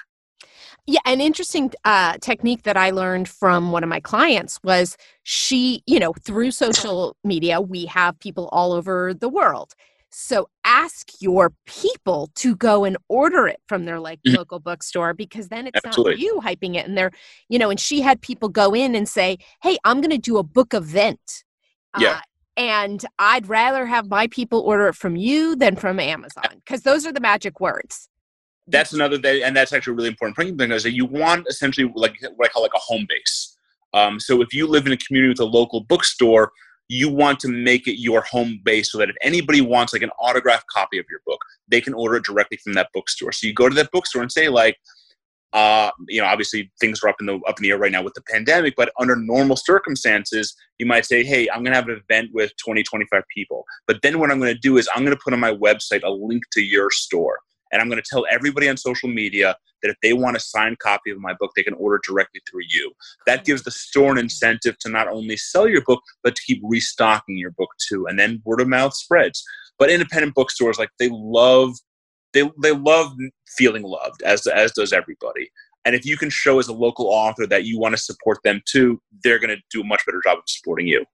Yeah, 0.89 1.01
an 1.05 1.21
interesting 1.21 1.71
uh, 1.85 2.17
technique 2.19 2.63
that 2.63 2.75
I 2.75 2.89
learned 2.89 3.29
from 3.29 3.71
one 3.71 3.83
of 3.83 3.89
my 3.89 3.99
clients 3.99 4.59
was 4.63 4.97
she, 5.21 5.83
you 5.85 5.99
know, 5.99 6.13
through 6.13 6.49
social 6.49 7.15
media, 7.23 7.61
we 7.61 7.85
have 7.85 8.19
people 8.19 8.49
all 8.51 8.73
over 8.73 9.13
the 9.13 9.29
world. 9.29 9.73
So 10.09 10.49
ask 10.63 11.11
your 11.19 11.53
people 11.67 12.31
to 12.37 12.55
go 12.55 12.85
and 12.85 12.97
order 13.07 13.47
it 13.47 13.59
from 13.67 13.85
their 13.85 13.99
like 13.99 14.17
mm-hmm. 14.23 14.37
local 14.37 14.59
bookstore 14.59 15.13
because 15.13 15.49
then 15.49 15.67
it's 15.67 15.79
Absolutely. 15.85 16.13
not 16.13 16.19
you 16.21 16.41
hyping 16.43 16.75
it. 16.75 16.87
And 16.87 16.97
they're, 16.97 17.11
you 17.49 17.59
know, 17.59 17.69
and 17.69 17.79
she 17.79 18.01
had 18.01 18.19
people 18.19 18.49
go 18.49 18.73
in 18.73 18.95
and 18.95 19.07
say, 19.07 19.37
Hey, 19.61 19.77
I'm 19.83 20.01
going 20.01 20.09
to 20.09 20.17
do 20.17 20.39
a 20.39 20.43
book 20.43 20.73
event. 20.73 21.43
Yeah. 21.99 22.13
Uh, 22.13 22.21
and 22.57 23.05
I'd 23.19 23.47
rather 23.47 23.85
have 23.85 24.09
my 24.09 24.25
people 24.25 24.61
order 24.61 24.87
it 24.87 24.95
from 24.95 25.15
you 25.15 25.55
than 25.55 25.75
from 25.75 25.99
Amazon 25.99 26.49
because 26.55 26.81
those 26.81 27.05
are 27.05 27.13
the 27.13 27.21
magic 27.21 27.59
words. 27.59 28.08
That's 28.69 28.93
another 28.93 29.17
day, 29.17 29.43
and 29.43 29.55
that's 29.55 29.73
actually 29.73 29.93
a 29.93 29.95
really 29.95 30.09
important 30.09 30.37
thing 30.37 30.71
is 30.71 30.83
that 30.83 30.93
you 30.93 31.05
want 31.05 31.47
essentially 31.49 31.91
like 31.95 32.15
what 32.35 32.47
I 32.47 32.49
call 32.49 32.61
like 32.61 32.73
a 32.75 32.79
home 32.79 33.05
base. 33.09 33.57
Um, 33.93 34.19
so 34.19 34.41
if 34.41 34.53
you 34.53 34.67
live 34.67 34.85
in 34.85 34.91
a 34.91 34.97
community 34.97 35.29
with 35.29 35.39
a 35.39 35.45
local 35.45 35.81
bookstore, 35.81 36.51
you 36.89 37.07
want 37.07 37.39
to 37.39 37.47
make 37.47 37.87
it 37.87 37.99
your 37.99 38.21
home 38.21 38.59
base 38.63 38.91
so 38.91 38.97
that 38.97 39.09
if 39.09 39.15
anybody 39.21 39.61
wants 39.61 39.93
like 39.93 40.01
an 40.01 40.09
autographed 40.19 40.65
copy 40.67 40.97
of 40.97 41.05
your 41.09 41.21
book, 41.25 41.39
they 41.67 41.79
can 41.79 41.93
order 41.93 42.15
it 42.15 42.25
directly 42.25 42.57
from 42.57 42.73
that 42.73 42.89
bookstore. 42.93 43.31
So 43.31 43.47
you 43.47 43.53
go 43.53 43.69
to 43.69 43.75
that 43.75 43.91
bookstore 43.91 44.23
and 44.23 44.31
say 44.31 44.49
like, 44.49 44.77
uh, 45.53 45.89
you 46.07 46.21
know, 46.21 46.27
obviously 46.27 46.71
things 46.79 47.01
are 47.03 47.09
up 47.09 47.15
in 47.19 47.25
the 47.25 47.35
up 47.47 47.57
in 47.57 47.63
the 47.63 47.71
air 47.71 47.77
right 47.77 47.91
now 47.91 48.03
with 48.03 48.13
the 48.13 48.21
pandemic, 48.21 48.75
but 48.75 48.91
under 48.99 49.15
normal 49.15 49.55
circumstances, 49.55 50.55
you 50.77 50.85
might 50.85 51.05
say, 51.05 51.23
hey, 51.23 51.47
I'm 51.49 51.63
going 51.63 51.71
to 51.71 51.75
have 51.75 51.87
an 51.87 52.01
event 52.07 52.29
with 52.33 52.51
20, 52.63 52.83
25 52.83 53.23
people. 53.35 53.65
But 53.87 54.01
then 54.03 54.19
what 54.19 54.31
I'm 54.31 54.39
going 54.39 54.53
to 54.53 54.59
do 54.59 54.77
is 54.77 54.87
I'm 54.93 55.03
going 55.03 55.15
to 55.15 55.21
put 55.23 55.33
on 55.33 55.39
my 55.39 55.53
website 55.53 56.03
a 56.03 56.11
link 56.11 56.43
to 56.53 56.61
your 56.61 56.91
store. 56.91 57.39
And 57.71 57.81
I'm 57.81 57.89
going 57.89 58.01
to 58.01 58.09
tell 58.09 58.25
everybody 58.31 58.69
on 58.69 58.77
social 58.77 59.09
media 59.09 59.55
that 59.81 59.89
if 59.89 59.97
they 60.01 60.13
want 60.13 60.37
a 60.37 60.39
signed 60.39 60.79
copy 60.79 61.11
of 61.11 61.19
my 61.19 61.33
book, 61.39 61.51
they 61.55 61.63
can 61.63 61.73
order 61.75 61.99
directly 62.05 62.41
through 62.49 62.63
you. 62.69 62.91
That 63.25 63.45
gives 63.45 63.63
the 63.63 63.71
store 63.71 64.11
an 64.11 64.17
incentive 64.17 64.77
to 64.79 64.89
not 64.89 65.07
only 65.07 65.37
sell 65.37 65.67
your 65.67 65.83
book, 65.83 66.01
but 66.23 66.35
to 66.35 66.41
keep 66.41 66.61
restocking 66.63 67.37
your 67.37 67.51
book 67.51 67.69
too. 67.87 68.07
And 68.07 68.19
then 68.19 68.41
word 68.45 68.61
of 68.61 68.67
mouth 68.67 68.93
spreads. 68.93 69.43
But 69.77 69.89
independent 69.89 70.35
bookstores, 70.35 70.77
like 70.77 70.89
they 70.99 71.09
love, 71.11 71.75
they, 72.33 72.49
they 72.61 72.71
love 72.71 73.13
feeling 73.57 73.83
loved, 73.83 74.21
as, 74.23 74.45
as 74.47 74.71
does 74.73 74.91
everybody. 74.91 75.49
And 75.85 75.95
if 75.95 76.05
you 76.05 76.17
can 76.17 76.29
show 76.29 76.59
as 76.59 76.67
a 76.67 76.73
local 76.73 77.07
author 77.07 77.47
that 77.47 77.63
you 77.63 77.79
want 77.79 77.95
to 77.95 78.01
support 78.01 78.39
them 78.43 78.61
too, 78.65 79.01
they're 79.23 79.39
going 79.39 79.55
to 79.55 79.61
do 79.71 79.81
a 79.81 79.85
much 79.85 80.05
better 80.05 80.21
job 80.23 80.37
of 80.37 80.43
supporting 80.45 80.87
you. 80.87 81.05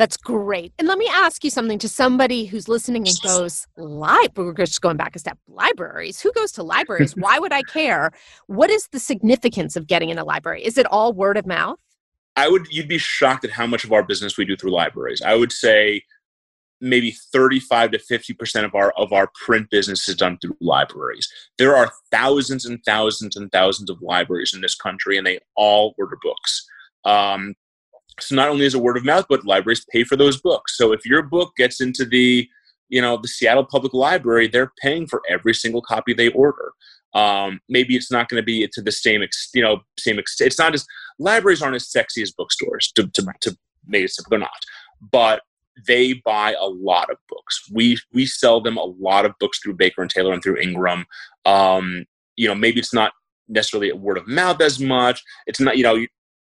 That's 0.00 0.16
great. 0.16 0.72
And 0.78 0.88
let 0.88 0.96
me 0.96 1.10
ask 1.12 1.44
you 1.44 1.50
something 1.50 1.78
to 1.78 1.86
somebody 1.86 2.46
who's 2.46 2.68
listening 2.68 3.06
and 3.06 3.14
goes, 3.22 3.66
Live, 3.76 4.30
we're 4.34 4.54
just 4.54 4.80
going 4.80 4.96
back 4.96 5.14
a 5.14 5.18
step, 5.18 5.36
libraries. 5.46 6.22
Who 6.22 6.32
goes 6.32 6.52
to 6.52 6.62
libraries? 6.62 7.14
Why 7.16 7.38
would 7.38 7.52
I 7.52 7.60
care? 7.64 8.10
What 8.46 8.70
is 8.70 8.88
the 8.92 8.98
significance 8.98 9.76
of 9.76 9.86
getting 9.86 10.08
in 10.08 10.16
a 10.16 10.24
library? 10.24 10.64
Is 10.64 10.78
it 10.78 10.86
all 10.86 11.12
word 11.12 11.36
of 11.36 11.44
mouth? 11.44 11.78
I 12.34 12.48
would, 12.48 12.66
you'd 12.70 12.88
be 12.88 12.96
shocked 12.96 13.44
at 13.44 13.50
how 13.50 13.66
much 13.66 13.84
of 13.84 13.92
our 13.92 14.02
business 14.02 14.38
we 14.38 14.46
do 14.46 14.56
through 14.56 14.70
libraries. 14.70 15.20
I 15.20 15.34
would 15.34 15.52
say 15.52 16.02
maybe 16.80 17.10
35 17.10 17.90
to 17.90 17.98
50% 17.98 18.64
of 18.64 18.74
our 18.74 18.94
of 18.96 19.12
our 19.12 19.28
print 19.44 19.68
business 19.68 20.08
is 20.08 20.16
done 20.16 20.38
through 20.38 20.56
libraries. 20.62 21.30
There 21.58 21.76
are 21.76 21.92
thousands 22.10 22.64
and 22.64 22.82
thousands 22.86 23.36
and 23.36 23.52
thousands 23.52 23.90
of 23.90 24.00
libraries 24.00 24.54
in 24.54 24.62
this 24.62 24.76
country 24.76 25.18
and 25.18 25.26
they 25.26 25.40
all 25.56 25.94
order 25.98 26.16
books. 26.22 26.66
Um, 27.04 27.54
so 28.22 28.34
not 28.34 28.48
only 28.48 28.64
is 28.64 28.74
it 28.74 28.80
word 28.80 28.96
of 28.96 29.04
mouth, 29.04 29.26
but 29.28 29.44
libraries 29.44 29.84
pay 29.90 30.04
for 30.04 30.16
those 30.16 30.40
books. 30.40 30.76
So 30.76 30.92
if 30.92 31.04
your 31.04 31.22
book 31.22 31.52
gets 31.56 31.80
into 31.80 32.04
the, 32.04 32.48
you 32.88 33.00
know, 33.00 33.18
the 33.20 33.28
Seattle 33.28 33.64
Public 33.64 33.94
Library, 33.94 34.48
they're 34.48 34.72
paying 34.82 35.06
for 35.06 35.22
every 35.28 35.54
single 35.54 35.82
copy 35.82 36.14
they 36.14 36.28
order. 36.28 36.72
Um, 37.14 37.60
maybe 37.68 37.96
it's 37.96 38.10
not 38.10 38.28
going 38.28 38.40
to 38.40 38.44
be 38.44 38.68
to 38.72 38.82
the 38.82 38.92
same, 38.92 39.22
ex, 39.22 39.50
you 39.54 39.62
know, 39.62 39.80
same. 39.98 40.18
Ex- 40.18 40.40
it's 40.40 40.58
not 40.58 40.74
as 40.74 40.86
libraries 41.18 41.62
aren't 41.62 41.76
as 41.76 41.90
sexy 41.90 42.22
as 42.22 42.30
bookstores. 42.32 42.92
To 42.96 43.08
to, 43.14 43.26
to 43.42 43.58
make 43.86 44.04
it 44.04 44.10
simple, 44.10 44.30
they're 44.30 44.38
not. 44.38 44.50
But 45.00 45.42
they 45.86 46.14
buy 46.24 46.54
a 46.60 46.66
lot 46.66 47.10
of 47.10 47.16
books. 47.28 47.68
We 47.72 47.98
we 48.12 48.26
sell 48.26 48.60
them 48.60 48.76
a 48.76 48.84
lot 48.84 49.24
of 49.24 49.32
books 49.40 49.58
through 49.58 49.74
Baker 49.74 50.02
and 50.02 50.10
Taylor 50.10 50.32
and 50.32 50.42
through 50.42 50.58
Ingram. 50.58 51.04
Um, 51.44 52.04
you 52.36 52.46
know, 52.46 52.54
maybe 52.54 52.78
it's 52.78 52.94
not 52.94 53.12
necessarily 53.48 53.90
a 53.90 53.96
word 53.96 54.18
of 54.18 54.28
mouth 54.28 54.60
as 54.60 54.80
much. 54.80 55.22
It's 55.46 55.60
not, 55.60 55.76
you 55.76 55.82
know, 55.82 56.06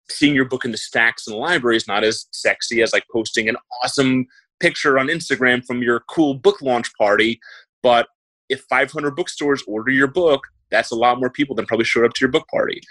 seeing 0.10 0.36
your 0.36 0.46
book 0.46 0.66
in 0.66 0.72
the 0.72 0.78
stacks 0.78 1.28
in 1.28 1.34
the 1.34 1.40
library 1.40 1.78
is 1.78 1.88
not 1.88 2.04
as 2.04 2.28
sexy 2.32 2.82
as 2.82 2.94
like 2.94 3.06
posting 3.12 3.50
an 3.50 3.58
awesome 3.84 4.26
picture 4.60 5.00
on 5.00 5.08
Instagram 5.08 5.66
from 5.66 5.82
your 5.82 6.02
cool 6.10 6.34
book 6.36 6.62
launch 6.62 6.94
party. 6.96 7.40
But 7.82 8.08
if 8.50 8.62
500 8.70 9.16
bookstores 9.16 9.64
order 9.68 9.92
your 9.92 10.08
book, 10.08 10.44
that's 10.72 10.92
a 10.92 10.96
lot 10.96 11.20
more 11.20 11.30
people 11.30 11.56
than 11.56 11.66
probably 11.66 11.86
showed 11.86 12.06
up 12.06 12.14
to 12.14 12.22
your 12.22 12.32
book 12.32 12.48
party. 12.50 12.82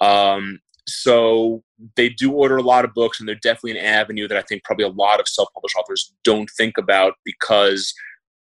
Um, 0.00 0.58
so 0.86 1.62
they 1.96 2.08
do 2.08 2.32
order 2.32 2.56
a 2.56 2.62
lot 2.62 2.84
of 2.84 2.94
books, 2.94 3.20
and 3.20 3.28
they're 3.28 3.36
definitely 3.36 3.78
an 3.78 3.84
avenue 3.84 4.28
that 4.28 4.36
I 4.36 4.42
think 4.42 4.64
probably 4.64 4.84
a 4.84 4.88
lot 4.88 5.20
of 5.20 5.28
self-published 5.28 5.76
authors 5.76 6.12
don't 6.24 6.50
think 6.56 6.76
about 6.76 7.14
because 7.24 7.94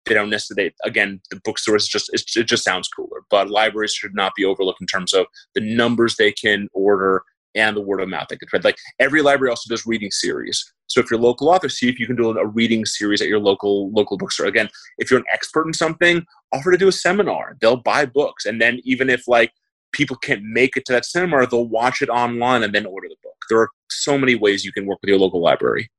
they 0.05 0.15
don't 0.15 0.29
necessarily. 0.29 0.73
Again, 0.83 1.21
the 1.29 1.39
bookstores 1.43 1.87
just 1.87 2.09
it 2.13 2.47
just 2.47 2.63
sounds 2.63 2.87
cooler, 2.87 3.21
but 3.29 3.49
libraries 3.49 3.93
should 3.93 4.15
not 4.15 4.33
be 4.35 4.45
overlooked 4.45 4.81
in 4.81 4.87
terms 4.87 5.13
of 5.13 5.27
the 5.53 5.61
numbers 5.61 6.15
they 6.15 6.31
can 6.31 6.67
order 6.73 7.23
and 7.55 7.75
the 7.75 7.81
word 7.81 8.01
of 8.01 8.09
mouth. 8.09 8.27
I 8.31 8.35
could 8.35 8.51
read 8.51 8.63
like 8.63 8.77
every 8.99 9.21
library 9.21 9.49
also 9.49 9.69
does 9.69 9.85
reading 9.85 10.11
series. 10.11 10.63
So 10.87 10.99
if 10.99 11.09
you're 11.09 11.19
a 11.19 11.23
local 11.23 11.49
author, 11.49 11.69
see 11.69 11.89
if 11.89 11.99
you 11.99 12.07
can 12.07 12.15
do 12.15 12.37
a 12.37 12.45
reading 12.45 12.85
series 12.85 13.21
at 13.21 13.27
your 13.27 13.39
local 13.39 13.91
local 13.91 14.17
bookstore. 14.17 14.47
Again, 14.47 14.69
if 14.97 15.09
you're 15.09 15.19
an 15.19 15.25
expert 15.31 15.67
in 15.67 15.73
something, 15.73 16.25
offer 16.53 16.71
to 16.71 16.77
do 16.77 16.87
a 16.87 16.91
seminar. 16.91 17.57
They'll 17.61 17.77
buy 17.77 18.05
books, 18.05 18.45
and 18.45 18.61
then 18.61 18.79
even 18.83 19.09
if 19.09 19.27
like 19.27 19.51
people 19.91 20.15
can't 20.17 20.43
make 20.43 20.77
it 20.77 20.85
to 20.85 20.93
that 20.93 21.05
seminar, 21.05 21.45
they'll 21.45 21.67
watch 21.67 22.01
it 22.01 22.09
online 22.09 22.63
and 22.63 22.73
then 22.73 22.85
order 22.85 23.07
the 23.07 23.15
book. 23.23 23.35
There 23.49 23.59
are 23.59 23.69
so 23.89 24.17
many 24.17 24.35
ways 24.35 24.63
you 24.63 24.71
can 24.71 24.85
work 24.85 24.99
with 25.01 25.09
your 25.09 25.19
local 25.19 25.41
library. 25.41 25.89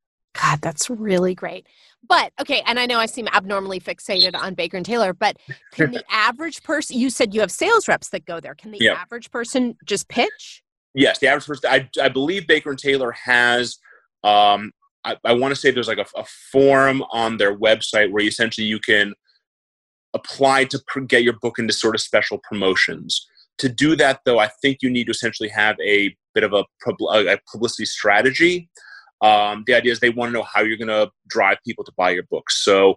God, 0.40 0.61
that's 0.62 0.88
really 0.88 1.34
great. 1.34 1.66
But 2.09 2.32
okay, 2.40 2.62
and 2.66 2.78
I 2.80 2.86
know 2.86 2.98
I 2.98 3.07
seem 3.07 3.28
abnormally 3.28 3.80
fixated 3.80 4.34
on 4.34 4.55
Baker 4.55 4.76
and 4.76 4.86
Taylor, 4.86 5.12
but 5.12 5.36
can 5.72 5.90
the 5.92 6.05
average 6.11 6.62
person? 6.62 6.98
You 6.98 7.11
said 7.11 7.34
you 7.34 7.40
have 7.40 7.50
sales 7.50 7.86
reps 7.86 8.09
that 8.11 8.24
go 8.24 8.40
there. 8.40 8.55
Can 8.55 8.72
the 8.72 8.78
yep. 8.80 8.96
average 8.96 9.30
person 9.30 9.76
just 9.84 10.09
pitch? 10.09 10.62
Yes, 10.95 11.18
the 11.18 11.28
average 11.28 11.47
person. 11.47 11.70
I, 11.70 11.88
I 12.01 12.09
believe 12.09 12.47
Baker 12.47 12.70
and 12.70 12.78
Taylor 12.78 13.12
has. 13.12 13.78
Um, 14.24 14.72
I, 15.05 15.16
I 15.24 15.32
want 15.32 15.53
to 15.53 15.61
say 15.61 15.70
there's 15.70 15.88
like 15.88 15.99
a, 15.99 16.07
a 16.16 16.24
form 16.53 17.03
on 17.12 17.36
their 17.36 17.57
website 17.57 18.11
where 18.11 18.24
essentially 18.24 18.66
you 18.66 18.78
can 18.78 19.14
apply 20.14 20.64
to 20.66 20.80
pr- 20.86 21.01
get 21.01 21.22
your 21.22 21.34
book 21.40 21.59
into 21.59 21.72
sort 21.72 21.95
of 21.95 22.01
special 22.01 22.38
promotions. 22.49 23.26
To 23.59 23.68
do 23.68 23.97
that, 23.97 24.20
though, 24.24 24.38
I 24.38 24.49
think 24.61 24.78
you 24.82 24.90
need 24.90 25.05
to 25.05 25.11
essentially 25.11 25.49
have 25.49 25.76
a 25.84 26.14
bit 26.34 26.45
of 26.45 26.53
a, 26.53 26.64
a 26.86 27.38
publicity 27.51 27.86
strategy. 27.86 28.68
Um, 29.22 29.64
the 29.66 29.74
idea 29.74 29.93
is 29.93 30.01
they 30.01 30.11
want 30.11 30.30
to 30.30 30.32
know 30.32 30.43
how 30.53 30.62
you're 30.62 30.76
going 30.76 30.88
to 30.88 31.11
drive 31.28 31.59
people 31.64 31.84
to 31.84 31.93
buy 31.97 32.11
your 32.11 32.24
books. 32.24 32.64
So 32.64 32.97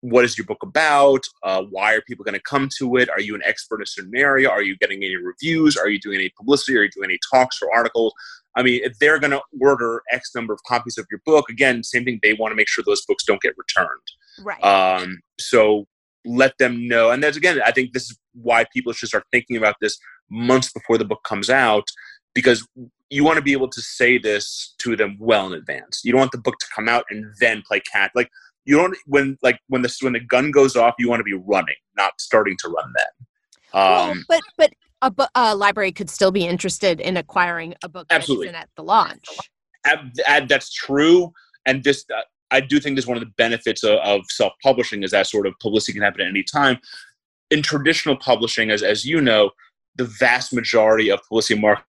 what 0.00 0.24
is 0.24 0.38
your 0.38 0.44
book 0.46 0.62
about? 0.62 1.24
Uh, 1.42 1.62
why 1.62 1.94
are 1.94 2.00
people 2.02 2.24
going 2.24 2.34
to 2.34 2.40
come 2.40 2.68
to 2.78 2.96
it? 2.96 3.10
Are 3.10 3.20
you 3.20 3.34
an 3.34 3.42
expert 3.44 3.76
in 3.76 3.82
a 3.82 3.86
certain 3.86 4.16
area? 4.16 4.48
Are 4.48 4.62
you 4.62 4.76
getting 4.78 5.02
any 5.02 5.16
reviews? 5.16 5.76
Are 5.76 5.88
you 5.88 5.98
doing 5.98 6.16
any 6.16 6.30
publicity? 6.36 6.76
Are 6.78 6.82
you 6.84 6.90
doing 6.90 7.10
any 7.10 7.18
talks 7.32 7.60
or 7.60 7.74
articles? 7.74 8.14
I 8.54 8.62
mean, 8.62 8.80
if 8.84 8.98
they're 8.98 9.18
going 9.18 9.32
to 9.32 9.42
order 9.60 10.02
X 10.10 10.30
number 10.34 10.52
of 10.52 10.60
copies 10.64 10.98
of 10.98 11.06
your 11.10 11.20
book, 11.26 11.48
again, 11.48 11.82
same 11.82 12.04
thing. 12.04 12.20
They 12.22 12.34
want 12.34 12.52
to 12.52 12.56
make 12.56 12.68
sure 12.68 12.84
those 12.84 13.04
books 13.06 13.24
don't 13.24 13.40
get 13.40 13.54
returned. 13.56 13.88
Right. 14.40 14.62
Um, 14.64 15.20
so 15.38 15.86
let 16.24 16.56
them 16.58 16.86
know. 16.86 17.10
And 17.10 17.22
that's 17.22 17.36
again, 17.36 17.60
I 17.64 17.72
think 17.72 17.92
this 17.92 18.04
is 18.04 18.18
why 18.34 18.66
people 18.72 18.92
should 18.92 19.08
start 19.08 19.24
thinking 19.32 19.56
about 19.56 19.76
this 19.80 19.98
months 20.30 20.72
before 20.72 20.98
the 20.98 21.04
book 21.04 21.22
comes 21.24 21.50
out, 21.50 21.88
because 22.34 22.66
you 23.10 23.24
want 23.24 23.36
to 23.36 23.42
be 23.42 23.52
able 23.52 23.68
to 23.68 23.80
say 23.80 24.18
this 24.18 24.74
to 24.78 24.94
them 24.94 25.16
well 25.18 25.46
in 25.46 25.54
advance. 25.54 26.02
You 26.04 26.12
don't 26.12 26.20
want 26.20 26.32
the 26.32 26.38
book 26.38 26.58
to 26.58 26.66
come 26.74 26.88
out 26.88 27.04
and 27.10 27.24
then 27.40 27.62
play 27.66 27.80
cat. 27.80 28.10
Like 28.14 28.28
you 28.68 28.76
don't 28.76 28.94
when 29.06 29.38
like 29.42 29.58
when 29.68 29.80
the 29.80 29.96
when 30.02 30.12
the 30.12 30.20
gun 30.20 30.50
goes 30.50 30.76
off, 30.76 30.94
you 30.98 31.08
want 31.08 31.20
to 31.20 31.24
be 31.24 31.32
running, 31.32 31.74
not 31.96 32.12
starting 32.20 32.54
to 32.60 32.68
run 32.68 32.92
then. 32.94 33.80
Um, 33.80 34.24
well, 34.28 34.40
but 34.58 34.72
but 35.00 35.18
a, 35.18 35.28
a, 35.34 35.56
library 35.56 35.90
could 35.90 36.10
still 36.10 36.30
be 36.30 36.46
interested 36.46 37.00
in 37.00 37.16
acquiring 37.16 37.74
a 37.82 37.88
book 37.88 38.06
absolutely 38.10 38.50
at 38.50 38.68
the 38.76 38.82
launch. 38.82 39.26
that's 40.22 40.70
true, 40.70 41.32
and 41.64 41.82
this 41.82 42.04
uh, 42.14 42.20
I 42.50 42.60
do 42.60 42.78
think 42.78 42.96
this 42.96 43.04
is 43.04 43.08
one 43.08 43.16
of 43.16 43.22
the 43.22 43.32
benefits 43.38 43.84
of, 43.84 44.00
of 44.00 44.20
self-publishing 44.28 45.02
is 45.02 45.12
that 45.12 45.26
sort 45.26 45.46
of 45.46 45.54
publicity 45.60 45.94
can 45.94 46.02
happen 46.02 46.20
at 46.20 46.28
any 46.28 46.42
time. 46.42 46.78
In 47.50 47.62
traditional 47.62 48.18
publishing, 48.18 48.70
as 48.70 48.82
as 48.82 49.02
you 49.02 49.22
know, 49.22 49.50
the 49.96 50.04
vast 50.04 50.52
majority 50.52 51.10
of 51.10 51.20
publicity 51.22 51.58
marketing. 51.58 51.86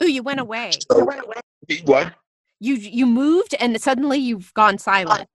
Oh, 0.00 0.06
you 0.06 0.22
went 0.22 0.38
away. 0.38 0.70
So, 0.92 1.04
what? 1.84 2.14
You 2.60 2.74
you 2.74 3.06
moved 3.06 3.54
and 3.60 3.80
suddenly 3.80 4.18
you've 4.18 4.52
gone 4.54 4.78
silent. 4.78 5.28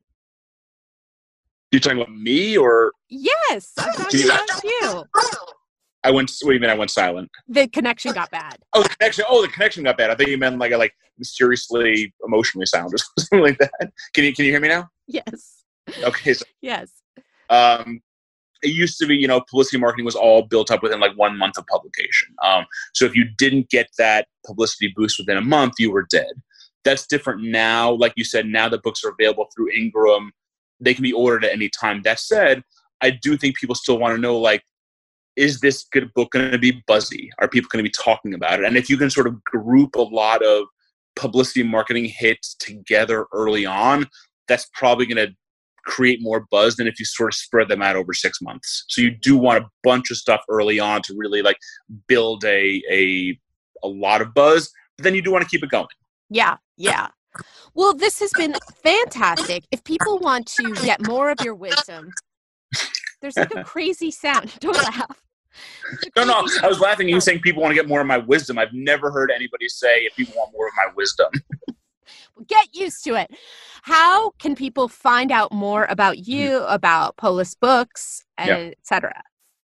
You 1.72 1.80
talking 1.80 2.00
about 2.00 2.14
me 2.14 2.58
or? 2.58 2.92
Yes, 3.10 3.72
I'm 3.78 3.94
talking 3.94 4.26
about 4.26 4.64
you. 4.64 5.04
I 6.04 6.12
went. 6.12 6.32
What 6.42 6.50
do 6.52 6.54
you 6.56 6.60
mean? 6.60 6.70
I 6.70 6.76
went 6.76 6.92
silent. 6.92 7.30
The 7.48 7.68
connection 7.68 8.14
got 8.14 8.30
bad. 8.30 8.58
Oh, 8.74 8.84
the 8.84 8.90
connection. 8.90 9.26
Oh, 9.28 9.42
the 9.42 9.48
connection 9.48 9.84
got 9.84 9.98
bad. 9.98 10.10
I 10.12 10.16
think 10.16 10.30
you 10.30 10.38
meant 10.38 10.58
like 10.60 10.74
a 10.74 10.78
like 10.78 10.94
mysteriously 11.18 12.14
emotionally 12.26 12.66
sound 12.66 12.94
or 12.94 12.98
something 13.20 13.40
like 13.42 13.58
that. 13.60 13.72
Can 14.14 14.26
you 14.26 14.34
can 14.34 14.46
you 14.46 14.52
hear 14.52 14.60
me 14.60 14.68
now? 14.68 14.90
Yes. 15.08 15.64
Okay. 16.04 16.34
So, 16.34 16.46
Yes. 16.62 16.92
um, 17.50 18.02
it 18.62 18.70
used 18.70 18.98
to 19.00 19.06
be, 19.06 19.16
you 19.16 19.28
know, 19.28 19.42
publicity 19.42 19.78
marketing 19.78 20.06
was 20.06 20.16
all 20.16 20.44
built 20.44 20.72
up 20.72 20.82
within 20.84 21.00
like 21.00 21.18
one 21.18 21.38
month 21.38 21.58
of 21.58 21.66
publication. 21.68 22.34
Um, 22.44 22.66
so 22.94 23.06
if 23.06 23.16
you 23.16 23.26
didn't 23.38 23.70
get 23.70 23.88
that 23.98 24.28
publicity 24.46 24.94
boost 24.96 25.20
within 25.20 25.38
a 25.38 25.42
month, 25.42 25.74
you 25.80 25.92
were 25.92 26.08
dead. 26.10 26.32
That's 26.84 27.08
different 27.08 27.44
now. 27.44 27.92
Like 27.92 28.14
you 28.16 28.24
said, 28.24 28.46
now 28.46 28.70
the 28.70 28.80
books 28.80 29.04
are 29.04 29.12
available 29.18 29.48
through 29.56 29.72
Ingram. 29.72 30.32
They 30.80 30.94
can 30.94 31.04
be 31.04 31.14
ordered 31.14 31.46
at 31.46 31.54
any 31.54 31.70
time. 31.70 32.02
That 32.04 32.20
said, 32.20 32.64
I 33.02 33.12
do 33.12 33.38
think 33.38 33.58
people 33.58 33.76
still 33.76 33.98
want 33.98 34.16
to 34.16 34.22
know, 34.22 34.38
like, 34.38 34.64
is 35.36 35.62
this 35.62 35.86
good 35.92 36.14
book 36.14 36.32
going 36.32 36.52
to 36.52 36.60
be 36.60 36.84
buzzy? 36.88 37.30
Are 37.40 37.48
people 37.48 37.70
going 37.72 37.84
to 37.84 37.90
be 37.90 37.94
talking 37.98 38.34
about 38.34 38.60
it? 38.60 38.66
And 38.66 38.78
if 38.78 38.90
you 38.90 38.98
can 38.98 39.10
sort 39.10 39.28
of 39.28 39.44
group 39.44 39.96
a 39.96 40.02
lot 40.02 40.46
of 40.46 40.66
publicity 41.16 41.64
marketing 41.64 42.06
hits 42.06 42.56
together 42.56 43.26
early 43.34 43.66
on, 43.66 44.08
that's 44.48 44.70
probably 44.74 45.06
going 45.06 45.28
to 45.28 45.34
create 45.86 46.20
more 46.22 46.46
buzz 46.52 46.76
than 46.76 46.88
if 46.88 47.00
you 47.00 47.06
sort 47.06 47.34
of 47.34 47.36
spread 47.36 47.68
them 47.68 47.82
out 47.82 47.96
over 47.96 48.14
six 48.14 48.42
months. 48.42 48.86
So 48.88 49.02
you 49.02 49.12
do 49.12 49.38
want 49.38 49.64
a 49.64 49.68
bunch 49.84 50.12
of 50.12 50.18
stuff 50.18 50.42
early 50.50 50.80
on 50.80 51.02
to 51.04 51.16
really 51.16 51.42
like 51.42 51.58
build 52.08 52.46
a 52.46 52.82
a 52.90 53.38
a 53.84 53.88
lot 53.88 54.22
of 54.22 54.34
buzz, 54.34 54.72
but 54.98 55.04
then 55.04 55.16
you 55.16 55.22
do 55.22 55.32
want 55.32 55.44
to 55.44 55.50
keep 55.50 55.64
it 55.64 55.70
going. 55.70 55.88
Yeah. 56.34 56.58
Yeah. 56.78 57.08
Well, 57.76 57.94
this 57.94 58.20
has 58.20 58.32
been 58.34 58.56
fantastic. 58.84 59.64
If 59.72 59.84
people 59.84 60.20
want 60.20 60.48
to 60.48 60.74
get 60.74 61.06
more 61.08 61.30
of 61.30 61.40
your 61.42 61.56
wisdom, 61.56 62.12
there's 63.22 63.38
like 63.38 63.54
a 63.56 63.64
crazy 63.64 64.12
sound. 64.12 64.54
Don't 64.60 64.76
laugh. 64.76 65.24
No, 66.16 66.24
no, 66.24 66.46
I 66.64 66.68
was 66.68 66.80
laughing. 66.80 67.08
You 67.08 67.20
saying 67.20 67.42
people 67.42 67.62
want 67.62 67.72
to 67.72 67.76
get 67.76 67.88
more 67.88 68.02
of 68.02 68.08
my 68.08 68.18
wisdom. 68.18 68.58
I've 68.58 68.74
never 68.74 69.12
heard 69.12 69.32
anybody 69.32 69.70
say 69.70 70.02
if 70.02 70.16
people 70.16 70.34
want 70.36 70.52
more 70.54 70.68
of 70.68 70.74
my 70.76 70.92
wisdom. 70.96 71.30
Get 72.48 72.68
used 72.74 73.04
to 73.06 73.14
it. 73.14 73.32
How 73.84 74.32
can 74.32 74.56
people 74.56 74.88
find 74.88 75.32
out 75.32 75.52
more 75.52 75.86
about 75.86 76.28
you, 76.28 76.64
about 76.66 77.16
Polis 77.16 77.54
Books, 77.56 78.26
and 78.38 78.48
Yeah. 78.50 78.58
et 78.72 78.78
cetera? 78.84 79.22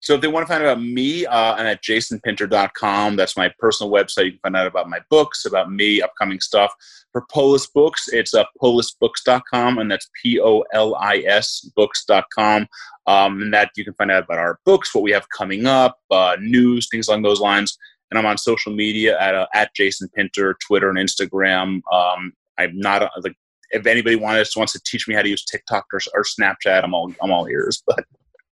So 0.05 0.13
if 0.13 0.21
they 0.21 0.29
want 0.29 0.47
to 0.47 0.53
find 0.53 0.63
out 0.63 0.73
about 0.73 0.85
me, 0.85 1.25
uh, 1.25 1.55
I'm 1.55 1.65
at 1.65 1.83
jasonpinter.com. 1.83 3.17
That's 3.17 3.39
my 3.39 3.51
personal 3.59 3.91
website. 3.91 4.27
You 4.27 4.31
can 4.33 4.41
find 4.41 4.57
out 4.57 4.67
about 4.67 4.91
my 4.91 4.99
books, 5.09 5.47
about 5.47 5.73
me, 5.73 6.03
upcoming 6.03 6.41
stuff. 6.41 6.75
For 7.13 7.25
Polis 7.33 7.67
Books, 7.69 8.09
it's 8.09 8.35
uh, 8.35 8.45
polisbooks.com, 8.63 9.79
and 9.79 9.91
that's 9.91 10.11
P-O-L-I-S 10.23 11.71
books.com. 11.75 12.67
Um, 13.07 13.41
and 13.41 13.55
that 13.55 13.71
you 13.77 13.85
can 13.85 13.95
find 13.95 14.11
out 14.11 14.25
about 14.25 14.37
our 14.37 14.59
books, 14.67 14.95
what 14.95 15.03
we 15.03 15.11
have 15.13 15.27
coming 15.35 15.65
up, 15.65 15.99
uh, 16.11 16.37
news, 16.39 16.87
things 16.91 17.09
along 17.09 17.23
those 17.23 17.41
lines. 17.41 17.79
And 18.11 18.19
I'm 18.19 18.27
on 18.27 18.37
social 18.37 18.75
media 18.75 19.19
at, 19.19 19.35
uh, 19.35 19.47
at 19.55 19.75
Jason 19.75 20.11
Pinter, 20.15 20.55
Twitter 20.67 20.91
and 20.91 20.99
Instagram. 20.99 21.81
Um, 21.91 22.35
I'm 22.59 22.79
not, 22.79 23.01
uh, 23.01 23.09
like, 23.23 23.37
if 23.71 23.87
anybody 23.87 24.17
wants, 24.17 24.55
wants 24.55 24.75
to 24.75 24.83
teach 24.85 25.09
me 25.09 25.15
how 25.15 25.23
to 25.23 25.31
use 25.31 25.47
TikTok 25.47 25.87
or, 25.95 26.01
or 26.13 26.25
Snapchat, 26.25 26.85
I'm 26.85 26.93
all, 26.93 27.11
I'm 27.23 27.33
all 27.33 27.49
ears. 27.49 27.83
But 27.87 28.05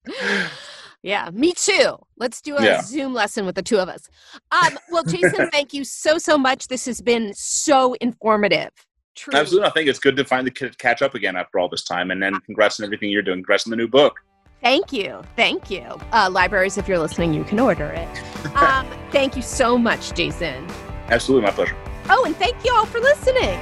Yeah, 1.04 1.30
me 1.34 1.54
too. 1.54 1.98
Let's 2.18 2.42
do 2.42 2.58
a 2.58 2.64
Yeah. 2.64 2.82
Zoom 2.82 3.14
lesson 3.14 3.46
with 3.46 3.56
the 3.56 3.64
two 3.64 3.80
of 3.80 3.90
us. 3.90 4.08
Um, 4.52 4.78
well, 4.92 5.04
Jason, 5.04 5.50
thank 5.52 5.74
you 5.74 5.84
so, 5.84 6.18
so 6.18 6.38
much. 6.38 6.68
This 6.68 6.86
has 6.86 7.02
been 7.02 7.34
so 7.34 7.94
informative. 7.96 8.70
Truly. 9.16 9.40
Absolutely. 9.40 9.68
I 9.68 9.72
think 9.72 9.90
it's 9.90 10.00
good 10.00 10.16
to 10.16 10.26
find 10.26 10.46
the 10.46 10.52
kid 10.52 10.78
catch 10.78 11.02
up 11.02 11.16
again 11.16 11.36
after 11.36 11.60
all 11.60 11.70
this 11.70 11.84
time. 11.84 12.12
And 12.12 12.22
then 12.22 12.40
congrats 12.42 12.80
on 12.80 12.86
everything 12.86 13.10
you're 13.10 13.24
doing. 13.24 13.40
Congrats 13.40 13.66
on 13.66 13.72
the 13.72 13.78
new 13.78 13.88
book. 13.88 14.20
Thank 14.62 14.94
you. 14.94 15.22
Thank 15.36 15.72
you. 15.72 15.82
Uh, 16.12 16.30
libraries, 16.32 16.78
if 16.78 16.88
you're 16.88 17.00
listening, 17.00 17.34
you 17.34 17.44
can 17.44 17.60
order 17.60 17.88
it. 17.88 18.56
Um, 18.56 18.88
thank 19.12 19.36
you 19.36 19.42
so 19.42 19.78
much, 19.78 20.14
Jason. 20.14 20.68
Absolutely 21.10 21.48
my 21.48 21.52
pleasure. 21.52 21.76
Oh, 22.10 22.26
and 22.26 22.36
thank 22.36 22.64
you 22.64 22.74
all 22.74 22.86
for 22.86 23.00
listening. 23.00 23.60